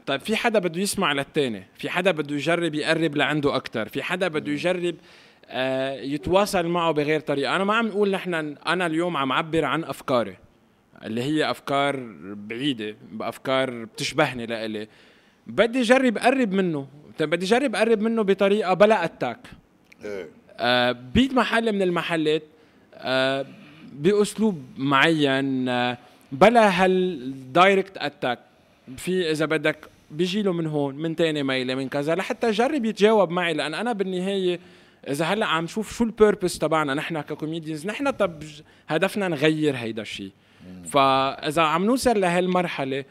طيب 0.06 0.20
في 0.20 0.36
حدا 0.36 0.58
بده 0.58 0.80
يسمع 0.80 1.12
للتاني؟ 1.12 1.62
في 1.78 1.90
حدا 1.90 2.10
بده 2.10 2.34
يجرب 2.34 2.74
يقرب 2.74 3.16
لعنده 3.16 3.56
أكثر 3.56 3.88
في 3.88 4.02
حدا 4.02 4.28
بده 4.28 4.52
يجرب 4.52 4.94
آه، 5.52 5.92
يتواصل 6.00 6.66
معه 6.66 6.92
بغير 6.92 7.20
طريقة؟ 7.20 7.56
أنا 7.56 7.64
ما 7.64 7.74
عم 7.74 7.86
نقول 7.86 8.10
نحن 8.10 8.34
أنا 8.66 8.86
اليوم 8.86 9.16
عم 9.16 9.32
عبر 9.32 9.64
عن 9.64 9.84
أفكاري 9.84 10.36
اللي 11.04 11.22
هي 11.22 11.50
أفكار 11.50 12.00
بعيدة 12.34 12.96
بأفكار 13.12 13.84
بتشبهني 13.84 14.46
لإلي. 14.46 14.88
بدي 15.46 15.80
اجرب 15.80 16.18
أقرب 16.18 16.52
منه. 16.52 16.86
طيب 17.18 17.30
بدي 17.30 17.46
اجرب 17.46 17.76
أقرب 17.76 18.00
منه 18.00 18.22
بطريقة 18.22 18.74
بلا 18.74 19.04
attack. 19.04 19.38
إيه. 20.04 20.28
آه 20.58 20.92
بيت 20.92 21.34
محل 21.34 21.72
من 21.72 21.82
المحلات 21.82 22.42
آه 22.94 23.46
بأسلوب 23.92 24.62
معين 24.76 25.68
آه 25.68 25.98
بلا 26.32 26.84
هال 26.84 27.12
direct 27.12 27.96
attack 27.96 28.38
في 28.96 29.30
إذا 29.30 29.46
بدك 29.46 29.88
بيجي 30.10 30.42
له 30.42 30.52
من 30.52 30.66
هون 30.66 30.94
من 30.94 31.16
تاني 31.16 31.42
ميلة 31.42 31.74
من 31.74 31.88
كذا 31.88 32.14
لحتى 32.14 32.48
يجرب 32.48 32.84
يتجاوب 32.84 33.30
معي 33.30 33.54
لأن 33.54 33.74
أنا 33.74 33.92
بالنهاية 33.92 34.60
إذا 35.08 35.24
هلأ 35.24 35.46
عم 35.46 35.66
شوف 35.66 35.96
شو 35.96 36.04
ال 36.04 36.11
purpose 36.11 36.58
تبعنا 36.58 36.94
نحن 36.94 37.20
ك 37.20 37.27
comedians 37.27 37.86
نحن 37.86 38.10
طب 38.10 38.42
هدفنا 38.88 39.28
نغير 39.28 39.76
هيدا 39.76 40.02
الشيء 40.02 40.30
فإذا 40.84 41.62
عم 41.62 41.84
نوصل 41.84 42.20
لهالمرحلة 42.20 43.04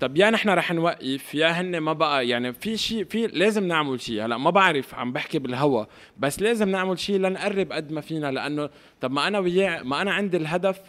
طب 0.00 0.16
يا 0.16 0.30
نحن 0.30 0.48
رح 0.48 0.72
نوقف 0.72 1.34
يا 1.34 1.46
هن 1.60 1.78
ما 1.78 1.92
بقى 1.92 2.28
يعني 2.28 2.52
في 2.52 2.76
شيء 2.76 3.04
في 3.04 3.26
لازم 3.26 3.68
نعمل 3.68 4.00
شيء 4.00 4.24
هلأ 4.24 4.36
ما 4.36 4.50
بعرف 4.50 4.94
عم 4.94 5.12
بحكي 5.12 5.38
بالهوا 5.38 5.84
بس 6.18 6.42
لازم 6.42 6.68
نعمل 6.68 6.98
شيء 6.98 7.18
لنقرب 7.18 7.72
قد 7.72 7.92
ما 7.92 8.00
فينا 8.00 8.30
لأنه 8.30 8.70
طب 9.00 9.10
ما 9.12 9.28
أنا 9.28 9.38
وياه 9.38 9.82
ما 9.82 10.02
أنا 10.02 10.12
عندي 10.12 10.36
الهدف 10.36 10.80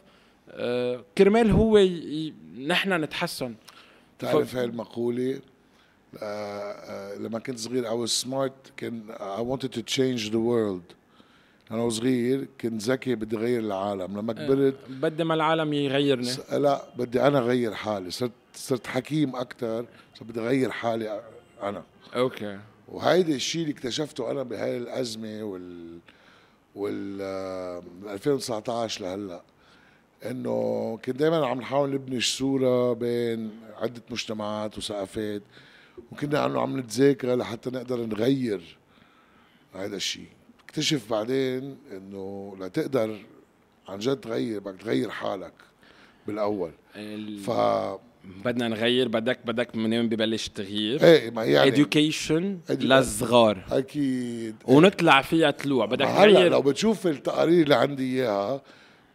آه 0.51 1.03
كرمال 1.17 1.51
هو 1.51 1.77
ي... 1.77 2.33
نحن 2.67 2.93
نتحسن. 2.93 3.53
تعرف 4.19 4.55
هاي 4.55 4.65
المقولة؟ 4.65 5.39
آه 6.23 6.71
آه 6.71 7.15
لما 7.17 7.39
كنت 7.39 7.59
صغير 7.59 7.83
I 7.83 8.07
was 8.07 8.11
smart 8.25 8.71
كان 8.77 9.03
I 9.19 9.41
wanted 9.41 9.69
to 9.69 9.81
change 9.81 10.29
the 10.31 10.39
world. 10.39 10.95
أنا 11.71 11.89
صغير 11.89 12.47
كنت 12.61 12.81
ذكي 12.81 13.15
بدي 13.15 13.37
أغير 13.37 13.59
العالم. 13.59 14.17
لما 14.17 14.33
كبرت 14.33 14.75
بدي 14.89 15.23
ما 15.23 15.33
العالم 15.33 15.73
يغيرني. 15.73 16.31
لا 16.51 16.81
بدي 16.97 17.21
أنا 17.21 17.39
أغير 17.39 17.73
حالي. 17.73 18.11
صرت 18.11 18.31
صرت 18.55 18.87
حكيم 18.87 19.35
أكثر 19.35 19.85
صرت 20.15 20.29
بدي 20.29 20.39
أغير 20.39 20.71
حالي 20.71 21.21
أنا. 21.63 21.83
أوكي. 22.15 22.59
وهيدي 22.87 23.35
الشيء 23.35 23.61
اللي 23.61 23.73
اكتشفته 23.73 24.31
أنا 24.31 24.43
بهاي 24.43 24.77
الأزمة 24.77 25.43
وال 25.43 25.99
وال 26.75 27.19
آه، 27.21 27.83
من 28.01 28.09
2019 28.09 29.01
لهلأ. 29.01 29.41
إنه 30.25 30.99
كنت 31.05 31.15
دائما 31.15 31.45
عم 31.47 31.59
نحاول 31.59 31.93
نبني 31.93 32.21
صورة 32.21 32.93
بين 32.93 33.51
عدة 33.81 34.01
مجتمعات 34.09 34.77
وثقافات 34.77 35.41
وكنا 36.11 36.45
انه 36.45 36.61
عم 36.61 36.79
نتذاكر 36.79 37.35
لحتى 37.35 37.69
نقدر 37.69 38.05
نغير 38.05 38.61
هذا 39.75 39.95
الشيء 39.95 40.27
اكتشف 40.65 41.09
بعدين 41.11 41.77
إنه 41.91 42.55
لتقدر 42.59 43.17
عن 43.87 43.99
جد 43.99 44.17
تغير 44.17 44.59
بدك 44.59 44.81
تغير 44.81 45.09
حالك 45.09 45.53
بالأول. 46.27 46.71
ال- 46.95 47.39
ف 47.39 47.51
بدنا 48.45 48.67
نغير 48.67 49.07
بدك 49.07 49.39
بدك 49.45 49.75
من 49.75 49.93
وين 49.93 50.09
ببلش 50.09 50.47
التغيير 50.47 51.03
إيه 51.03 51.31
ما 51.31 51.43
يعني 51.45 51.71
Edu- 51.71 52.83
للصغار. 52.83 53.63
أكيد. 53.71 54.55
ونطلع 54.65 55.21
فيها 55.21 55.51
طلوع 55.51 55.85
بدك 55.85 56.05
هلأ 56.05 56.33
تغير. 56.33 56.51
لو 56.51 56.61
بتشوف 56.61 57.07
التقارير 57.07 57.63
اللي 57.63 57.75
عندي 57.75 58.03
إياها 58.21 58.61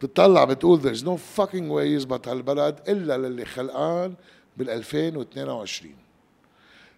بتطلع 0.03 0.43
بتقول 0.43 0.81
there's 0.81 1.01
no 1.01 1.17
fucking 1.37 1.69
way 1.71 1.81
يزبط 1.81 2.27
هالبلد 2.27 2.79
إلا 2.87 3.17
للي 3.17 3.45
خلقان 3.45 4.13
بال 4.57 4.69
2022 4.69 5.95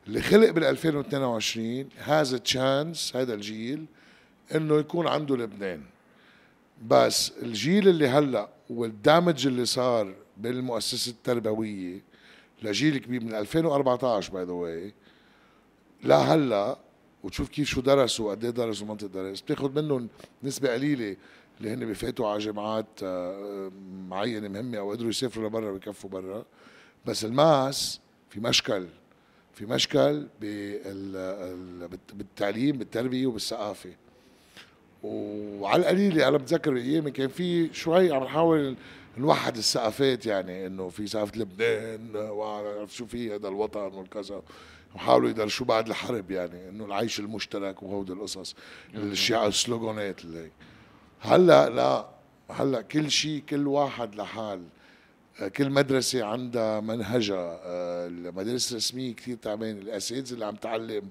اللي 0.08 0.22
خلق 0.22 0.50
بال 0.50 0.64
2022 0.64 1.90
هاز 2.00 2.36
تشانس 2.36 3.16
هذا 3.16 3.34
الجيل 3.34 3.86
إنه 4.56 4.76
يكون 4.78 5.08
عنده 5.08 5.38
لبنان. 5.38 5.82
بس 6.88 7.32
الجيل 7.42 7.88
اللي 7.88 8.08
هلأ 8.08 8.50
وال 8.70 8.89
damage 8.89 9.48
اللي 9.48 9.66
صار 9.66 10.14
بالمؤسسة 10.38 11.12
التربوية 11.12 12.02
لجيل 12.64 12.98
كبير 12.98 13.24
من 13.24 13.36
2014 13.36 14.34
by 14.34 14.44
the 14.44 14.52
way 14.52 14.94
لهلا 16.04 16.78
وتشوف 17.24 17.50
كيف 17.50 17.68
شو 17.70 17.82
درسوا 17.82 18.32
قد 18.32 18.44
إيه 18.44 18.52
درسوا 18.52 18.88
منطق 18.88 19.08
درس 19.08 19.42
بتاخذ 19.42 19.82
منهم 19.82 20.08
نسبة 20.44 20.74
قليلة. 20.74 21.16
اللي 21.58 21.74
هن 21.74 21.90
بفاتوا 21.90 22.28
على 22.28 22.40
جامعات 22.40 22.86
آه، 23.04 23.72
معينه 24.10 24.48
مهمه 24.48 24.78
أو 24.78 24.92
قدروا 24.92 25.10
يسافروا 25.10 25.48
لبرا 25.50 25.70
ويكفوا 25.72 26.10
برا. 26.10 26.46
بس 27.06 27.26
ال 27.26 27.41
mass 27.41 28.00
في 28.30 28.40
مشكل 28.40 28.88
في 29.54 29.66
مشكل 29.66 30.28
بال- 30.42 30.82
ال- 30.86 31.88
بالت- 31.88 32.14
بالتعليم 32.14 32.78
بالتربية 32.78 33.28
وبالثقافة. 33.28 33.94
وعلى 35.04 35.82
القليله 35.82 36.28
أنا 36.28 36.38
بتذكر 36.38 36.78
أيامي 36.78 37.12
كان 37.12 37.28
في 37.28 37.74
شوي 37.74 38.12
عم 38.14 38.24
نحاول 38.24 38.76
نوحد 39.18 39.58
الثقافات 39.58 40.26
يعني 40.26 40.68
إنه 40.68 40.90
في 40.90 41.08
ثقافة 41.08 41.38
لبنان 41.40 42.16
وعرف 42.16 42.96
شو 42.96 43.06
في 43.06 43.36
هذا 43.36 43.48
الوطن 43.48 43.80
والكذا. 43.94 44.42
وحاولوا 44.96 45.30
يدرسوا 45.30 45.66
بعد 45.66 45.88
الحرب 45.88 46.32
يعني 46.32 46.70
إنه 46.70 46.86
العيش 46.86 47.20
المشترك 47.20 47.84
وهود 47.84 48.12
القصص 48.12 48.56
الشيعة 48.96 49.48
السلوغانات 49.48 50.26
اللي 50.26 50.52
هلا 51.26 51.70
لا 51.70 52.08
هلا 52.52 52.82
كل 52.82 53.12
شيء 53.12 53.44
كل 53.50 53.68
واحد 53.68 54.16
لحال. 54.16 54.62
آه، 55.42 55.48
كل 55.48 55.70
مدرسة 55.70 56.24
عندها 56.26 56.80
منهجها 56.80 57.60
آه، 57.64 58.08
المدارس 58.08 58.72
الرسمية 58.72 59.16
كثير 59.16 59.36
تعبانة 59.42 59.80
الأساتذة 59.82 60.34
اللي 60.34 60.46
عم 60.46 60.56
تعلم 60.56 61.10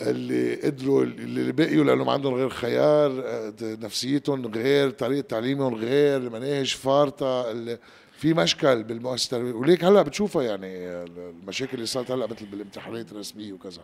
اللي 0.00 0.54
قدروا 0.54 1.02
اللي 1.02 1.52
بقيوا 1.52 1.84
لانهم 1.84 2.08
عندهم 2.08 2.34
غير 2.34 2.48
خيار 2.48 3.22
آه، 3.26 3.52
نفسيتهم 3.62 4.46
غير 4.46 4.90
طريقة 4.90 5.26
تعليمهم 5.26 5.74
غير 5.74 6.16
المناهج 6.16 6.74
فارطة 6.74 7.50
ال- 7.50 7.78
في 8.12 8.34
مشكل 8.34 8.68
التربويه 8.68 9.52
وليك 9.52 9.84
هلا 9.84 10.02
بتشوفها 10.02 10.42
يعني 10.42 10.86
المشاكل 10.88 11.74
اللي 11.74 11.86
صارت 11.86 12.10
هلا 12.10 12.26
مثل 12.26 12.46
بالامتحانات 12.46 13.12
الرسمية 13.12 13.52
وكذا. 13.52 13.82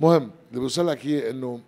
مهم 0.00 0.30
اللي 0.50 0.60
بوصل 0.60 0.86
لك 0.88 1.06
اياه 1.06 1.30
إنه 1.30 1.60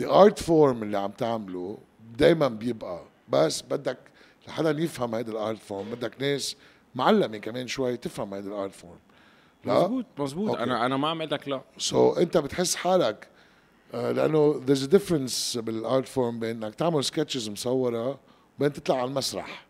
the 0.00 0.06
art 0.10 0.38
form 0.38 0.82
اللي 0.82 0.98
عم 0.98 1.10
تعمله 1.10 1.78
دائما 2.18 2.48
بيبقى. 2.48 3.02
بس 3.28 3.62
بدك 3.62 3.98
لحدا 4.48 4.70
يفهم 4.82 5.14
هيدا 5.14 5.32
ال 5.32 5.38
art 5.38 5.58
form 5.58 5.90
بدك 5.90 6.12
ناس 6.22 6.56
متعلمة 6.94 7.38
كمان 7.38 7.66
شوي 7.66 7.96
تفهم 7.96 8.34
هيدا 8.34 8.48
ال 8.48 8.54
art 8.54 8.72
form 8.74 8.98
لا؟ 9.64 9.74
مزبوط 9.80 10.04
مزبوط 10.18 10.48
okay. 10.50 10.62
أنا 10.62 10.86
أنا 10.86 10.96
ما 10.96 11.08
عم 11.08 11.22
لك 11.22 11.48
لا. 11.48 11.60
so 11.78 12.14
so, 12.14 12.18
أنت 12.18 12.36
بتحس 12.36 12.74
حالك 12.74 13.28
آه، 13.94 14.12
لأنه 14.12 14.60
there's 14.66 14.82
a 14.88 14.90
difference 14.90 15.58
بال 15.58 15.78
art 15.78 16.08
form 16.08 16.40
بين 16.40 16.64
إنك 16.64 16.74
تعمل 16.74 17.04
sketches 17.04 17.48
مصورة 17.48 18.20
وبين 18.58 18.72
تطلع 18.72 18.96
على 18.96 19.08
المسرح. 19.08 19.66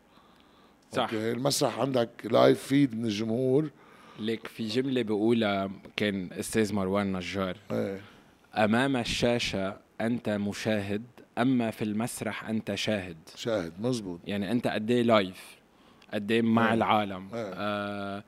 صح. 0.92 1.02
okay؟ 1.02 1.32
المسرح 1.32 1.78
عندك 1.78 2.10
live 2.24 2.62
feed 2.62 2.94
من 2.98 3.04
الجمهور. 3.04 3.70
ليك 4.18 4.46
في 4.46 4.66
جملة 4.68 5.02
بقولها 5.02 5.70
كان 5.96 6.28
أستاذ 6.32 6.74
مروان 6.74 7.16
نجار. 7.16 7.56
إيه. 7.72 8.00
أمام 8.54 8.96
الشاشة 8.96 9.76
أنت 10.00 10.28
مشاهد 10.28 11.02
أما 11.38 11.70
في 11.70 11.84
المسرح 11.84 12.48
أنت 12.48 12.74
شاهد. 12.74 13.16
شاهد 13.36 13.72
مزبوط 13.80 14.20
يعني 14.26 14.52
أنت 14.52 14.66
قد 14.66 14.90
إيه 14.90 15.02
live 15.02 15.56
قد 16.14 16.30
إيه 16.30 16.42
مع 16.42 16.70
آه. 16.70 16.74
العالم. 16.74 17.28
آه. 17.34 17.54
آه 17.54 18.24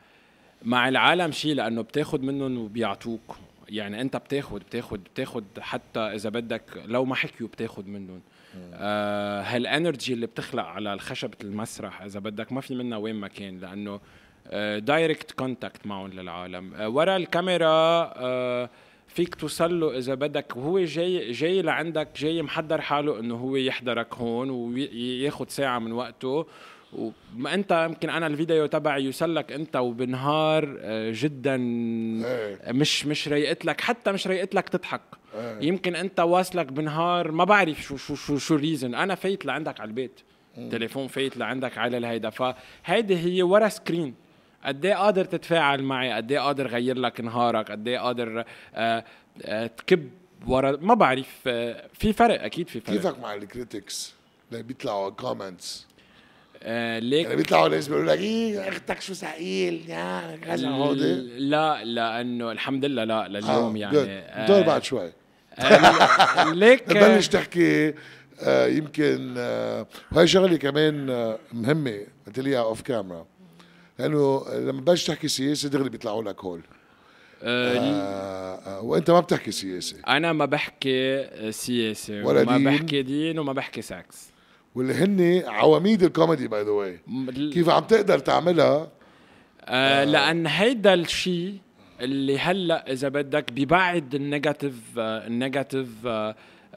مع 0.62 0.88
العالم 0.88 1.32
شيء 1.32 1.54
لأنه 1.54 1.82
بتاخد 1.82 2.22
منهم 2.22 2.58
وبيعطوك 2.58 3.36
يعني 3.68 4.00
أنت 4.00 4.16
بتاخد 4.16 4.60
بتاخد 4.60 5.04
بتاخد 5.04 5.44
حتى 5.60 6.00
إذا 6.00 6.30
بدك 6.30 6.62
لو 6.86 7.04
ما 7.04 7.14
حكيوا 7.14 7.48
بتاخد 7.48 7.88
منهم. 7.88 8.20
آه. 8.74 9.42
هال 9.42 9.60
energy 9.60 10.12
اللي 10.14 10.26
بتخلق 10.26 10.62
على 10.64 10.98
خشبة 10.98 11.36
المسرح 11.44 12.02
إذا 12.02 12.20
بدك 12.20 12.52
ما 12.52 12.60
في 12.60 12.74
منها 12.74 12.98
وين 12.98 13.14
ما 13.14 13.28
كان 13.28 13.58
لأنه 13.58 14.00
direct 14.78 15.32
contact 15.32 15.86
معهم 15.86 16.10
للعالم. 16.10 16.74
آه 16.74 16.88
ورا 16.88 17.16
الكاميرا 17.16 18.12
آه 18.16 18.70
فيك 19.14 19.34
توصل 19.34 19.80
له 19.80 19.98
إذا 19.98 20.14
بدك. 20.14 20.56
وهو 20.56 20.78
جاي 20.78 21.30
جاي 21.30 21.62
لعندك 21.62 22.08
جاي 22.16 22.42
محضر 22.42 22.80
حاله 22.80 23.20
إنه 23.20 23.34
هو 23.34 23.56
يحضرك 23.56 24.14
هون 24.14 24.50
وياخذ 24.50 25.46
ساعة 25.48 25.78
من 25.78 25.92
وقته. 25.92 26.46
وما 26.92 27.54
أنت 27.54 27.86
يمكن 27.90 28.10
أنا 28.10 28.26
الفيديو 28.26 28.66
تبعي 28.66 29.04
يوصلك 29.04 29.52
أنت 29.52 29.76
وبنهار 29.76 30.76
آه، 30.80 31.12
جدا 31.16 31.54
إيه. 32.24 32.72
مش 32.72 33.06
مش 33.06 33.28
ريقت 33.28 33.64
لك 33.64 33.80
حتى 33.80 34.12
مش 34.12 34.26
ريقت 34.26 34.54
لك 34.54 34.68
تضحك. 34.68 35.00
إيه. 35.34 35.68
يمكن 35.68 35.96
أنت 35.96 36.20
واصلك 36.20 36.66
بنهار 36.66 37.32
ما 37.32 37.44
بعرف 37.44 37.82
شو 37.82 37.96
شو 37.96 38.14
شو 38.14 38.38
شو 38.38 38.54
ال 38.54 38.60
reason 38.60 38.94
أنا 38.94 39.14
فايت 39.14 39.46
لعندك 39.46 39.80
على 39.80 39.88
البيت. 39.88 40.20
تليفون 40.70 41.06
فايت 41.06 41.36
لعندك 41.36 41.78
على 41.78 41.96
الهيدا. 41.96 42.30
فهيدي 42.30 43.16
هي 43.18 43.42
ورا 43.42 43.68
screen 43.68 44.14
قد 44.64 44.84
إيه 44.86 44.94
قادر 44.94 45.24
تتفاعل 45.24 45.82
معي؟ 45.82 46.12
قد 46.12 46.32
إيه 46.32 46.38
قادر 46.40 46.66
غير 46.66 46.98
لك 46.98 47.20
نهارك؟ 47.20 47.70
قد 47.70 47.88
إيه 47.88 47.98
قادر 47.98 48.44
آه 48.74 49.04
آه 49.42 49.66
تكب 49.66 50.10
ورا؟ 50.46 50.76
ما 50.80 50.94
بعرف 50.94 51.28
آه 51.46 51.84
في 51.94 52.12
فرق 52.12 52.42
أكيد 52.44 52.68
في 52.68 52.80
فرق. 52.80 52.96
كيفك 52.96 53.18
مع 53.18 53.34
ال 53.34 53.44
critics 53.44 54.14
اللي 54.52 54.62
بيطلعوا 54.62 55.10
comments 55.10 55.86
آه 56.62 56.98
ليك؟ 56.98 57.24
يعني 57.24 57.36
بيطلعوا 57.36 57.68
ناس 57.68 57.88
بيقولوا 57.88 58.12
لك 58.12 58.18
إيه 58.18 58.68
أختك 58.68 59.00
شو 59.00 59.14
ثقيل 59.14 59.84
يا 59.90 60.36
كذا 60.36 60.68
هودي. 60.68 61.14
لا 61.38 61.84
لأنه 61.84 62.52
الحمد 62.52 62.84
لله 62.84 63.04
لا 63.04 63.28
لليوم 63.28 63.76
يعني. 63.76 64.46
دور 64.46 64.62
بعد 64.62 64.82
شوي. 64.84 65.12
آه، 65.58 66.52
ليك؟ 66.62 66.92
بلش 66.92 67.28
تحكي 67.28 67.94
آه 68.40 68.66
يمكن 68.66 69.34
آه 69.38 69.86
وهي 70.12 70.26
شغلة 70.26 70.56
كمان 70.56 71.10
آه 71.10 71.38
مهمة 71.52 72.00
قلت 72.26 72.38
لي 72.38 72.58
off 72.58 72.82
camera 72.82 73.26
لأنه 73.98 74.44
لما 74.54 74.80
بلش 74.80 75.06
تحكي 75.06 75.28
سياسة 75.28 75.68
دغري 75.68 75.88
بيطلعوا 75.88 76.22
لك 76.22 76.44
هول. 76.44 76.60
آه 77.42 77.76
آه 77.78 78.78
آه 78.78 78.80
وأنت 78.80 79.10
ما 79.10 79.20
بتحكي 79.20 79.50
سياسة. 79.50 79.96
أنا 80.08 80.32
ما 80.32 80.44
بحكي 80.44 81.26
سياسة 81.50 82.22
ولا 82.24 82.42
وما 82.42 82.56
دين. 82.56 82.64
بحكي 82.64 83.02
دين 83.02 83.38
وما 83.38 83.52
بحكي 83.52 83.82
سكس 83.82 84.30
واللي 84.74 84.94
هن 84.94 85.42
عواميد 85.46 86.02
الكوميدي 86.02 86.48
by 86.48 86.62
the 86.62 86.70
way 86.70 87.00
كيف 87.52 87.68
عم 87.68 87.82
تقدر 87.84 88.18
تعملها؟ 88.18 88.88
آه 89.64 90.04
لأن 90.04 90.46
هيدا 90.46 90.94
الشيء 90.94 91.58
اللي 92.00 92.38
هلأ 92.38 92.92
إذا 92.92 93.08
بدك 93.08 93.52
بيبعد 93.52 94.14
ال 94.14 94.21
negative 94.21 94.74
آه، 94.98 95.26
ال 95.26 95.33
negative 95.33 95.88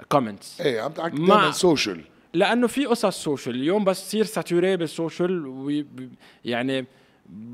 comments 0.10 0.62
إيه 0.62 0.82
عم 0.82 0.92
ما- 1.14 1.28
تعمل 1.36 1.54
social 1.54 2.02
لأنه 2.34 2.68
في 2.68 2.86
قصص 2.86 3.24
social 3.24 3.56
اليوم 3.56 3.84
بس 3.84 4.08
تصير 4.08 4.26
ساتوري 4.26 4.78
بال 4.78 5.05
social 5.05 5.86
يعني 6.46 6.86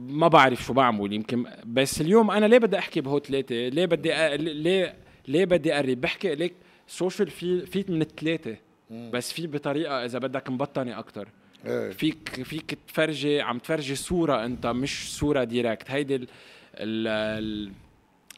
ما 0.07 0.28
بعرف 0.28 0.63
شو 0.63 0.74
بعمل 0.74 1.13
يمكن 1.13 1.45
بس 1.65 2.01
اليوم 2.01 2.32
أنا 2.32 2.45
ليه 2.45 2.57
بدي 2.57 2.78
أحكي 2.80 3.01
بهو 3.01 3.19
ثلاثة 3.19 3.55
ليه 3.55 3.86
بدي 3.86 4.13
أ... 4.13 4.36
ليه 4.36 4.95
ليه 5.28 5.45
بدي 5.45 5.74
أقرب؟ 5.76 6.01
بحكي 6.01 6.36
لك 6.36 6.53
social 6.88 7.30
في 7.30 7.65
في 7.65 7.86
من 7.89 8.01
الثلاثه 8.01 8.55
بس 8.91 9.34
في 9.34 9.47
بطريقة 9.47 10.05
إذا 10.05 10.19
بدك 10.19 10.49
مبطنه 10.49 10.99
أكثر 10.99 11.28
إيه. 11.65 11.91
فيك 11.91 12.30
فيك 12.43 12.78
تفرجي 12.88 13.41
عم 13.41 13.59
تفرجي 13.59 13.95
صورة 13.95 14.45
أنت 14.45 14.67
مش 14.67 15.17
صورة 15.17 15.43
direct 15.43 15.91
هيدي 15.91 16.15
ال 16.15 16.28
ال 16.76 17.07
ال 17.07 17.72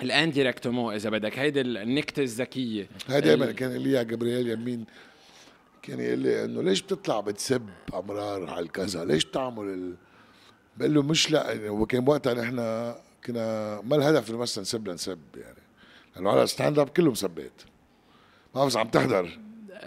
ال 0.01 0.31
indirectement 0.31 0.93
إذا 0.93 1.09
بدك. 1.09 1.39
هيدي 1.39 1.61
النكتة 1.61 2.21
الذكية. 2.23 2.87
دائما 3.09 3.45
ال- 3.45 3.51
كان 3.51 3.71
يقول 3.71 3.83
لي 3.83 4.05
جبريل 4.05 4.49
يمين. 4.49 4.85
كان 5.81 5.99
يقول 5.99 6.19
لي 6.19 6.45
إنه 6.45 6.61
ليش 6.63 6.81
بتطلع 6.81 7.19
بتسب 7.19 7.69
أمرار 7.93 8.49
على 8.49 8.59
الكذا 8.65 9.05
ليش 9.05 9.25
بتعمل 9.25 9.63
ال... 9.73 9.93
بقول 10.77 10.93
له 10.93 11.01
مش 11.01 11.31
لا 11.31 11.51
يعني 11.51 11.69
هو 11.69 11.85
كان 11.85 12.09
وقتها 12.09 12.33
نحن 12.33 12.55
كنا 13.25 13.81
ما 13.81 13.95
الهدف 13.95 14.29
إنه 14.29 14.37
بس 14.37 14.59
نسب 14.59 14.87
لنسب 14.87 15.19
يعني. 15.35 15.57
لأنه 16.15 16.29
على 16.29 16.47
stand 16.47 16.79
up 16.79 16.89
كله 16.89 17.11
مسبات 17.11 17.61
ما 18.55 18.61
بعرف 18.61 18.71
إذا 18.71 18.79
عم 18.79 18.87
تحضر. 18.87 19.39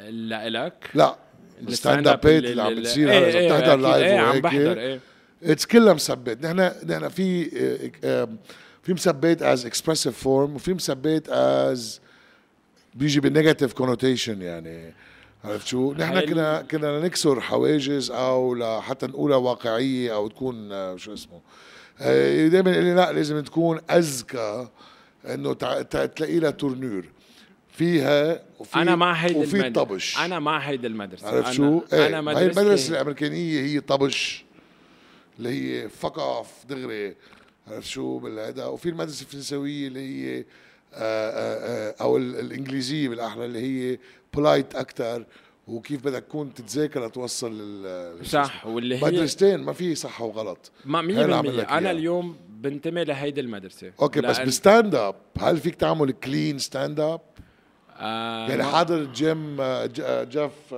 لإلك 0.08 0.90
لا 0.94 1.16
ال 1.62 1.70
stand 1.70 2.08
up 2.08 2.32
ات 2.32 2.44
اللي 2.44 2.62
عم 2.62 2.74
بتصير 2.74 3.10
هلا 3.10 3.28
إذا 3.28 3.58
بتحضر 3.58 3.76
live 3.76 4.06
إيه 4.06 4.18
عم 4.18 4.40
بحضر 4.40 4.78
إيه. 4.78 5.00
it's 5.42 5.66
كلها 5.66 5.94
مسبات 5.94 6.44
نحن 6.44 6.72
نحن 6.90 7.08
في 7.08 7.50
في 8.82 8.92
مسبات 8.92 9.42
as 9.42 9.66
expressive 9.66 10.18
form 10.18 10.54
وفي 10.54 10.74
مسبات 10.74 11.28
as 11.28 12.00
بيجي 12.94 13.20
بال 13.20 13.31
negative 13.31 13.72
connotation 13.72 14.42
يعني. 14.42 14.94
عرفت 15.46 15.66
شو؟ 15.66 15.92
نحن 15.92 16.20
كنا 16.20 16.62
كنا 16.62 17.00
نكسر 17.00 17.40
حواجز 17.40 18.10
أو 18.10 18.54
لحتى 18.54 19.06
نقولها 19.06 19.36
واقعية 19.36 20.14
أو 20.14 20.28
تكون 20.28 20.72
آه، 20.72 20.96
شو 20.96 21.12
اسمه. 21.14 21.40
دائما 22.48 22.70
يقول 22.70 22.84
لي 22.84 22.94
لا 22.94 23.12
لازم 23.12 23.40
تكون 23.40 23.80
أذكى 23.90 24.68
إنه 25.24 25.52
تلاقي 25.52 26.38
لها 26.38 26.50
تورنور 26.50 27.04
فيها 27.72 28.42
وفي 28.58 28.76
أنا 28.76 28.96
مع 28.96 29.12
هيدي 29.12 29.38
وفي 29.38 29.54
المدرسة. 29.56 29.84
طبش. 29.84 30.18
أنا 30.18 30.38
مع 30.38 30.58
هيدي 30.58 30.86
المدرسة. 30.86 31.28
عرفت 31.28 31.52
شو؟ 31.52 31.82
إيه 31.92 32.06
أنا 32.06 32.16
هي 32.16 32.22
مدرستي 32.22 32.60
المدرسة 32.60 32.92
الأمريكانية 32.94 33.60
هي 33.60 33.80
طبش 33.80 34.44
اللي 35.38 35.48
هي 35.48 35.88
فقف 35.88 36.50
دغري. 36.68 37.16
عرفت 37.68 37.86
شو؟ 37.86 38.18
بالهذا. 38.18 38.66
وفي 38.66 38.88
المدرسة 38.88 39.22
الفرنسوية 39.22 39.88
اللي 39.88 40.00
هي 40.00 40.44
آه، 40.94 41.30
آه، 41.30 41.90
آه، 41.90 41.94
أو 42.00 42.16
ال- 42.16 42.38
الإنجليزية 42.40 43.08
بالأحرى 43.08 43.44
اللي 43.44 43.58
هي 43.92 43.98
بولايت 44.34 44.74
أكثر 44.74 45.24
وكيف 45.66 46.04
بدك 46.04 46.22
تكون 46.24 46.54
تتذاكر 46.54 47.06
لتوصل 47.06 47.58
لل 47.58 48.26
صح 48.26 48.66
واللي 48.66 48.96
هي 48.96 49.00
مدرستين 49.04 49.56
ما 49.60 49.72
في 49.72 49.94
صح 49.94 50.20
وغلط. 50.22 50.70
ما 50.84 51.02
100% 51.02 51.10
هي 51.18 51.24
اللي 51.24 51.34
عمل 51.36 51.58
لك 51.58 51.68
أنا. 51.70 51.90
اليوم 51.90 52.36
بنتمي 52.48 53.04
لهيدي 53.04 53.40
المدرسة. 53.40 53.92
أوكي 54.02 54.20
بس 54.20 54.38
بالستاند 54.38 54.94
اب 54.94 55.14
هل 55.40 55.56
فيك 55.56 55.74
تعمل 55.74 56.10
clean 56.12 56.58
stand 56.58 57.00
up؟ 57.00 57.20
آه 57.98 58.48
يعني 58.48 58.62
حاضر 58.62 59.04
جيم 59.04 59.56
جيف 60.06 60.74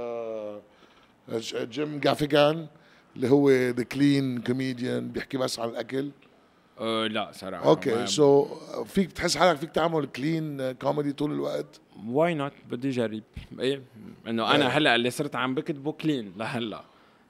جيم 1.55 2.01
جافيجان 2.01 2.67
اللي 3.17 3.29
هو 3.31 3.51
the 3.51 3.83
clean 3.83 4.41
comedian 4.43 5.09
بيحكي 5.09 5.37
بس 5.39 5.59
عن 5.59 5.69
الأكل. 5.69 6.11
آه 6.81 7.07
لا 7.07 7.31
صراحة 7.33 7.68
أوكي 7.68 8.07
سو 8.07 8.47
فيك 8.85 9.12
تحس 9.12 9.37
حالك 9.37 9.59
فيك 9.59 9.70
تعمل 9.70 10.07
clean 10.07 10.73
comedy 10.73 11.12
طول 11.12 11.33
الوقت 11.33 11.81
why 12.07 12.35
not 12.35 12.53
بدي 12.70 12.89
اجرب 12.89 13.22
إيه 13.61 13.83
إنه 14.29 14.55
أنا 14.55 14.64
إيه. 14.66 14.70
هلأ 14.79 14.95
اللي 14.97 15.11
صرت 15.11 15.37
عم 15.37 15.55
بكتبه 15.55 15.93
clean 15.93 16.33
لهلأ 16.37 16.85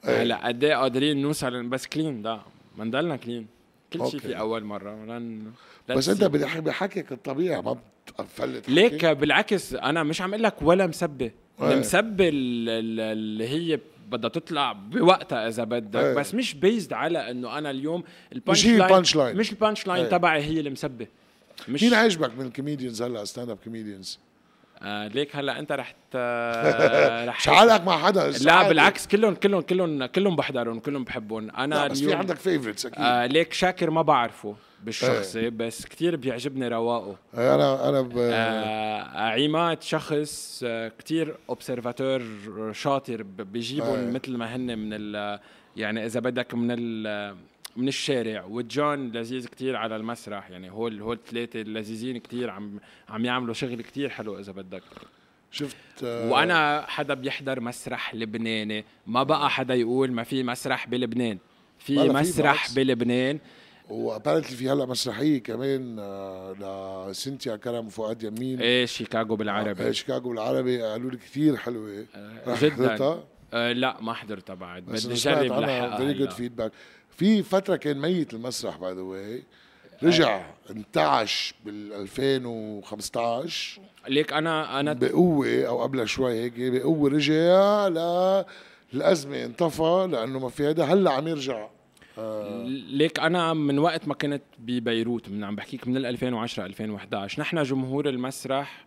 إيه. 0.09 0.23
هلأ 0.23 0.47
قد 0.47 0.65
إيه 0.65 0.75
قادرين 0.75 1.23
نوصل 1.23 1.63
بس 1.69 1.87
clean 1.87 2.23
لا 2.23 2.41
ما 2.77 2.85
نضلنا 2.85 3.17
كلين 3.17 3.47
كل 3.93 4.07
شيء. 4.11 4.21
في 4.21 4.39
أول 4.39 4.65
مرة 4.65 5.05
لن 5.05 5.53
بس 5.89 6.09
أنت 6.09 6.25
بحكي 6.25 6.61
بحكيك 6.61 7.13
الطبيعي 7.13 7.63
ما 7.63 7.77
بتفلت. 8.19 8.69
ليك 8.69 9.05
بالعكس 9.05 9.75
أنا 9.75 10.03
مش 10.03 10.21
عم 10.23 10.31
أقول 10.31 10.43
لك 10.43 10.55
ولا 10.63 10.87
مسبه 10.87 11.31
إيه. 11.63 11.73
المسبه 11.75 12.29
ال- 12.29 12.69
ال- 12.69 13.01
اللي 13.01 13.49
هي 13.49 13.81
بدها 14.11 14.31
تطلع 14.31 14.73
بوقتها 14.73 15.49
إذا 15.49 15.65
بدك 15.65 16.01
إيه. 16.01 16.15
بس 16.15 16.35
مش 16.35 16.55
بيزد 16.55 16.93
على 16.93 17.31
إنه 17.31 17.59
أنا 17.59 17.71
اليوم 17.71 18.05
ال 18.33 18.37
punch 18.37 18.59
مش 18.59 18.67
هي 18.67 18.83
ال 18.85 18.90
punch 18.90 19.17
line. 19.17 19.37
مش 19.37 19.53
ال 19.53 19.58
punch 19.58 19.87
line 19.87 20.05
إيه. 20.05 20.11
تبعي 20.11 20.43
هي 20.43 20.61
المسبه 20.61 21.07
مش 21.69 21.83
مين 21.83 21.95
عجبك 21.95 22.39
من 22.39 22.47
ال 22.47 22.52
comedians 22.52 23.03
هلا 23.03 23.25
stand 23.25 23.51
up 23.51 23.59
comedians؟ 23.65 24.19
آه 24.83 25.09
ليك 25.09 25.37
هلا 25.37 25.59
انت 25.59 25.73
رح. 25.73 25.95
رح 27.29 27.41
مش 27.41 27.49
علق 27.49 27.85
مع 27.85 27.99
حدا 27.99 28.31
لا 28.31 28.69
بالعكس 28.69 29.07
كلهم 29.07 29.35
كلهم 29.35 29.61
كلهم 29.61 30.07
كلهم 30.07 30.37
بحضرهم 30.37 30.81
كلهم 30.81 31.05
بحبهم 31.05 31.51
أنا 31.51 31.87
بس 31.87 32.01
في 32.01 32.15
عندك 32.15 32.37
favorites 32.37 32.87
أكيد 32.87 33.01
آه 33.01 33.27
ليك 33.27 33.53
شاكر 33.53 33.91
ما 33.91 34.03
بعرفه 34.03 34.55
بالشخصي 34.85 35.51
بس 35.51 35.87
كتير 35.87 36.17
بيعجبني 36.17 36.69
رواقه 36.69 37.17
أنا 37.35 37.89
أنا 37.89 38.01
ب... 38.01 38.13
آه 38.19 39.03
عماد 39.19 39.83
شخص 39.83 40.63
آه 40.67 40.89
كتير 40.99 41.37
اوبسرفاتور 41.49 42.23
شاطر 42.73 43.23
بيجيبهم 43.23 44.09
آه. 44.09 44.11
مثل 44.11 44.37
ما 44.37 44.57
هن 44.57 44.79
من 44.79 44.93
ال 44.93 45.39
يعني 45.77 46.07
إذا 46.07 46.21
بدك 46.21 46.55
من 46.55 46.69
ال 46.79 47.37
من 47.79 47.89
الشارع 47.89 48.45
وجون 48.45 49.13
لذيذ 49.13 49.47
كتير 49.47 49.77
على 49.77 49.97
المسرح 49.97 50.51
يعني 50.51 50.71
هول 50.71 51.01
هول 51.01 51.17
الثلاثه 51.17 51.61
اللذيذين 51.61 52.19
كتير 52.19 52.51
عم 52.51 52.81
عم 53.09 53.25
يعملوا 53.25 53.55
شغل 53.55 53.83
كتير 53.83 54.09
حلو 54.09 54.39
إذا 54.39 54.53
بدك. 54.53 54.83
شفت 55.51 55.77
آه، 56.05 56.31
وأنا 56.31 56.85
حدا 56.89 57.15
بيحضر 57.15 57.61
مسرح 57.61 58.15
لبناني 58.15 58.85
ما 59.07 59.23
بقى 59.23 59.51
حدا 59.51 59.75
يقول 59.75 60.13
ما 60.13 60.23
في 60.23 60.43
مسرح 60.43 60.89
بلبنان. 60.89 61.39
في 61.79 61.99
مسرح. 61.99 62.75
بلبنان. 62.75 63.39
و 63.89 63.95
apparently 63.95 64.57
في 64.57 64.71
هلأ 64.71 64.87
مسرحية 64.87 65.43
كمان 65.43 65.97
آه، 65.99 67.09
لسينتيا 67.11 67.57
كرم 67.57 67.87
وفؤاد 67.87 68.23
يمين. 68.23 68.61
إيه 68.61 68.87
شيكاغو 68.87 69.37
بالعربي. 69.37 69.89
آه، 69.89 69.91
شيكاغو 69.93 70.31
بالعربي 70.31 70.83
قالوا 70.83 71.11
لي 71.11 71.17
كثير 71.17 71.57
حلوة. 71.57 72.07
رح 72.47 72.65
جدا. 72.65 73.21
آه 73.55 73.73
لا 73.73 74.01
ما 74.01 74.13
حضرتها 74.13 74.55
بعد. 74.55 74.83
بدي 74.83 75.13
أجرب 75.13 75.61
لحقها. 75.61 75.97
very 75.97 76.13
good. 76.13 76.31
feedback 76.31 76.73
في 77.19 77.43
فترة 77.43 77.77
كان 77.77 77.99
ميت 77.99 78.35
المسرح 78.35 78.77
by 78.77 78.95
the 78.95 79.01
way 79.01 79.43
رجع 80.03 80.47
انتعش 80.71 81.55
بال 81.65 81.93
2015 81.93 83.81
ليك 84.09 84.33
أنا 84.33 84.81
أنا 84.81 84.93
بقوة 84.93 85.63
أو 85.67 85.83
قبلها 85.83 86.05
شوي 86.05 86.33
هيك 86.33 86.53
بقوة 86.59 87.11
رجع 87.11 87.89
ل 87.89 87.99
الازمه 88.95 89.45
انطفى 89.45 90.09
لأنه 90.13 90.39
ما 90.39 90.49
في 90.49 90.67
هذا 90.69 90.85
هلأ 90.85 91.11
عم 91.11 91.29
يرجع. 91.29 91.69
ليك 92.91 93.21
أنا 93.21 93.55
من 93.55 93.79
وقت 93.79 94.09
ما 94.09 94.15
كنت 94.15 94.43
ببيروت 94.59 95.29
من 95.29 95.45
عم 95.45 95.57
بحكيك 95.57 95.89
من 95.89 95.97
ال 95.97 96.07
2010 96.07 96.67
2011 96.67 97.41
نحن 97.41 97.63
جمهور 97.63 98.09
المسرح 98.09 98.87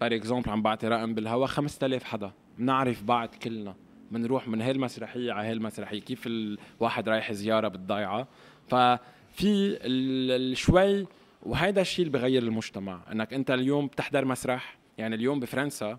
par 0.00 0.14
exemple 0.14 0.50
عم 0.50 0.62
بعطي 0.62 0.88
رقم 0.88 1.14
بالهوا 1.14 1.46
5000 1.46 2.04
حدا. 2.04 2.32
بنعرف 2.58 3.02
بعض 3.02 3.28
كلنا. 3.42 3.74
بنروح 4.10 4.48
من 4.48 4.62
هاي 4.62 4.70
المسرحية 4.70 5.32
على 5.32 5.46
هاي 5.46 5.52
المسرحية 5.52 6.00
كيف 6.00 6.26
الواحد 6.26 7.08
رايح 7.08 7.32
زيارة 7.32 7.68
بالضيعة. 7.68 8.28
ففي 8.68 9.78
الشوي 9.86 11.06
وهيدا 11.42 11.80
الشيء 11.80 12.06
اللي 12.06 12.18
بغير 12.18 12.42
المجتمع 12.42 13.00
إنك 13.12 13.34
أنت 13.34 13.50
اليوم 13.50 13.86
بتحضر 13.86 14.24
مسرح 14.24 14.78
يعني 14.98 15.14
اليوم 15.14 15.40
بفرنسا 15.40 15.98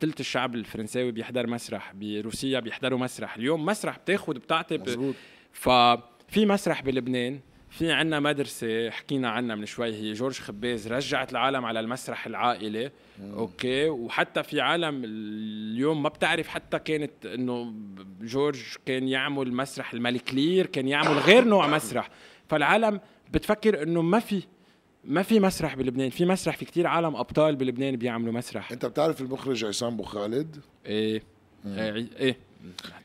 ثلث 0.00 0.20
الشعب 0.20 0.54
الفرنساوي 0.54 1.12
بيحضر 1.12 1.46
مسرح 1.46 1.92
بروسيا 1.94 2.60
بيحضروا 2.60 2.98
مسرح 2.98 3.36
اليوم 3.36 3.64
مسرح 3.66 3.98
بتاخد 3.98 4.38
بتعطي 4.38 4.76
ب- 4.78 4.82
ففي 5.52 6.46
مسرح 6.46 6.82
بلبنان 6.82 7.40
في 7.78 7.92
عنا 7.92 8.20
مدرسة 8.20 8.90
حكينا 8.90 9.30
عنها 9.30 9.56
من 9.56 9.66
شوي 9.66 9.94
هي 9.94 10.12
جورج 10.12 10.38
خباز 10.38 10.88
رجعت 10.88 11.32
العالم 11.32 11.64
على 11.64 11.80
المسرح 11.80 12.26
العائلي 12.26 12.90
okay؟ 13.20 13.88
وحتى 13.88 14.42
في 14.42 14.60
عالم 14.60 15.02
اليوم 15.04 16.02
ما 16.02 16.08
بتعرف 16.08 16.48
حتى 16.48 16.78
كانت 16.78 17.26
إنه 17.26 17.74
جورج 18.20 18.62
كان 18.86 19.08
يعمل 19.08 19.52
مسرح 19.52 19.92
الملك 19.92 20.34
لير 20.34 20.66
كان 20.66 20.88
يعمل 20.88 21.18
غير 21.18 21.44
نوع 21.44 21.66
مسرح. 21.66 22.10
فالعالم 22.48 23.00
بتفكر 23.32 23.82
إنه 23.82 24.02
ما 24.02 24.18
في 24.18 24.42
ما 25.04 25.22
في 25.22 25.40
مسرح 25.40 25.74
بلبنان. 25.74 26.10
في 26.10 26.24
مسرح 26.24 26.56
في 26.56 26.64
كتير 26.64 26.86
عالم 26.86 27.16
أبطال 27.16 27.56
بلبنان 27.56 27.96
بيعملوا 27.96 28.32
مسرح. 28.32 28.72
أنت 28.72 28.86
بتعرف 28.86 29.20
المخرج 29.20 29.64
عصام 29.64 29.94
أبو 29.94 30.02
خالد؟ 30.02 30.56
إيه. 30.86 31.22
إيه, 31.66 32.08
إيه. 32.18 32.36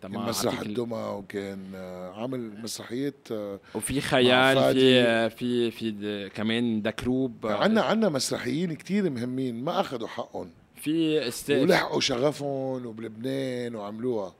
مسرح 0.03 0.59
الدمى 0.59 0.97
وكان 1.17 1.59
آه، 1.75 2.21
عامل 2.21 2.61
مسرحيات 2.61 3.27
آه، 3.31 3.59
وفي 3.75 4.01
خيال 4.01 4.57
في 4.73 5.29
في 5.29 5.71
في 5.71 6.29
كمان 6.35 6.81
دكروب. 6.81 7.47
عندنا 7.47 7.81
عندنا 7.81 8.09
مسرحيين 8.09 8.73
كتير 8.75 9.09
مهمين 9.09 9.63
ما 9.63 9.79
أخذوا 9.79 10.07
حقهم. 10.07 10.49
في 10.75 11.27
أستاذ 11.27 11.61
ولحقوا 11.61 11.99
شغفهم 12.01 12.85
وبلبنان 12.85 13.75
وعملوها. 13.75 14.33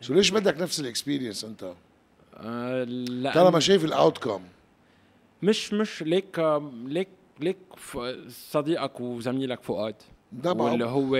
شو 0.00 0.14
ليش 0.14 0.30
بدك 0.30 0.60
نفس 0.60 0.80
الاكسبيرينس 0.80 1.44
أنت؟ 1.44 1.72
آه 2.36 2.84
لا 2.84 3.34
طالما 3.34 3.60
شايف 3.60 3.84
ال 3.84 4.18
outcome 4.18 4.42
مش 5.42 5.72
مش 5.72 6.02
ليك 6.02 6.60
ليك 6.86 7.08
ليك 7.40 7.56
صديقك 8.28 9.00
وزميلك 9.00 9.62
فؤاد. 9.62 9.94
طبعا 10.44 10.70
واللي 10.70 10.84
هو 10.84 11.16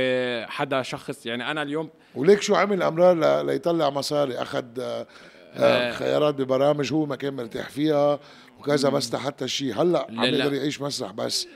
حدا 0.48 0.82
شخص 0.82 1.26
يعني 1.26 1.50
أنا 1.50 1.62
اليوم 1.62 1.90
وليك 2.14 2.42
شو 2.42 2.54
عمل 2.54 2.82
أمرار 2.82 3.42
ليطلع 3.42 3.90
مصاري 3.90 4.42
أخذ 4.42 4.64
آه، 4.80 5.06
آه، 5.54 5.92
خيارات 5.92 6.34
ببرامج 6.34 6.92
هو 6.92 7.06
ما 7.06 7.16
كان 7.16 7.36
مرتاح 7.36 7.68
فيها 7.68 8.20
وكذا 8.58 8.88
بس 8.88 9.16
حتى 9.16 9.48
شيء 9.48 9.82
هلأ 9.82 10.06
عم 10.10 10.24
يقدر 10.24 10.54
يعيش 10.54 10.80
مسرح 10.80 11.10
بس 11.10 11.46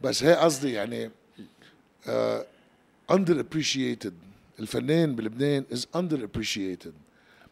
بس 0.00 0.24
هي 0.24 0.34
قصدي 0.34 0.72
يعني 0.72 1.10
underappreciated 3.10 4.14
الفنان 4.60 5.14
بلبنان 5.14 5.64
is 5.72 5.86
underappreciated 5.96 6.92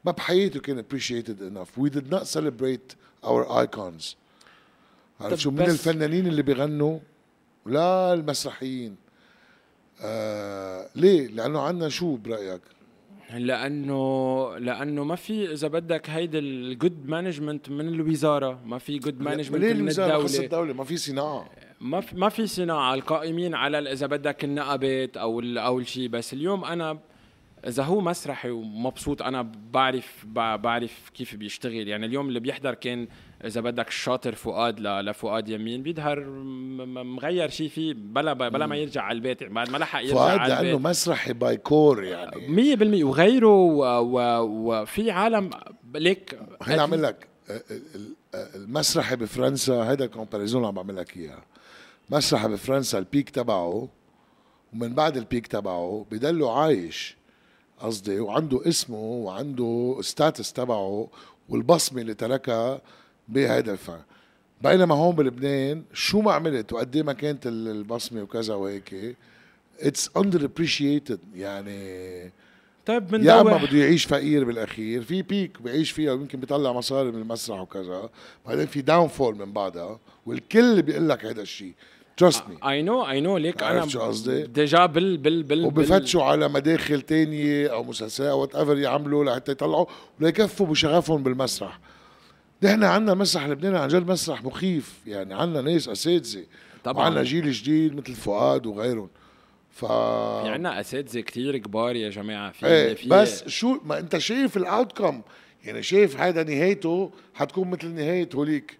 ما 0.07 0.12
بحياته 0.12 0.61
كان 0.61 0.84
appreciated 0.84 1.40
enough. 1.40 1.76
We 1.76 1.90
did 1.90 2.11
not 2.11 2.26
celebrate 2.26 2.94
our 3.24 3.44
icons. 3.64 4.16
عرفت 5.20 5.38
شو؟ 5.38 5.51
من 5.51 5.62
الفنانين 5.62 6.26
اللي 6.26 6.42
بيغنوا 6.42 6.99
لا 7.66 8.14
المسرحيين. 8.14 8.97
آه 10.03 10.88
ليه؟ 10.97 11.26
لأنه 11.26 11.61
عندنا 11.61 11.88
شو 11.88 12.16
برأيك؟ 12.16 12.61
لأنه 13.34 14.59
لأنه 14.59 15.05
ما 15.05 15.16
في 15.16 15.53
إذا 15.53 15.68
بدك 15.68 16.11
هيدي 16.11 16.38
ال 16.38 16.52
good 16.52 17.09
management 17.09 17.70
من 17.70 17.88
الوزارة 17.88 18.61
ما 18.64 18.78
في 18.78 18.99
good 18.98 19.20
management 19.20 19.64
من 19.64 19.88
الدولة. 19.88 20.38
الدولة؟ 20.44 20.72
ما 20.72 20.84
في 20.84 20.97
صناعة. 20.97 21.51
ما 21.80 22.01
في 22.01 22.16
ما 22.16 22.28
في 22.28 22.47
صناعة. 22.47 22.94
القائمين 22.94 23.55
على 23.55 23.92
إذا 23.92 24.07
بدك 24.07 24.44
النقابات 24.44 25.16
أو 25.16 25.40
أو 25.40 25.78
الشيء 25.78 26.09
بس 26.09 26.32
اليوم 26.32 26.64
أنا 26.64 26.99
إذا 27.66 27.82
هو 27.82 28.00
مسرحي 28.00 28.50
ومبسوط 28.50 29.22
أنا 29.22 29.52
بعرف 29.72 30.26
بعرف 30.34 31.10
كيف 31.14 31.34
بيشتغل. 31.34 31.88
يعني 31.88 32.06
اليوم 32.06 32.28
اللي 32.28 32.40
بيحضر 32.40 32.74
كان 32.74 33.08
إذا 33.44 33.60
بدك 33.60 33.88
الشاطر 33.88 34.34
فؤاد 34.34 34.80
لفؤاد 34.80 35.48
يمين 35.48 35.82
بيظهر 35.82 36.24
مغير 37.04 37.50
شيء 37.50 37.68
فيه 37.68 37.94
بلا 37.94 38.32
بلا 38.32 38.66
ما 38.66 38.76
يرجع 38.76 39.02
على 39.02 39.16
البيت. 39.16 39.44
بعد 39.44 39.70
ما 39.70 39.78
لحق 39.78 40.00
يرجع 40.00 40.14
فؤاد 40.14 40.38
على 40.38 40.52
البيت. 40.52 40.74
لأنه 40.74 40.88
مسرحي 40.88 41.32
by 41.32 41.57
core 41.57 42.04
يعني 42.04 42.76
100% 42.76 43.04
وغيره 43.04 44.00
وفي 44.40 45.10
عالم 45.10 45.50
ليك 45.94 46.38
هلا 46.62 46.80
اعمل 46.80 47.02
لك 47.02 47.28
المسرحي 48.34 49.16
بفرنسا 49.16 49.82
هذا 49.82 50.04
ال 50.04 50.10
comparison 50.10 50.64
عم 50.64 50.74
بعمل 50.74 50.96
لك 50.96 51.16
إياه. 51.16 51.42
مسرحي 52.10 52.48
بفرنسا 52.48 52.98
ال 52.98 53.05
peak 53.05 53.30
تبعه 53.30 53.88
ومن 54.72 54.94
بعد 54.94 55.16
ال 55.16 55.22
peak 55.22 55.46
تبعه 55.46 56.06
بضله 56.10 56.60
عايش. 56.60 57.16
قصدي 57.80 58.20
وعنده 58.20 58.68
اسمه 58.68 58.98
وعنده 58.98 59.98
status 60.00 60.52
تبعه 60.52 61.08
والبصمة 61.48 62.00
اللي 62.00 62.14
تركها 62.14 62.80
بهذا 63.28 63.72
الفن 63.72 63.98
بينما 64.62 64.94
هون 64.94 65.14
بلبنان 65.14 65.82
شو 65.92 66.20
ما 66.20 66.32
عملت 66.32 66.72
وقد 66.72 66.96
إيه 66.96 67.02
ما 67.02 67.12
كانت 67.12 67.46
البصمة 67.46 68.22
وكذا 68.22 68.54
وهيك 68.54 69.16
it's 69.80 70.11
underappreciated 70.16 71.18
يعني 71.34 72.32
طيب 72.86 73.12
من 73.12 73.24
يا 73.24 73.40
أما 73.40 73.56
بده 73.56 73.78
يعيش 73.78 74.04
فقير 74.04 74.44
بالأخير 74.44 75.02
في 75.02 75.22
peak 75.22 75.62
بيعيش 75.62 75.90
فيها 75.90 76.12
ويمكن 76.12 76.40
بيطلع 76.40 76.72
مصاري 76.72 77.10
من 77.10 77.22
المسرح 77.22 77.60
وكذا 77.60 78.10
بعدين 78.46 78.66
في 78.66 78.82
downfall 78.82 79.34
من 79.38 79.52
بعدها 79.52 79.98
والكل 80.26 80.82
بيقول 80.82 81.08
لك 81.08 81.24
هذا 81.24 81.42
الشيء. 81.42 81.72
trust 82.16 82.44
me 82.48 82.70
I 82.70 82.82
know 82.82 83.02
I 83.02 83.20
نو 83.20 83.36
ليك 83.36 83.62
أنا 83.62 83.88
شو 83.88 84.00
قصدي؟ 84.00 84.42
déjà 84.42 84.86
بال 84.86 85.16
بال 85.16 85.42
بال 85.42 85.64
وبفتشوا 85.64 86.22
على 86.22 86.48
مداخل 86.48 87.02
تانية 87.02 87.68
أو 87.68 87.84
مسلسلات 87.84 88.30
أو 88.30 88.40
whatever 88.40 88.78
يعملوا 88.78 89.24
لحتى 89.24 89.52
يطلعوا 89.52 89.86
وليكفوا 90.20 90.66
بشغفهم 90.66 91.22
بالمسرح. 91.22 91.80
نحن 92.62 92.84
عندنا 92.84 93.14
مسرح 93.14 93.46
لبنان 93.46 93.76
عن 93.76 93.88
جد 93.88 94.10
مسرح 94.10 94.44
مخيف. 94.44 94.94
يعني 95.06 95.34
عندنا 95.34 95.60
ناس 95.62 95.88
أساتذة. 95.88 96.44
طبعا. 96.84 97.04
وعندنا 97.04 97.22
جيل 97.22 97.52
جديد 97.52 97.96
مثل 97.96 98.14
فؤاد 98.14 98.66
وغيرهم. 98.66 99.08
ف 99.70 99.84
في 99.84 100.48
عندنا 100.48 100.80
أساتذة 100.80 101.20
كثير 101.20 101.58
كبار 101.58 101.96
يا 101.96 102.10
جماعة. 102.10 102.52
في, 102.52 102.66
إيه 102.66 102.94
في 102.94 103.08
بس 103.08 103.48
شو 103.48 103.78
ما 103.84 103.98
أنت 103.98 104.18
شايف 104.18 104.56
ال 104.57 104.65
outcome 104.65 105.22
يعني 105.64 105.82
شايف 105.82 106.20
هذا 106.20 106.42
نهايته 106.42 107.10
حتكون 107.34 107.70
مثل 107.70 107.88
نهاية 107.88 108.28
هوليك. 108.34 108.78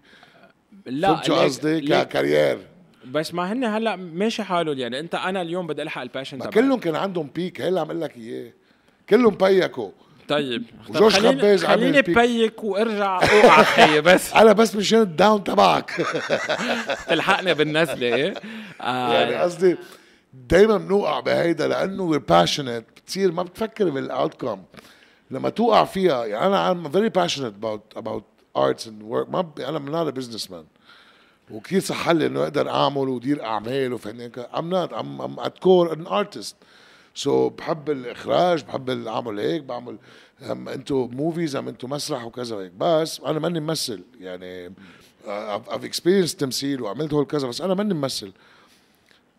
لا 0.87 1.23
شو 1.27 1.35
قصدي؟ 1.35 1.81
ك 1.81 1.94
career 1.94 2.76
بس 3.11 3.35
ما 3.35 3.53
هن 3.53 3.65
هلا 3.65 3.97
ماشي 3.97 4.43
حالهم 4.43 4.79
يعني. 4.79 5.01
أنت 5.01 5.15
أنا 5.15 5.43
اليوم 5.43 5.67
بدي 5.67 5.83
ألحق 5.83 6.03
ال 6.03 6.07
passion 6.07 6.39
تبعي. 6.39 6.53
كلهم 6.53 6.81
كان 6.81 6.97
عندهم 6.97 7.31
peak 7.35 7.61
هلا 7.61 7.81
عم 7.81 7.87
أقول 7.87 8.01
لك 8.01 8.17
إياه. 8.17 8.53
كلهم 9.11 9.35
peak 9.35 9.79
وا 9.79 9.91
طيب. 10.29 10.65
وجوش 10.89 11.17
خباز 11.17 11.65
خليني 11.65 12.03
peak 12.03 12.65
وارجع 12.65 13.15
أوقع 13.17 13.63
خيي 13.77 14.01
بس. 14.01 14.35
أنا 14.35 14.53
بس 14.53 14.77
مشان 14.77 15.01
ال 15.01 15.09
down 15.09 15.45
تبعك. 15.45 15.91
تلحقني 17.09 17.55
بالنزلة 17.55 18.15
إيه؟ 18.17 18.35
آه. 18.81 19.13
يعني 19.13 19.35
قصدي 19.35 19.77
دائما 20.35 20.79
بنوقع 20.79 21.21
بهيدا 21.21 21.69
لأنه 21.69 22.03
we're 22.03 22.19
passionate 22.19 22.85
بتصير 22.97 23.33
ما 23.33 23.43
بتفكر 23.43 23.91
بال 23.91 24.07
outcome 24.07 24.63
لما 25.31 25.49
توقع 25.49 25.85
فيها 25.85 26.27
يعني 26.27 26.47
أنا 26.47 26.75
I'm 26.75 26.89
very 26.89 27.11
passionate 27.11 27.55
about 27.63 27.99
about 27.99 28.23
arts 28.59 28.87
and 28.87 29.03
work. 29.03 29.29
ما 29.29 29.41
ب... 29.41 29.61
أنا 29.61 29.79
not 29.79 30.13
a 30.13 30.17
businessman. 30.19 30.65
وكثير 31.51 31.81
صح 31.81 32.09
لي 32.09 32.27
إنه 32.27 32.43
أقدر 32.43 32.69
أعمل 32.71 33.09
ودير 33.09 33.45
أعمال 33.45 33.93
وفنان 33.93 34.31
I'm 34.33 34.69
not. 34.71 34.93
I'm, 34.93 35.21
I'm 35.21 35.39
at 35.39 35.61
core 35.61 35.93
an 35.93 36.07
artist. 36.07 36.55
so 37.15 37.49
بحب 37.49 37.91
الإخراج 37.91 38.65
بحب 38.65 38.91
اعمل 38.91 39.41
هيك 39.41 39.63
بعمل 39.63 39.99
into 40.43 41.09
movies 41.09 41.57
I'm 41.57 41.69
into 41.69 41.87
مسرح 41.87 42.25
وكذا 42.25 42.57
هيك 42.57 42.73
بس 42.73 43.21
أنا 43.21 43.39
ماني 43.39 43.61
ممثل. 43.61 44.05
يعني 44.21 44.75
I've 45.27 45.85
experience 45.85 46.37
تمثيل 46.37 46.83
وعملت 46.83 47.13
هول 47.13 47.25
كذا 47.25 47.49
بس 47.49 47.61
أنا 47.61 47.75
ماني 47.75 47.95
ممثل. 47.95 48.33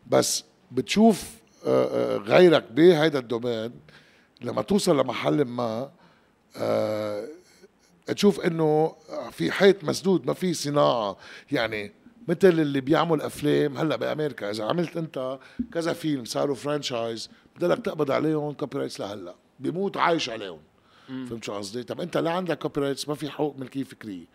بس 0.08 0.44
بتشوف 0.72 1.24
آه، 1.66 2.16
آه، 2.16 2.18
غيرك 2.18 2.72
بهيدا 2.72 3.20
ال 3.20 3.26
domaine 3.26 3.72
لما 4.42 4.62
توصل 4.62 5.00
لمحل 5.00 5.42
ما 5.46 5.92
آه، 6.58 7.28
تشوف 8.08 8.40
إنه 8.40 8.96
في 9.32 9.52
حيط 9.52 9.84
مسدود 9.84 10.26
ما 10.26 10.34
في 10.34 10.54
صناعة. 10.54 11.18
يعني 11.52 11.92
مثل 12.28 12.48
اللي 12.48 12.82
بيعمل 12.82 13.22
أفلام 13.22 13.78
هلأ 13.78 13.96
بأمريكا. 13.96 14.52
إذا 14.52 14.64
عملت 14.64 14.98
أنت 14.98 15.40
كذا 15.72 15.94
فيلم 15.94 16.26
صاروا 16.26 16.56
franchise 16.56 17.30
بدك 17.60 17.78
تقبض 17.78 18.12
عليهم 18.12 18.54
copyrights 18.54 19.00
لهلأ. 19.00 19.36
بيموت 19.60 19.98
عايش 19.98 20.30
عليهم. 20.30 20.60
فهمت 21.08 21.44
شو 21.44 21.54
قصدي؟ 21.54 21.84
طب 21.84 22.02
أنت 22.02 22.18
لا 22.18 22.32
عندك 22.32 22.60
copyrights 22.60 23.10
ما 23.10 23.16
في 23.16 23.30
حقوق 23.30 23.58
ملكية 23.60 23.84
فكرية. 23.84 24.26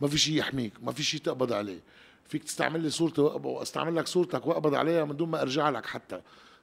ما 0.00 0.08
في 0.08 0.18
شيء 0.18 0.34
يحميك 0.34 0.72
ما 0.82 0.92
في 0.92 1.02
شيء 1.02 1.20
تقبض 1.20 1.52
عليه. 1.52 1.80
فيك 2.28 2.44
تستعمل 2.44 2.80
لي 2.80 2.90
صورتي 2.90 3.20
وأستعمل 3.20 3.96
لك 3.96 4.06
صورتك 4.06 4.46
وأقبض 4.46 4.74
عليها 4.74 5.04
من 5.04 5.16
دون 5.16 5.28
ما 5.28 5.42
أرجع 5.42 5.70
لك 5.70 5.86
حتى. 5.86 6.20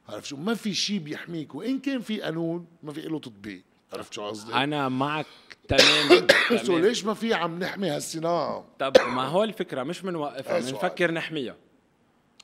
عرفت 0.09 0.25
شو؟ 0.25 0.37
ما 0.37 0.53
في 0.53 0.73
شيء 0.73 0.99
بيحميك. 0.99 1.55
وإن 1.55 1.79
كان 1.79 2.01
في 2.01 2.21
قانون 2.21 2.65
ما 2.83 2.93
في 2.93 3.01
له 3.01 3.19
تطبيق. 3.19 3.63
عرفت 3.93 4.13
شو 4.13 4.27
قصدي؟ 4.27 4.53
أنا 4.53 4.89
معك 4.89 5.25
تمام 5.67 6.27
سو 6.63 6.77
ليش 6.77 7.05
ما 7.05 7.13
في 7.13 7.33
عم 7.33 7.59
نحمي 7.59 7.89
هالصناعه؟ 7.89 8.65
طب 8.79 8.93
ما 9.07 9.23
هو 9.23 9.43
الفكرة 9.43 9.83
مش 9.83 10.01
بنوقفها 10.01 10.59
بنفكر 10.59 11.11
نحميها 11.11 11.55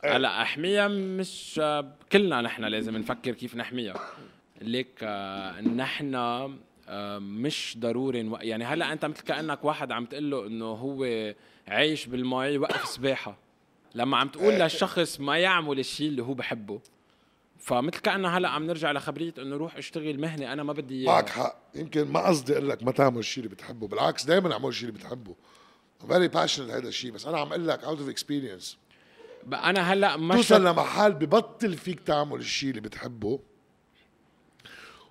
إيه. 0.04 0.16
هلا 0.16 0.42
أحميها 0.42 0.88
مش 0.88 1.62
كلنا 2.12 2.42
نحن 2.42 2.64
لازم 2.64 2.98
نفكر 2.98 3.32
كيف 3.32 3.56
نحميها 3.56 3.96
ليك 4.62 5.00
آه، 5.04 5.62
نحن 5.62 6.16
آه، 6.16 7.20
مش 7.20 7.76
ضروري. 7.80 8.32
يعني 8.42 8.64
هلا 8.64 8.94
أنت 8.94 9.06
مثل 9.06 9.24
كأنك 9.24 9.66
واحد 9.66 9.92
عم 9.92 10.06
تقول 10.06 10.32
له 10.32 10.48
إنه 10.48 10.66
هو 10.66 11.34
عايش 11.68 12.06
بالمي 12.06 12.46
يوقف 12.46 12.86
سباحة 12.86 13.38
لما 13.96 14.18
عم 14.18 14.28
تقول 14.28 14.54
إيه. 14.54 14.64
للشخص 14.64 15.20
ما 15.20 15.38
يعمل 15.38 15.80
الشيء 15.80 16.08
اللي 16.08 16.24
هو 16.24 16.34
بحبه 16.34 16.82
فمثل 17.62 18.00
كأنه 18.00 18.30
هلا 18.30 18.50
عم 18.50 18.68
نرجع 18.68 18.92
لخبرية 18.92 19.34
إنه 19.38 19.56
روح 19.56 19.78
اشتغل 19.78 20.20
مهنة 20.20 20.54
أنا 20.54 20.64
ما 20.64 20.74
بدي 20.74 20.96
إياها. 21.02 21.12
معك 21.14 21.30
حق. 21.30 21.58
يمكن 21.76 22.12
ما 22.12 22.28
قصدي 22.28 22.54
أقول 22.54 22.70
لك 22.70 22.84
ما 22.84 22.92
تعمل 22.92 23.18
الشيء 23.20 23.44
اللي 23.44 23.56
بتحبه 23.56 23.88
بالعكس 23.88 24.26
دائما 24.26 24.54
اعمل 24.54 24.68
الشيء 24.68 24.90
اللي 24.90 25.00
بتحبه. 25.00 25.36
very 26.08 26.28
passionate 26.28 26.70
هذا 26.70 26.88
الشيء 26.88 27.12
بس 27.12 27.26
أنا 27.26 27.40
عم 27.40 27.48
أقول 27.48 27.68
لك 27.68 27.84
out 27.84 28.00
of 28.00 28.10
experience 28.10 28.78
أنا 29.54 29.94
هلا 29.94 30.18
مش 30.18 30.36
توصل 30.36 30.66
لمحل 30.66 31.14
ببطل 31.14 31.74
فيك 31.78 32.00
تعمل 32.00 32.40
الشيء 32.40 32.70
اللي 32.70 32.82
بتحبه 32.82 33.40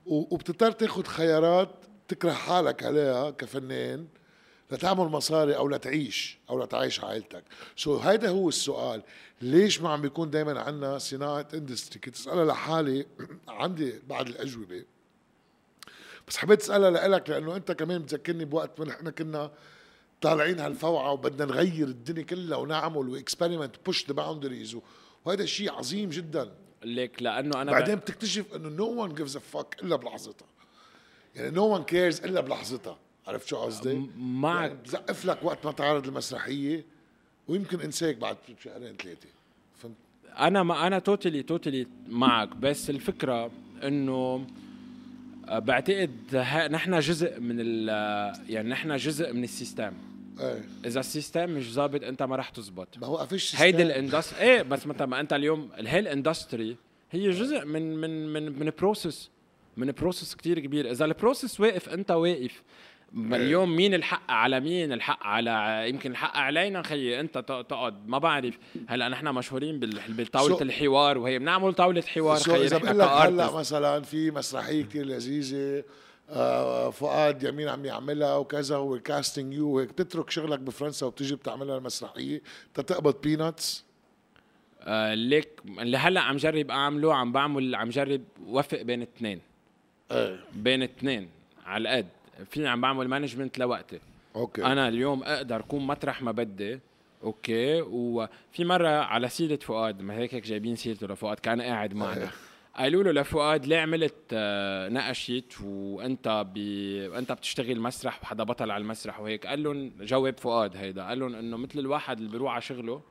وبتضطر 0.06 0.70
تاخذ 0.70 1.04
خيارات 1.04 1.70
تكره 2.08 2.32
حالك 2.32 2.82
عليها 2.82 3.30
كفنان. 3.30 4.06
لتعمل 4.72 5.04
مصاري 5.04 5.56
أو 5.56 5.68
لتعيش 5.68 6.38
أو 6.50 6.62
لتعيش 6.62 7.04
عائلتك. 7.04 7.44
so 7.76 7.98
so 7.98 8.02
هيدا 8.02 8.28
هو 8.28 8.48
السؤال. 8.48 9.02
ليش 9.42 9.80
ما 9.80 9.88
عم 9.88 10.02
بيكون 10.02 10.30
دائما 10.30 10.60
عندنا 10.60 10.98
صناعة 10.98 11.48
industry 11.54 12.00
كنت 12.00 12.16
أسألها 12.16 12.44
لحالي. 12.44 13.06
عندي 13.48 13.94
بعض 14.08 14.28
الأجوبة. 14.28 14.84
بس 16.28 16.36
حبيت 16.36 16.60
أسألها 16.60 17.08
لك 17.08 17.30
لأنه 17.30 17.56
أنت 17.56 17.72
كمان 17.72 18.02
بتذكرني 18.02 18.44
بوقت 18.44 18.80
ما 18.80 18.86
نحن 18.86 19.10
كنا 19.10 19.50
طالعين 20.20 20.60
هالفوعة 20.60 21.12
وبدنا 21.12 21.44
نغير 21.44 21.88
الدنيا 21.88 22.22
كلها 22.22 22.58
ونعمل 22.58 23.08
و 23.08 23.14
experiment 23.14 23.76
push 23.86 24.06
the 24.06 24.12
boundaries 24.12 24.76
وهذا 25.24 25.44
شيء 25.46 25.72
عظيم 25.72 26.10
جدا. 26.10 26.52
ليك 26.84 27.22
لأنه 27.22 27.62
أنا 27.62 27.72
بعدين 27.72 27.94
بتكتشف 27.94 28.54
إنه 28.54 28.68
no 28.68 29.02
one 29.02 29.14
gives 29.14 29.36
a 29.36 29.40
fuck 29.40 29.76
إلا 29.82 29.96
بلحظتها. 29.96 30.48
يعني 31.34 31.50
no 31.50 31.64
one 31.64 31.82
cares 31.82 32.20
إلا 32.20 32.40
بلحظتها. 32.40 32.98
عرفت 33.30 33.48
شو 33.48 33.56
قصدي؟ 33.56 34.06
معك 34.18 34.70
يعني 34.70 34.82
بزقف 34.84 35.24
لك 35.24 35.38
وقت 35.42 35.66
ما 35.66 35.72
تعرض 35.72 36.06
المسرحيه 36.06 36.84
ويمكن 37.48 37.80
انساك 37.80 38.16
بعد 38.16 38.36
شهرين 38.64 38.96
ثلاثة. 38.96 39.28
فهمت؟ 39.78 39.94
أنا 40.38 40.62
ما 40.62 40.86
أنا 40.86 40.98
totally 40.98 41.42
totally 41.42 41.86
معك. 42.08 42.56
بس 42.56 42.90
الفكرة 42.90 43.50
إنه 43.84 44.46
آه، 45.48 45.58
بعتقد 45.58 46.36
نحن 46.70 47.00
جزء 47.00 47.40
من 47.40 47.56
ال 47.60 47.88
يعني 48.48 48.68
نحن 48.68 48.96
جزء 48.96 49.32
من 49.32 49.44
ال 49.44 49.50
system. 49.50 49.92
إيه. 50.40 50.64
إذا 50.84 51.00
ال 51.00 51.07
system 51.07 51.50
مش 51.50 51.72
ظابط 51.72 52.04
أنت 52.04 52.22
ما 52.22 52.36
رح 52.36 52.48
تزبط. 52.48 52.88
ما 52.98 53.06
هو 53.06 53.16
قفش 53.16 53.56
هيدي 53.56 53.82
ال 53.82 53.89
industry 53.89 54.40
إيه 54.40 54.62
بس 54.62 54.86
مثلا 54.86 55.06
ما 55.06 55.20
أنت 55.20 55.32
اليوم 55.32 55.68
ال 55.78 55.83
whole 55.83 56.08
industry 56.08 56.76
هي 57.10 57.30
جزء 57.30 57.64
من 57.64 57.96
من 57.96 58.32
من 58.32 58.58
من 58.58 58.72
process 58.78 59.30
من 59.76 59.92
process 59.92 60.34
كتير 60.34 60.58
كبير. 60.58 60.90
إذا 60.90 61.04
ال 61.04 61.11
process 61.11 61.60
واقف 61.60 61.88
أنت 61.88 62.10
واقف. 62.10 62.62
اليوم 63.16 63.76
مين 63.76 63.94
الحق 63.94 64.30
على 64.30 64.60
مين 64.60 64.92
الحق 64.92 65.26
على 65.26 65.84
يمكن 65.88 66.10
الحق 66.10 66.36
علينا 66.36 66.82
خيي 66.82 67.20
انت 67.20 67.38
تقعد. 67.38 68.08
ما 68.08 68.18
بعرف. 68.18 68.58
هلا 68.88 69.08
نحن 69.08 69.28
مشهورين 69.28 69.80
بطاوله 70.08 70.58
so 70.58 70.62
الحوار 70.62 71.18
وهي 71.18 71.38
بنعمل 71.38 71.72
طاولة 71.74 72.02
حوار 72.02 72.36
so 72.38 72.42
خيي 72.42 72.64
إذا 72.64 72.78
بقول 72.78 72.98
لك 72.98 73.08
هلا 73.08 73.52
مثلا 73.52 74.00
في 74.00 74.30
مسرحية 74.30 74.82
كثير 74.82 75.06
لذيذة 75.06 75.84
آه 76.30 76.90
فؤاد 76.90 77.42
يمين 77.42 77.68
عم 77.68 77.84
يعملها 77.84 78.36
وكذا 78.36 78.76
وال 78.76 78.94
casting 78.94 79.54
you 79.54 79.68
وهيك 79.68 79.88
بتترك 79.88 80.30
شغلك 80.30 80.58
بفرنسا 80.58 81.06
وبتجي 81.06 81.34
بتعملها 81.34 81.78
المسرحية. 81.78 82.42
تتقبض 82.74 83.20
peanuts 83.20 83.84
آه 84.82 85.14
ليك 85.14 85.48
اللي 85.80 85.96
هلا 85.96 86.20
عم 86.20 86.36
جرب 86.36 86.70
أعمله 86.70 87.14
عم 87.14 87.32
بعمل 87.32 87.74
عم 87.74 87.88
جرب 87.88 88.22
وفق 88.46 88.82
بين 88.82 89.02
اثنين. 89.02 89.40
إيه. 90.12 90.40
بين 90.52 90.82
اثنين 90.82 91.28
على 91.66 91.88
القد. 91.88 92.06
فيني 92.50 92.68
عم 92.68 92.80
بعمل 92.80 93.08
management 93.08 93.58
لوقتي. 93.58 94.00
okay. 94.36 94.64
أنا 94.64 94.88
اليوم 94.88 95.22
أقدر 95.22 95.60
أكون 95.60 95.86
مطرح 95.86 96.22
ما 96.22 96.32
بدي. 96.32 96.80
okay. 97.22 97.80
وفي 97.82 98.64
مرة 98.64 98.88
على 98.88 99.28
سيرة 99.28 99.56
فؤاد 99.56 100.02
ما 100.02 100.14
هيك 100.14 100.34
هيك 100.34 100.46
جايبين 100.46 100.76
سيرته 100.76 101.06
لفؤاد 101.06 101.38
كان 101.38 101.62
قاعد 101.62 101.94
معنا. 101.94 102.30
قالوا 102.76 103.02
له 103.02 103.12
لفؤاد 103.12 103.66
ليه 103.66 103.78
عملت 103.78 104.14
آه، 104.32 104.88
نقشت؟ 104.88 105.54
وأنت 105.64 106.46
بي... 106.54 107.08
وأنت 107.08 107.32
بتشتغل 107.32 107.80
مسرح 107.80 108.22
وحدا 108.22 108.44
بطل 108.44 108.70
على 108.70 108.82
المسرح 108.82 109.20
وهيك. 109.20 109.46
قال 109.46 109.62
لهم 109.62 109.92
جاوب 110.00 110.38
فؤاد 110.38 110.76
هيدا. 110.76 111.04
قال 111.04 111.20
لهم 111.20 111.34
إنه 111.34 111.56
مثل 111.56 111.78
الواحد 111.78 112.18
اللي 112.18 112.30
بيروح 112.30 112.52
على 112.52 112.62
شغله 112.62 113.02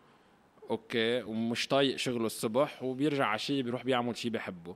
أوكي 0.69 1.23
ومش 1.23 1.67
طايق 1.67 1.95
شغله 1.95 2.25
الصبح 2.25 2.84
وبيرجع 2.84 3.25
على 3.25 3.39
شيء 3.39 3.63
بيروح 3.63 3.84
بيعمل 3.84 4.17
شيء 4.17 4.32
بحبه. 4.32 4.75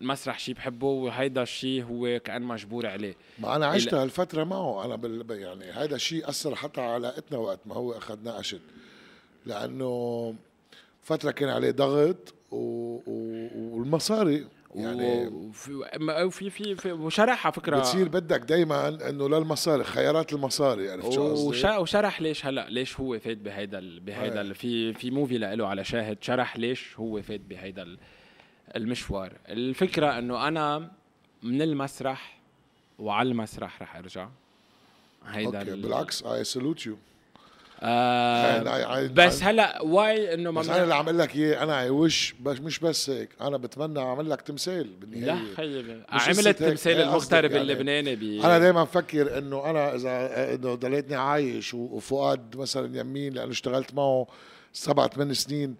المسرح 0.00 0.38
شيء 0.38 0.54
بحبه 0.54 0.86
وهيدا 0.86 1.42
الشيء 1.42 1.84
هو 1.84 2.20
كأن 2.24 2.42
مجبور 2.42 2.86
عليه. 2.86 3.14
ما 3.38 3.56
أنا 3.56 3.66
عشت 3.66 3.94
هالفترة 3.94 4.44
معه. 4.44 4.84
أنا 4.84 4.96
بال... 4.96 5.40
يعني 5.40 5.64
هذا 5.70 5.96
الشيء 5.96 6.28
أثر 6.28 6.54
حتى 6.54 6.80
على 6.80 6.92
علاقتنا 6.92 7.38
وقت 7.38 7.60
ما 7.66 7.74
هو 7.74 7.92
اخذ 7.92 8.24
نقشت 8.24 8.60
لأنه 9.46 10.34
فترة 11.02 11.30
كان 11.30 11.48
عليه 11.48 11.70
ضغط 11.70 12.34
و... 12.50 12.56
و... 13.06 13.48
والمصاري 13.56 14.46
يعني 14.74 15.28
وفي 16.24 16.50
في 16.50 16.74
في 16.74 16.92
وشرح 16.92 17.46
على 17.46 17.52
فكرة. 17.52 17.78
بتصير 17.78 18.08
بدك 18.08 18.40
دائما 18.40 18.88
إنه 19.08 19.28
للمصاري 19.28 19.84
خيارات 19.84 20.32
المصاري 20.32 20.90
عرفت 20.90 21.12
شو 21.12 21.32
قصدي؟ 21.32 21.78
وشرح 21.78 22.20
ليش 22.20 22.46
هلا؟ 22.46 22.66
ليش 22.68 23.00
هو 23.00 23.18
فات 23.18 23.36
بهيدا 23.36 23.98
بهيدا 24.00 24.52
في 24.52 24.94
في 24.94 25.10
movie 25.10 25.38
له 25.38 25.66
على 25.66 25.84
شاهد. 25.84 26.18
شرح 26.20 26.56
ليش 26.56 26.98
هو 26.98 27.22
فات 27.22 27.40
بهيدا 27.40 27.96
المشوار. 28.76 29.32
الفكرة 29.48 30.18
إنه 30.18 30.48
أنا 30.48 30.90
من 31.42 31.62
المسرح 31.62 32.40
وعلى 32.98 33.28
المسرح 33.28 33.82
رح 33.82 33.96
أرجع. 33.96 34.28
هيدا 35.26 35.58
okay. 35.58 35.70
بالعكس 35.70 36.22
I 36.22 36.44
salute 36.44 36.86
you 36.86 36.96
آه 37.82 39.06
بس 39.06 39.42
هلأ 39.42 39.82
واي 39.82 40.34
إنه 40.34 40.50
بس 40.50 40.68
أنا 40.68 40.82
اللي 40.82 40.94
عم 40.94 41.08
لك 41.10 41.36
إياه 41.36 41.62
أنا 41.62 41.80
I 41.80 41.90
wish 41.90 42.34
بس 42.40 42.60
مش 42.60 42.78
بس 42.78 43.10
هيك 43.10 43.28
أنا 43.40 43.56
بتمنى 43.56 43.98
أعمل 44.00 44.30
لك 44.30 44.40
تمثال 44.40 44.88
بالنهاية. 44.88 45.24
لا 45.24 45.54
خيي 45.56 46.02
عملت 46.08 46.48
تمثال 46.48 47.00
المغترب 47.00 47.50
يعني 47.50 47.62
اللبناني 47.62 48.16
بي 48.16 48.44
أنا 48.44 48.58
دائما 48.58 48.84
بفكر 48.84 49.38
إنه 49.38 49.70
أنا 49.70 49.94
إذا 49.94 50.54
إنه 50.54 50.74
ضليتني 50.74 51.16
عايش 51.16 51.74
وفؤاد 51.74 52.56
مثلا 52.56 53.00
يمين 53.00 53.32
لأنه 53.32 53.50
اشتغلت 53.50 53.94
معه 53.94 54.26
سبع 54.72 55.06
ثمان 55.06 55.34
سنين 55.34 55.76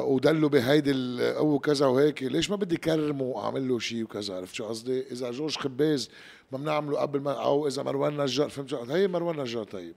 ودلوا 0.00 0.48
بهيدي 0.48 0.92
أو 1.36 1.58
كذا 1.58 1.86
وهيك. 1.86 2.22
ليش 2.22 2.50
ما 2.50 2.56
بدي 2.56 2.76
كرمه 2.76 3.22
وأعمل 3.22 3.68
له 3.68 3.78
شيء 3.78 4.02
وكذا؟ 4.02 4.34
عرفت 4.34 4.54
شو 4.54 4.64
قصدي؟ 4.64 5.00
إذا 5.00 5.30
جورج 5.30 5.56
خباز 5.56 6.10
ما 6.52 6.58
بنعمله 6.58 6.98
قبل 6.98 7.20
ما 7.20 7.32
أو 7.32 7.66
إذا 7.68 7.82
مروان 7.82 8.16
نجار 8.16 8.48
فهمت 8.48 8.68
شو 8.68 8.82
هي 8.82 9.08
مروان 9.08 9.40
نجار 9.40 9.64
طيب. 9.64 9.94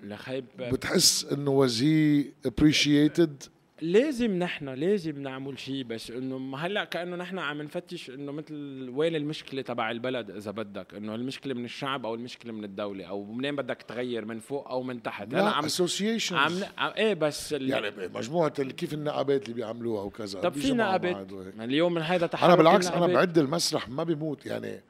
لخيب. 0.00 0.44
بتحس 0.58 1.24
إنه 1.24 1.50
واز 1.50 1.82
هي 1.82 2.24
ابريشيتد 2.46 3.42
لازم 3.80 4.38
نحن 4.38 4.68
لازم 4.68 5.22
نعمل 5.22 5.58
شيء 5.58 5.84
بس 5.84 6.10
إنه 6.10 6.56
هلأ 6.56 6.84
كأنه 6.84 7.16
نحن 7.16 7.38
عم 7.38 7.62
نفتش 7.62 8.10
إنه 8.10 8.32
مثل 8.32 8.54
وين 8.94 9.16
المشكلة 9.16 9.62
تبع 9.62 9.90
البلد 9.90 10.30
إذا 10.30 10.50
بدك؟ 10.50 10.94
إنه 10.94 11.14
المشكلة 11.14 11.54
من 11.54 11.64
الشعب 11.64 12.06
أو 12.06 12.14
المشكلة 12.14 12.52
من 12.52 12.64
الدولة 12.64 13.04
أو 13.04 13.24
منين 13.24 13.56
بدك 13.56 13.82
تغير 13.82 14.24
من 14.24 14.38
فوق 14.38 14.68
أو 14.68 14.82
من 14.82 15.02
تحت؟ 15.02 15.32
لا 15.32 15.48
عم 15.48 15.64
اسوسيشن 15.64 16.36
عم 16.36 16.52
إيه 16.96 17.14
بس 17.14 17.52
يعني 17.52 18.08
مجموعة 18.14 18.62
كيف 18.62 18.94
النقابات 18.94 19.42
اللي 19.42 19.54
بيعملوها 19.54 20.02
وكذا؟ 20.02 20.40
طب 20.40 20.52
في 20.52 20.72
نقابات. 20.72 21.26
اليوم 21.60 21.94
من 21.94 22.02
هذا 22.02 22.26
تحرك 22.26 22.44
أنا 22.44 22.54
بالعكس 22.54 22.88
أنا 22.88 23.06
بعد 23.06 23.38
المسرح 23.38 23.88
ما 23.88 24.04
بيموت 24.04 24.46
يعني 24.46 24.80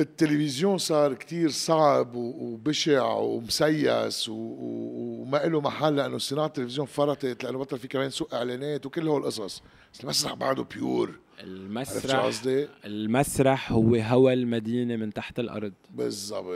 التلفزيون 0.00 0.78
صار 0.78 1.14
كتير 1.14 1.50
صعب 1.50 2.14
وبشع 2.14 3.12
ومسيس 3.12 4.28
وما 4.28 5.36
له 5.36 5.60
محل 5.60 5.96
لأنه 5.96 6.18
صناعة 6.18 6.46
التلفزيون 6.46 6.86
فرطت 6.86 7.44
لأنه 7.44 7.58
بطل 7.58 7.78
في 7.78 7.88
كمان 7.88 8.10
سوق 8.10 8.34
إعلانات 8.34 8.86
وكل 8.86 9.08
هول 9.08 9.20
القصص. 9.20 9.62
بس 9.94 10.00
المسرح 10.00 10.34
بعده 10.34 10.62
بيور 10.62 11.18
المسرح؟ 11.40 12.30
المسرح 12.84 13.72
هو 13.72 13.94
هوى 13.94 14.32
المدينة 14.32 14.96
من 14.96 15.12
تحت 15.12 15.38
الأرض. 15.38 15.72
بالضبط. 15.90 16.46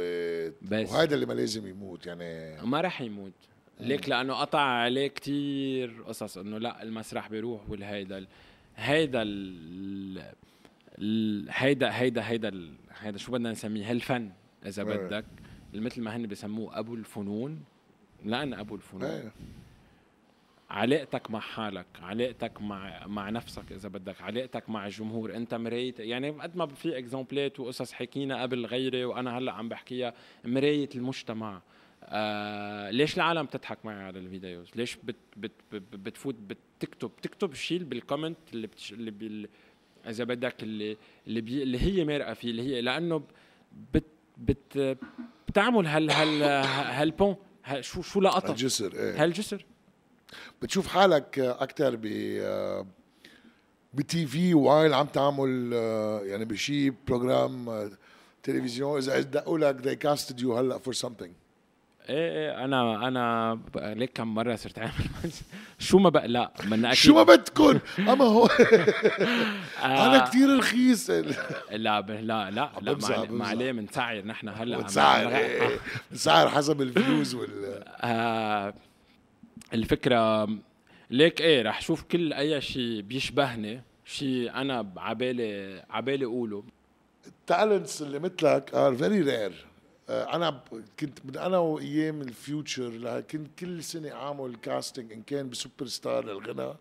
بس 0.63 0.93
وهذا 0.93 1.15
اللي 1.15 1.27
ما 1.27 1.33
لازم 1.33 1.67
يموت 1.67 2.07
يعني. 2.07 2.63
ما 2.67 2.81
راح 2.81 3.01
يموت. 3.01 3.33
ليك 3.81 4.09
لأنه 4.09 4.35
قطع 4.35 4.61
عليه 4.61 5.07
كتير 5.07 6.03
قصص 6.07 6.39
إنه 6.39 6.59
لا 6.59 6.83
المسرح 6.83 7.29
بيروح 7.29 7.71
والهيدا 7.71 8.27
هيدا 8.77 9.23
هيدا 11.51 11.99
هيدا 12.01 12.29
هيدا 12.29 12.75
هيدا 12.99 13.19
شو 13.19 13.33
بدنا 13.33 13.51
نسميه؟ 13.51 13.91
هالفن 13.91 14.31
إذا 14.67 14.83
بدك. 14.83 15.25
مثل 15.75 16.03
ما 16.03 16.17
هن 16.17 16.27
بسموه 16.27 16.79
أبو 16.79 16.95
الفنون. 16.95 17.65
لأن 18.25 18.55
أبو 18.55 18.75
الفنون. 18.75 19.31
علاقتك 20.71 21.31
مع 21.31 21.41
حالك 21.41 21.87
علاقتك 22.03 22.63
مع 22.63 23.07
مع 23.07 23.31
نفسك 23.31 23.73
إذا 23.73 23.89
بدك 23.89 24.23
علاقتك 24.23 24.71
مع 24.71 24.87
الجمهور. 24.87 25.37
أنت 25.37 25.55
مرايه 25.55 25.95
يعني 25.99 26.31
قد 26.31 26.57
ما 26.57 26.67
في 26.67 26.99
اكزامبلات 26.99 27.61
وقصص 27.61 27.93
حكينا 27.93 28.43
قبل 28.43 28.67
غيري 28.67 29.05
وأنا 29.05 29.39
هلأ 29.39 29.53
عم 29.53 29.69
بحكيها. 29.69 30.15
مرايه 30.45 30.89
المجتمع. 30.95 31.63
آه 32.05 32.91
ليش 32.91 33.17
العالم 33.17 33.43
بتضحك 33.43 33.85
معي 33.85 34.03
على 34.03 34.19
الفيديوز؟ 34.19 34.71
ليش 34.77 34.97
بت 34.97 35.17
بت 35.37 35.53
بتفوت 35.73 36.35
بتكتب 36.35 37.09
بتكتب 37.09 37.55
شيء 37.55 37.85
بالكومنت 37.85 38.39
اللي 38.53 38.67
بتش... 38.67 38.93
اللي. 38.93 39.49
إذا 40.09 40.25
بدك 40.25 40.63
اللي 40.63 40.97
اللي, 41.27 41.41
بي 41.41 41.63
اللي 41.63 41.79
هي 41.79 42.05
مارقة 42.05 42.35
فيه 42.35 42.51
اللي 42.51 42.63
هي 42.63 42.81
لأنه 42.81 43.23
بت 43.95 44.05
بت 44.39 44.99
بتعمل 45.49 45.87
هال 45.87 46.11
هال 46.11 46.43
هالبون 46.73 47.37
شو 47.81 48.03
شو 48.03 48.21
لقطه 48.21 48.51
الجسر 48.51 48.93
إيه. 48.95 49.23
هالجسر 49.25 49.65
بتشوف 50.63 50.87
حالك 50.87 51.39
أكثر 51.39 51.97
ب 51.97 52.07
بتي 53.95 54.27
في 54.27 54.55
وايل 54.55 54.95
عم 54.95 55.07
تعمل 55.07 55.73
يعني 56.25 56.45
بشي 56.45 56.91
بروجرام 56.91 57.91
تلفزيون 58.43 58.99
إذا 58.99 59.21
دقوا 59.21 59.59
لك 59.59 59.83
they 59.83 60.09
casted 60.09 60.41
you 60.41 60.47
هلأ 60.47 60.79
for 60.79 60.93
something. 60.93 61.40
إيه 62.11 62.31
إيه 62.33 62.65
أنا 62.65 63.09
أنا 63.09 63.59
ليك 63.77 64.13
كم 64.15 64.35
مرة 64.35 64.55
صرت 64.57 64.79
اعمل 64.79 64.93
شو 65.79 65.99
ما 65.99 66.09
بقى 66.11 66.29
لا 66.29 66.53
من 66.65 66.85
أكيد 66.85 66.97
شو 66.99 67.15
ما 67.15 67.23
بدكم 67.23 67.79
أما 67.99 68.25
هو. 68.25 68.47
أنا 69.83 70.23
آه. 70.25 70.29
كثير 70.29 70.59
رخيص. 70.59 71.11
لا 71.11 71.31
لا 71.71 72.01
لا 72.01 72.51
لا 72.51 72.71
ما 73.31 73.47
عليه 73.47 73.73
بنسعر 73.73 74.23
نحن 74.25 74.49
هلأ 74.49 74.79
بنسعر 74.79 75.43
بنسعر 76.11 76.49
حسب 76.49 76.83
الفلوس 76.83 77.35
وال 77.35 77.83
آه 78.03 78.75
الفكرة 79.75 80.49
ليك 81.11 81.41
إيه 81.41 81.63
رح 81.63 81.81
شوف 81.83 82.03
كل 82.03 82.33
أي 82.33 82.61
شيء 82.61 83.01
بيشبهني 83.01 83.83
شيء 84.05 84.51
أنا 84.55 84.93
عبالي 84.97 85.83
عبالي 85.91 86.25
أقوله. 86.25 86.65
ال 87.27 87.36
talents 87.36 88.03
اللي 88.03 88.19
مثلك 88.19 88.75
are 88.75 88.95
very 88.95 89.21
rare 89.21 89.70
أنا 90.11 90.51
ب- 90.51 90.85
كنت 91.01 91.19
من 91.25 91.37
أنا 91.37 91.59
وإيام 91.59 92.23
ال 92.23 92.37
Future 92.37 93.21
كنت 93.21 93.59
كل 93.59 93.85
سنة 93.85 94.11
أعمل 94.13 94.57
casting 94.63 95.13
إن 95.13 95.23
كان 95.23 95.51
ب 95.51 95.57
Super 95.57 95.87
Star 95.87 96.25
للغنى 96.25 96.75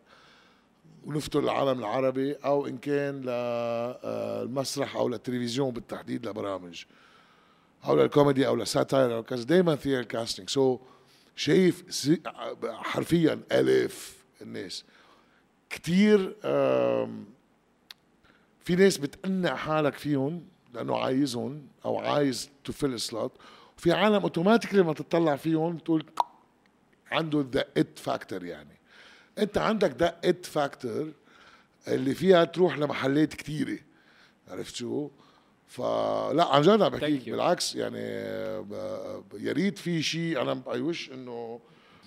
ونفتل 1.05 1.39
العالم 1.39 1.79
العربي 1.79 2.33
أو 2.33 2.67
إن 2.67 2.77
كان 2.77 3.21
للمسرح 3.21 4.95
أو 4.95 5.09
للتلفزيون 5.09 5.71
بالتحديد 5.71 6.25
لبرامج 6.27 6.83
أو 7.85 7.95
للكوميدي 7.95 8.47
أو 8.47 8.55
لل 8.55 8.70
satire 8.70 9.15
أو 9.15 9.23
كذا. 9.23 9.43
دائما 9.43 9.75
their 9.75 10.03
casting 10.03 10.49
so 10.49 10.79
شايف 11.35 11.83
حرفيا 12.65 13.39
آلاف 13.51 14.17
الناس. 14.41 14.83
كتير 15.69 16.35
آم، 16.45 17.25
في 18.63 18.75
ناس 18.75 18.97
بتقنع 18.97 19.55
حالك 19.55 19.93
فيهم. 19.93 20.43
لأنه 20.73 20.97
عايزهم 20.97 21.67
أو 21.85 21.97
عايز 21.99 22.49
to 22.63 22.73
fill 22.73 22.99
slot 22.99 23.31
وفي 23.77 23.91
عالم 23.91 24.15
automatically 24.15 24.79
لما 24.81 24.93
تطلع 24.93 25.35
فيهم 25.35 25.77
تقول 25.77 26.05
عنده 27.11 27.45
the 27.51 27.65
it 27.77 27.99
factor 27.99 28.43
يعني. 28.43 28.77
أنت 29.37 29.57
عندك 29.57 29.95
the 29.99 30.17
it 30.23 30.45
factor 30.45 31.11
اللي 31.87 32.15
فيها 32.15 32.43
تروح 32.43 32.77
لمحلات 32.77 33.33
كتيرة. 33.33 33.79
عرفت 34.47 34.75
شو؟ 34.75 35.09
فلا 35.67 36.45
عن 36.45 36.61
جد 36.61 36.81
عم 36.81 36.89
بحكيك. 36.89 37.29
بالعكس 37.29 37.75
يعني 37.75 37.99
ب- 38.61 39.23
ب- 39.31 39.37
يا 39.39 39.51
ريت 39.53 39.77
في 39.77 40.01
شيء. 40.01 40.41
أنا 40.41 40.61
I 40.73 40.81
wish 40.81 41.11
إنه 41.11 41.59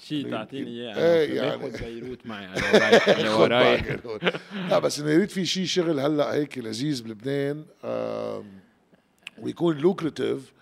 شيء 0.09 0.31
تعطيني 0.31 0.71
اياه 0.71 0.93
أنا 0.93 1.23
يعني. 1.23 1.57
باخذ 1.57 1.85
بيروت 1.85 2.27
معي 2.27 2.47
أنا 2.47 3.35
وراي. 3.41 3.99
لا 4.71 4.79
بس 4.79 5.01
إنه 5.01 5.17
ريت 5.17 5.31
في 5.31 5.47
شيء 5.47 5.65
شغل 5.65 6.01
هلأ 6.01 6.35
هيك 6.35 6.59
لذيذ 6.59 7.03
بلبنان 7.03 7.65
ويكون 9.39 9.79
lucrative 9.79 10.53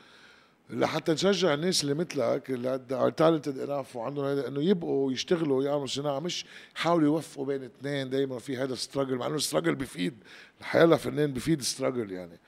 لحتى 0.71 1.13
نشجع 1.13 1.55
الناس 1.55 1.83
اللي 1.83 1.95
مثلك 1.95 2.51
اللي 2.51 2.81
are 2.93 3.11
talented 3.11 3.59
enough 3.59 3.97
وعندهم 3.97 4.25
هيدا 4.25 4.49
إنه 4.49 4.63
يبقوا 4.63 5.13
يشتغلوا 5.13 5.65
يعملوا 5.65 5.87
صناعة 5.87 6.21
مش 6.21 6.45
يحاولوا 6.77 7.07
يوفقوا 7.07 7.47
بين 7.47 7.65
اثنين 7.65 8.11
دائما 8.11 8.39
في 8.39 8.57
هذا 8.57 8.75
struggle 8.75 9.15
مع 9.15 9.27
إنه 9.27 9.35
ال 9.35 9.39
struggle 9.39 9.75
بيفيد 9.75 10.15
الحياة 10.61 10.85
لفنان 10.85 11.33
بيفيد 11.33 11.63
struggle 11.63 12.13
يعني 12.13 12.39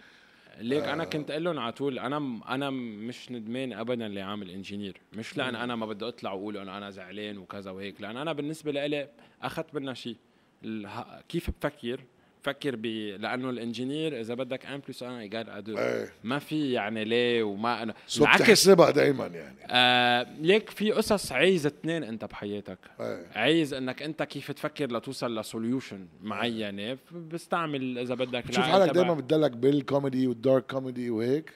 ليك 0.61 0.84
أنا 0.84 1.05
كنت 1.05 1.30
أقول 1.30 1.44
لهم 1.44 1.59
على 1.59 1.72
طول 1.72 1.98
أنا 1.98 2.18
م- 2.18 2.42
أنا 2.42 2.70
مش 2.70 3.32
ندمان 3.32 3.72
ابدا 3.72 4.07
اللي 4.07 4.20
عامل 4.20 4.50
ingénieur. 4.50 4.96
مش 5.12 5.36
لأن 5.36 5.55
أنا 5.55 5.76
ما 5.76 5.86
بدي 5.86 6.09
أطلع 6.09 6.32
وأقول 6.32 6.57
إنه 6.57 6.76
أنا 6.78 6.90
زعلان 6.90 7.38
وكذا 7.38 7.70
وهيك 7.70 8.00
لأن 8.00 8.16
أنا 8.16 8.32
بالنسبة 8.32 8.72
لي 8.72 9.09
أخذت 9.42 9.74
منها 9.74 9.94
شيء. 9.94 10.16
اله- 10.64 11.20
كيف 11.28 11.50
بفكر؟ 11.50 12.00
بفكر 12.45 12.76
ب 12.76 12.86
لأنه 13.20 13.51
ال 13.50 13.57
ingénieur 13.57 14.20
إذا 14.20 14.34
بدك 14.34 14.64
1 14.64 14.80
plus 14.88 15.03
1 15.03 15.14
égal 15.14 15.50
à 15.50 15.56
deux 15.56 15.78
إيه. 15.78 16.12
ما 16.24 16.38
في 16.38 16.72
يعني 16.72 17.05
ليه 17.05 17.43
وما 17.43 17.82
أنا. 17.82 17.95
so 18.07 18.24
بتحسبها 18.24 18.90
دائما 18.90 19.26
يعني. 19.26 19.57
آه 19.70 20.26
ليك 20.40 20.70
في 20.70 20.93
قصص 20.93 21.32
عايز 21.32 21.66
اثنين 21.66 22.05
أنت 22.05 22.24
بحياتك. 22.24 22.78
إيه. 23.01 23.26
عايز 23.34 23.74
إنك 23.74 24.03
أنت 24.03 24.22
كيف 24.22 24.51
تفكر 24.51 24.93
لتوصل 24.93 25.38
ل 25.38 25.46
solution 25.46 26.07
معينة. 26.22 26.99
بستعمل 27.12 27.99
إذا 27.99 28.14
بدك 28.14 28.51
العقل 28.51 28.70
حالك 28.72 28.90
دائما 28.90 29.14
بتدلك 29.14 29.51
بال 29.50 29.69
comedy 29.69 30.26
وال 30.26 30.41
dark 30.41 30.70
comedy 30.70 31.11
وهيك 31.11 31.51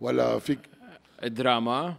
ولا 0.00 0.38
فيك 0.38 0.58
دراما. 1.24 1.96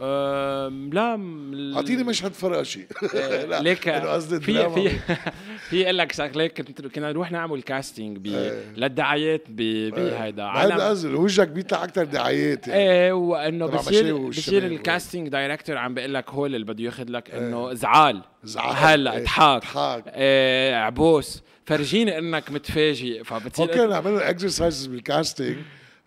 أم، 0.00 0.90
لا 0.92 1.76
أعطيني 1.76 2.02
مشهد 2.04 2.32
فراشي. 2.32 2.86
آه، 3.16 3.44
لا 3.50 3.60
ليك 3.62 3.88
قصدي 3.88 4.40
في. 4.40 4.70
في 4.70 4.88
في 5.70 5.84
أقول 5.84 5.98
لك 5.98 6.12
شغله 6.12 6.46
كنت 6.46 6.86
كنا 6.86 7.12
نروح 7.12 7.32
نعمل 7.32 7.62
casting 7.62 8.18
ب 8.18 8.26
إيه. 8.26 8.62
للدعايات 8.76 9.42
ب- 9.48 9.90
بهيدا. 9.90 10.16
هذا 10.26 10.42
عالم 10.42 10.80
قصدي 10.80 11.14
وجهك 11.14 11.48
بيطلع 11.48 11.84
أكثر 11.84 12.04
دعايات 12.04 12.68
يعني. 12.68 12.80
إيه 12.82 13.12
وإنه 13.12 13.66
بصير 13.66 14.16
بصير. 14.16 14.66
ال 14.66 14.74
casting 14.74 15.28
director 15.28 15.76
عم 15.76 15.94
بيقول 15.94 16.14
لك 16.14 16.30
هول 16.30 16.54
اللي 16.54 16.66
بده 16.66 16.84
ياخذ 16.84 17.04
لك 17.08 17.30
إنه 17.30 17.74
زعال. 17.74 18.22
زعل. 18.44 18.74
هلا 18.76 19.12
إيه. 19.16 19.22
إضحك. 19.22 20.02
إيه 20.06 20.74
عبوس. 20.74 21.42
فرجيني 21.66 22.18
إنك 22.18 22.50
متفاجئ. 22.50 23.24
فبتصير 23.24 23.64
وكنا 23.64 23.86
نعمل 23.86 24.16
exercises 24.22 24.86
بال 24.86 25.02
casting 25.02 25.56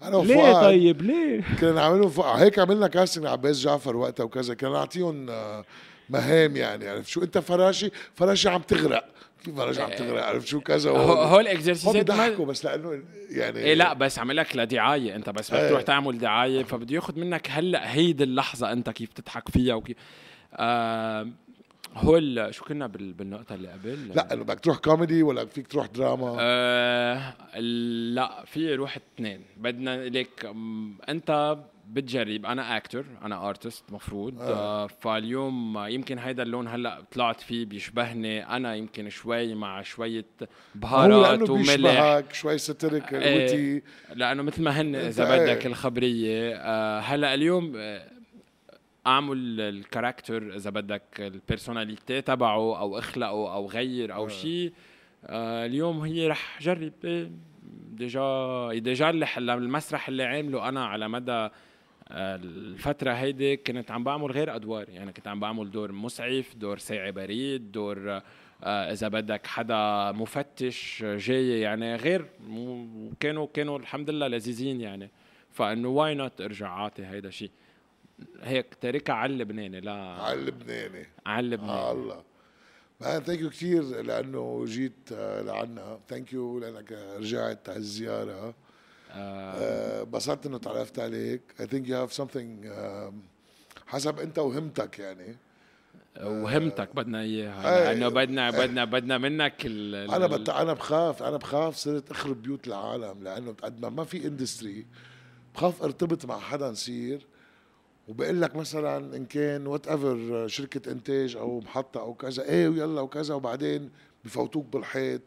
أنا 0.04 0.18
ليه 0.18 0.36
وفؤاد 0.38 0.56
طيب؟ 0.64 1.02
ليه؟ 1.02 1.42
كنا 1.62 1.72
نعملهم 1.72 2.10
فوق 2.10 2.26
هيك 2.36 2.60
عملنا 2.60 2.88
casting 2.88 3.24
لعباس 3.26 3.62
جعفر 3.62 3.96
وقتها 3.98 4.24
وكذا. 4.24 4.54
كنا 4.54 4.70
نعطيهم 4.70 5.30
آه، 5.30 5.66
مهام 6.10 6.56
يعني. 6.58 6.88
عرفت 6.90 7.08
شو؟ 7.08 7.24
أنت 7.24 7.38
فراشي 7.38 7.90
فراشي 8.16 8.50
عم 8.50 8.62
تغرق. 8.62 9.06
كيف 9.46 9.56
فراشي 9.56 9.82
عم 9.82 9.90
تغرق؟ 9.90 10.24
عرفت 10.24 10.48
شو؟ 10.48 10.60
كذا 10.62 10.90
هو 10.90 11.08
ما- 11.08 11.92
بيضحكوا 11.94 12.46
بس 12.46 12.66
لأنه 12.66 13.04
يعني 13.30 13.60
إيه 13.60 13.74
لا 13.74 13.94
بس 13.94 14.20
عمل 14.20 14.36
لك 14.38 14.56
لدعاية. 14.56 15.16
أنت 15.16 15.30
بس 15.30 15.52
بدك 15.52 15.60
إيه. 15.60 15.70
تروح 15.70 15.82
تعمل 15.82 16.18
دعاية 16.18 16.64
فبده 16.64 16.96
ياخذ 16.96 17.20
منك 17.20 17.48
هلأ 17.52 17.94
هيدي 17.94 18.24
اللحظة 18.24 18.72
أنت 18.72 18.90
كيف 18.90 19.14
تضحك 19.14 19.50
فيها 19.50 19.76
وكيف. 19.76 19.98
آه 20.54 21.28
هول 21.96 22.48
شو 22.52 22.66
كنا 22.66 22.88
بال- 22.88 23.14
بالنقطة 23.14 23.56
اللي 23.56 23.68
قبل؟ 23.68 24.08
لا 24.16 24.34
إنه 24.34 24.44
بدك 24.44 24.60
تروح 24.60 24.78
كوميدي 24.78 25.24
ولا 25.24 25.46
فيك 25.46 25.68
تروح 25.68 25.86
دراما؟ 25.86 26.36
آه 26.40 27.34
لا 27.60 28.44
في 28.46 28.76
روح 28.76 28.98
اثنين 28.98 29.42
بدنا 29.58 30.10
ليك 30.10 30.50
انت 31.10 31.58
بتجرب 31.90 32.46
أنا 32.46 32.78
أكتر 32.78 33.06
أنا 33.24 33.50
ارتست 33.50 33.84
مفروض. 33.92 34.42
آه. 34.42 34.88
فاليوم 34.88 35.78
يمكن 35.88 36.20
هيدا 36.20 36.44
اللون 36.44 36.68
هلأ 36.68 37.02
طلعت 37.12 37.42
فيه 37.42 37.66
بيشبهني. 37.66 38.48
أنا 38.56 38.76
يمكن 38.76 39.10
شوي 39.10 39.56
مع 39.56 39.82
شوية 39.82 40.26
هو 40.42 40.48
بهارات 40.76 41.50
وملح. 41.50 41.76
بيشبهك 41.76 42.34
شوي 42.34 42.58
سترك. 42.58 43.14
ويتي 43.14 43.82
لأنه 44.16 44.44
مثل 44.44 44.62
ما 44.64 44.82
هن 44.82 44.96
إذا 44.96 45.24
بدك 45.24 45.62
إيه. 45.62 45.68
الخبرية. 45.68 46.56
آه 46.56 47.00
هلأ 47.00 47.34
اليوم 47.34 47.74
آه، 47.78 48.10
أعمل 49.08 49.62
الكاركتر 49.62 50.56
إذا 50.56 50.70
بدك 50.70 51.04
البيرسوناليتي 51.20 52.22
تبعه 52.22 52.80
أو 52.80 52.98
أخلقه 53.00 53.54
أو 53.54 53.68
غير 53.68 54.14
أو 54.14 54.26
آه. 54.26 54.28
شيء 54.28 54.74
آه 55.26 55.66
اليوم 55.66 56.00
هي 56.00 56.28
رح 56.28 56.62
جرب. 56.62 56.94
إيه، 57.04 57.32
déjà 57.92 58.70
déjà 58.74 59.10
اللي 59.10 59.28
المسرح 59.38 60.08
اللي 60.08 60.24
عامله 60.24 60.70
أنا 60.70 60.86
على 60.86 61.08
مدى 61.08 61.50
آه، 62.10 62.36
الفترة 62.36 63.12
هيدي 63.12 63.58
كنت 63.58 63.92
عم 63.92 64.04
بعمل 64.04 64.32
غير 64.32 64.56
أدوار. 64.56 64.90
يعني 64.90 65.14
كنت 65.14 65.28
عم 65.28 65.40
بعمل 65.40 65.72
دور 65.72 65.92
مسعف 65.92 66.56
دور 66.56 66.78
ساعي 66.78 67.12
بريد 67.12 67.72
دور 67.72 68.22
آه، 68.64 68.92
إذا 68.92 69.08
بدك 69.08 69.48
حدا 69.48 70.12
مفتش 70.12 71.04
جاي 71.04 71.60
يعني 71.60 71.96
غير 71.96 72.26
وكانوا 72.50 73.48
كانوا 73.54 73.80
الحمد 73.80 74.10
لله 74.10 74.28
لذيذين 74.28 74.82
يعني. 74.82 75.10
فإنه 75.52 75.88
why 75.88 76.16
not 76.16 76.42
أرجع 76.42 76.70
عاطي 76.70 77.06
هيدا 77.06 77.30
شيء 77.30 77.52
هيك 78.42 78.76
تاركها 78.82 79.14
على 79.14 79.34
اللبناني 79.34 79.80
لا. 79.80 79.92
على 79.94 80.40
اللبناني. 80.40 81.08
على 81.26 81.46
اللبناني. 81.46 81.72
آه 81.72 81.92
الله. 81.92 82.24
man 83.02 83.24
thank 83.24 83.40
you 83.40 83.50
كثير 83.50 83.84
لأنه 83.84 84.66
جيت 84.66 85.12
آه، 85.14 85.42
لعنا 85.42 86.00
thank 86.10 86.34
you 86.34 86.60
لأنك 86.60 86.92
رجعت 86.92 87.70
على 87.70 87.78
الزيارة. 87.78 88.54
آه، 89.12 90.04
انبسطت 90.04 90.46
إنه 90.46 90.58
تعرفت 90.58 91.00
عليك. 91.00 91.42
Think 91.60 91.88
you 91.88 91.94
have 91.94 92.14
something 92.22 92.66
um, 92.66 93.14
حسب 93.88 94.20
أنت 94.20 94.40
وهمتك 94.40 95.00
يعني. 95.00 95.36
وهمتك 96.22 96.96
بدنا 96.96 97.22
إيه. 97.22 97.26
اياها 97.26 97.94
لأنه 97.94 98.10
بدنا 98.10 98.52
بدنا 98.52 98.86
بدنا 98.86 99.18
منك 99.18 99.66
ال 99.66 99.96
أنا 100.12 100.28
بت... 100.28 100.50
أنا 100.50 100.74
بخاف 100.74 101.24
أنا 101.24 101.38
بخاف 101.38 101.76
صرت 101.76 102.12
أخرب 102.12 102.42
بيوت 102.42 102.68
العالم 102.68 103.24
لأنه 103.24 103.56
قد 103.64 103.82
ما 103.82 103.90
ما 103.90 104.04
في 104.04 104.28
industry 104.28 104.86
بخاف 105.56 105.84
ارتبط 105.84 106.26
مع 106.26 106.40
حدا 106.40 106.70
نصير. 106.70 107.26
وبقول 108.08 108.42
لك 108.42 108.56
مثلا 108.56 109.16
إن 109.16 109.26
كان 109.26 109.68
whatever 109.68 110.48
شركة 110.48 110.92
إنتاج 110.92 111.36
أو 111.36 111.60
محطة 111.60 112.00
أو 112.00 112.14
كذا 112.14 112.44
إيه 112.44 112.68
ويلا 112.70 113.02
وكذا 113.02 113.34
وبعدين 113.34 113.90
بفوتوك 114.26 114.66
بالحيط 114.66 115.22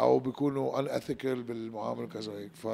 أو 0.00 0.18
بيكونوا 0.18 0.78
unethical 0.78 1.42
بالمعاملة 1.42 2.04
وكذا 2.04 2.32
هيك 2.32 2.56
ف 2.56 2.66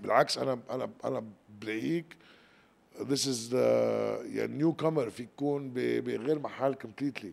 بالعكس 0.00 0.38
أنا 0.38 0.58
أنا 0.70 0.90
أنا 1.04 1.24
بلاقيك 1.60 2.16
this 2.98 3.26
is 3.26 3.50
the 3.50 3.54
يعني 4.36 4.52
newcomer 4.56 5.10
فيك 5.10 5.28
تكون 5.36 5.70
بغير 5.74 6.38
محل 6.38 6.74
completely 6.74 7.32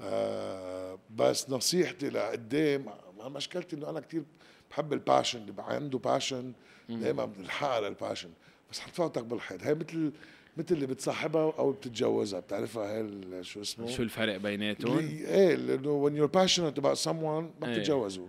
آه 0.00 0.98
بس 1.16 1.50
نصيحتي 1.50 2.10
لقدام 2.10 2.84
مشكلتي 3.24 3.76
إنه 3.76 3.90
أنا 3.90 4.00
كتير 4.00 4.22
بحب 4.70 4.92
ال 4.92 4.98
passion 4.98 5.38
اللي 5.38 5.54
عنده 5.58 5.98
passion 5.98 6.52
دائما 6.88 7.24
بنلحقها 7.24 7.80
لل 7.80 7.91
passion 7.91 8.30
بس 8.72 8.80
حتفوتك 8.80 9.24
بالحيط 9.24 9.62
هي 9.62 9.74
مثل 9.74 10.12
مثل 10.56 10.74
اللي 10.74 10.86
بتصاحبها 10.86 11.52
أو 11.58 11.72
بتتجوزها 11.72 12.40
بتعرفها 12.40 12.98
هي 12.98 13.44
شو 13.44 13.60
اسمه 13.60 13.86
شو 13.86 14.02
الفرق 14.02 14.36
بيناتهم 14.36 14.98
إيه 14.98 15.54
لأنه 15.54 16.08
when 16.08 16.12
you're 16.12 16.32
passionate 16.32 16.82
about 16.82 17.04
someone 17.04 17.60
ما 17.60 17.64
إيه. 17.64 17.78
بتتجوزوا 17.78 18.26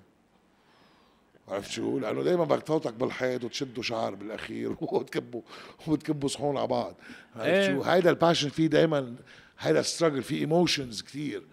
عرفت 1.48 1.72
شو؟ 1.72 2.00
لأنه 2.00 2.24
دائما 2.24 2.44
بدك 2.44 2.64
تفوتك 2.64 2.94
بالحيط 2.94 3.44
وتشدوا 3.44 3.84
شعر 3.84 4.16
بالأخير 4.16 4.76
وتكبوا 4.82 5.42
وتكبوا 5.88 6.30
صحون 6.30 6.58
على 6.58 6.68
بعض 6.68 6.96
عرفت 7.36 7.48
إيه. 7.48 7.76
شو؟ 7.76 7.82
هيدا 7.82 8.10
ال 8.10 8.15
passion 8.15 8.50
فيه 8.50 8.68
دائما 8.68 9.16
هيدا 9.60 9.82
struggle 9.82 10.24
فيه 10.24 10.40
emotions 10.40 11.02
كثير 11.02 11.44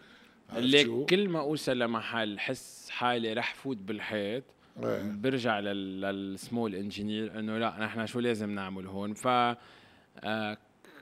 ليك؟ 0.53 1.07
كل 1.11 1.29
ما 1.29 1.41
أوصل 1.41 1.79
لمحل 1.79 2.39
حس 2.39 2.91
حالي 2.91 3.33
رح 3.33 3.55
فوت 3.55 3.77
بالحيط 3.77 4.45
إيه. 4.45 4.60
برجع 5.23 5.59
لل- 5.61 6.01
للسمول 6.01 6.75
انجينير 6.75 7.39
إنه 7.39 7.59
لا 7.59 7.77
نحن 7.81 8.07
شو 8.07 8.21
لازم 8.21 8.51
نعمل 8.51 8.87
هون؟ 8.87 9.15
ف 9.15 9.27
آه، 9.27 9.57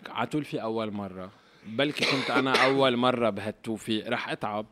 على 0.08 0.26
طول 0.26 0.44
في 0.44 0.62
أول 0.62 0.90
مرة. 0.90 1.30
بلكي 1.66 2.04
كنت 2.04 2.30
أنا 2.30 2.64
أول 2.64 2.96
مرة 2.96 3.30
بهالتوفيق 3.30 4.08
رح 4.08 4.28
أتعب. 4.30 4.66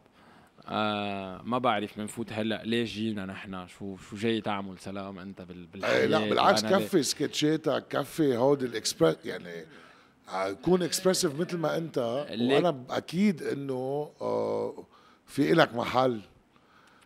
آه 0.68 1.42
ما 1.42 1.58
بعرف 1.58 1.98
بنفوت 1.98 2.32
هلأ 2.32 2.62
ليش 2.64 2.94
جينا 2.94 3.26
نحن؟ 3.26 3.66
شو 3.66 3.96
شو 3.96 4.16
جاي 4.16 4.40
تعمل؟ 4.40 4.78
سلام 4.78 5.18
أنت 5.18 5.42
بال 5.42 5.66
بالحياة 5.66 6.06
لا 6.06 6.18
بالعكس 6.28 6.64
كفي 6.64 7.02
سكتشاتك 7.02 7.84
كفي 7.90 8.36
هودي 8.36 8.66
الاكسبرس 8.66 9.16
يعني 9.24 9.64
آه، 10.28 10.52
كون 10.52 10.82
إكسبرسيف 10.82 11.40
مثل 11.40 11.56
ما 11.58 11.76
أنت. 11.76 11.98
وأنا 12.40 12.84
أكيد 12.90 13.42
إنه 13.42 14.10
آه، 14.20 14.84
في 15.26 15.52
إلك 15.52 15.74
محل. 15.74 16.20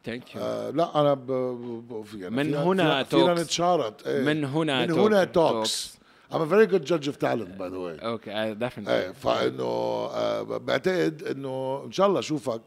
thank 0.05 0.35
you 0.35 0.41
آه 0.43 0.71
لا 0.71 1.01
أنا 1.01 1.15
ب... 1.15 1.27
ب... 1.27 2.07
يعني 2.15 2.37
من 2.37 2.45
فينا- 2.45 2.63
هنا 2.63 3.03
فينا- 3.05 3.05
فينا. 3.05 3.35
نتشارط 3.43 4.07
إيه. 4.07 4.23
من 4.25 4.45
هنا 4.45 4.87
من 4.87 4.91
هنا 4.93 5.25
talks 5.25 6.01
I'm 6.33 6.43
a 6.43 6.47
very 6.47 6.67
good 6.73 6.85
judge 6.87 7.09
of 7.09 7.19
talent 7.19 7.59
by 7.59 7.69
the 7.69 7.81
way. 7.81 8.05
okay 8.05 8.55
definitely 8.55 8.95
إيه 9.05 9.13
فإنه 9.13 9.65
آه 9.65 10.43
بعتقد 10.43 11.23
إنه 11.23 11.83
إن 11.87 11.93
شاء 11.93 12.07
الله 12.07 12.19
أشوفك 12.19 12.61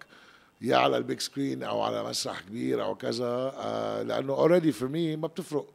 يا 0.61 0.75
على 0.77 0.97
ال 0.97 1.03
big 1.03 1.19
screen 1.19 1.63
أو 1.63 1.81
على 1.81 2.03
مسرح 2.03 2.41
كبير 2.41 2.83
أو 2.83 2.95
كذا 2.95 3.25
آه 3.57 4.01
لأنه 4.03 4.33
already 4.33 4.71
for 4.71 4.89
me 4.89 5.15
ما 5.15 5.27
بتفرق. 5.27 5.65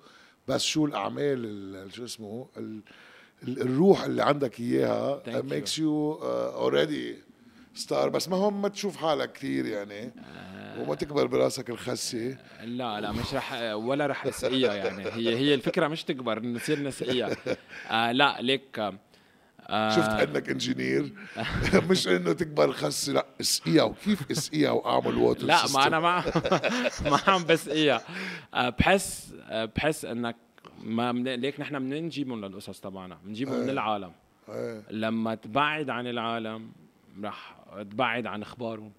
بس 0.48 0.62
شو 0.62 0.86
الأعمال 0.86 1.44
ال- 1.44 1.94
شو 1.94 2.04
اسمه 2.04 2.46
ال- 2.56 2.80
ال- 3.48 3.60
الروح 3.62 4.04
اللي 4.04 4.22
عندك 4.22 4.60
إياها. 4.60 5.22
makes 5.26 5.78
you 5.78 6.12
already 6.54 7.16
star 7.74 8.08
بس 8.08 8.28
ما 8.28 8.36
هم 8.36 8.62
ما 8.62 8.68
تشوف 8.68 8.96
حالك 8.96 9.32
كثير 9.32 9.66
يعني. 9.66 10.00
آه. 10.04 10.57
وما 10.80 10.94
تكبر 10.94 11.26
براسك 11.26 11.70
الخسه 11.70 12.36
لا 12.64 13.00
لا 13.00 13.12
مش 13.12 13.34
رح 13.34 13.52
ولا 13.72 14.06
رح 14.06 14.26
اسقيها 14.26 14.74
يعني. 14.74 15.04
هي 15.04 15.36
هي 15.36 15.54
الفكرة 15.54 15.88
مش 15.88 16.04
تكبر 16.04 16.42
نصير 16.42 16.82
نسقيها 16.82 17.36
آه 17.90 18.12
لا 18.12 18.40
ليك 18.40 18.78
آه 19.70 19.90
شفت 19.96 20.08
انك 20.10 20.48
engineer. 20.50 21.12
مش 21.90 22.08
إنه 22.08 22.32
تكبر 22.32 22.72
خسه 22.72 23.12
لا 23.12 23.26
اسقيها. 23.40 23.82
وكيف 23.82 24.30
اسقيها 24.30 24.70
وأعمل 24.70 25.14
water 25.14 25.46
لا 25.46 25.68
ما 25.74 25.86
أنا 25.86 26.00
ما 26.00 26.24
ما 27.10 27.20
عم 27.26 27.44
بسقيها. 27.44 28.02
آه 28.54 28.68
بحس 28.68 29.34
آه 29.48 29.64
بحس 29.64 30.04
إنك 30.04 30.36
ما 30.82 31.12
من 31.12 31.24
ليك 31.24 31.60
نحن 31.60 31.78
بدنا 31.78 32.00
نجيبهم 32.00 32.44
للقصص 32.44 32.80
تبعنا. 32.80 33.18
بنجيبهم 33.24 33.60
من 33.60 33.70
العالم 33.70 34.12
إيه. 34.48 34.82
لما 34.90 35.34
تبعد 35.34 35.90
عن 35.90 36.06
العالم 36.06 36.72
رح 37.22 37.56
تبعد 37.90 38.26
عن 38.26 38.42
أخبارهم. 38.42 38.92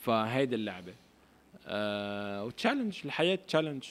فهيدي 0.00 0.54
اللعبة. 0.54 0.94
آه 1.68 2.44
و 2.44 2.49
challenge 2.49 2.98
الحياة 3.04 3.38
challenge 3.46 3.84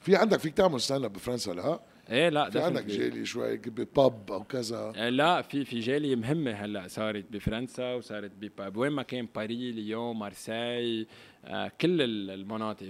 في 0.00 0.16
عندك 0.16 0.38
فيك 0.40 0.54
تعمل 0.54 0.80
stand 0.80 1.04
up 1.04 1.12
بفرنسا 1.12 1.50
لا؟ 1.50 1.80
إيه 2.10 2.28
لا 2.28 2.50
في 2.50 2.58
عندك. 2.60 2.84
جالية 2.84 3.24
شوي 3.26 3.56
ب 3.56 3.75
pub 3.75 4.32
أو 4.32 4.44
كذا 4.44 4.92
آه، 4.96 5.08
لا 5.08 5.42
في 5.42 5.64
في 5.64 5.78
جاليه 5.80 6.16
مهمة 6.16 6.50
هلأ 6.52 6.88
صارت 6.88 7.24
بفرنسا 7.30 7.94
وصارت 7.94 8.30
بب- 8.40 8.76
وين 8.76 8.92
ما 8.92 9.02
كان 9.02 9.28
باريس 9.36 9.74
ليون 9.74 10.16
مارسي 10.16 11.06
آه، 11.44 11.72
كل 11.80 12.02
ال- 12.02 12.30
المناطق 12.30 12.88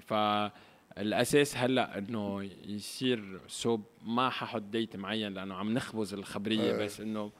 فالأساس 0.96 1.56
هلأ 1.56 1.98
إنه 1.98 2.42
يصير 2.66 3.40
صوب 3.48 3.82
ما 4.06 4.30
ححط 4.30 4.62
date 4.62 4.96
معين 4.96 5.34
لأنه 5.34 5.54
عم 5.54 5.72
نخبز 5.74 6.14
الخبرية 6.14 6.60
إيه. 6.76 6.84
بس 6.84 7.00
إنه 7.00 7.30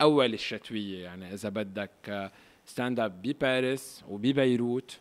أول 0.00 0.34
الشتوية 0.34 1.04
يعني 1.04 1.34
إذا 1.34 1.48
بدك 1.48 2.30
stand 2.66 3.00
up 3.00 3.22
بباريس 3.22 4.04
وببيروت 4.08 4.98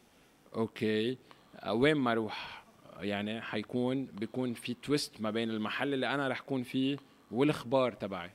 okay 0.56 1.12
آه، 1.12 1.18
وين 1.72 1.98
ما 1.98 2.12
أروح 2.12 2.64
يعني 3.00 3.42
حيكون 3.42 4.06
بيكون 4.06 4.54
في 4.54 4.74
twist 4.74 5.22
ما 5.22 5.32
بين 5.32 5.50
المحل 5.50 5.94
اللي 5.94 6.14
أنا 6.14 6.28
رح 6.28 6.40
كون 6.40 6.64
فيه 6.64 6.98
والإخبار 7.32 7.92
تبعي. 7.92 8.32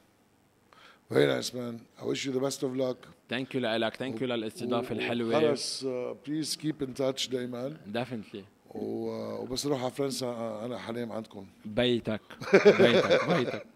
very 1.09 1.27
nice 1.27 1.55
man 1.55 1.81
I 1.99 2.03
wish 2.03 2.25
you 2.27 2.33
the 2.33 2.41
best 2.41 2.59
of 2.59 2.77
luck. 2.81 3.09
thank 3.31 3.55
you 3.55 3.61
لك 3.61 3.97
thank 3.97 4.23
you 4.23 4.29
للاستضافة 4.29 4.95
الحلوة. 4.95 5.41
خلص 5.41 5.85
please 6.27 6.57
keep 6.57 6.83
in 6.83 6.95
touch 6.95 7.29
دايما. 7.29 7.77
definitely 7.87 8.45
وبس 8.75 9.67
أروح 9.67 9.83
على 9.83 9.91
فرنسا 9.91 10.27
آه، 10.27 10.67
أنا 10.67 10.79
حنام 10.79 11.13
عندكم. 11.13 11.47
بيتك. 11.65 12.21
بيتك 12.81 13.29
بيتك. 13.29 13.67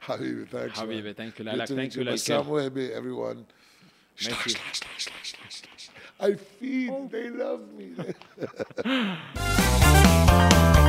حبيبي 0.00 0.46
thanks 0.46 0.78
حبيبي 0.78 1.12
thank 1.12 1.40
you 1.40 1.46
لك 1.46 1.64
thank 1.64 1.96
you 1.96 2.02
للكل 2.02 2.14
بسام 2.14 2.48
وهبي 2.48 2.94
everyone. 2.94 3.38
Merci. 4.24 4.56
I 6.22 6.34
feel 6.34 7.08
they 7.08 7.30
love 7.30 7.72
me 7.72 7.94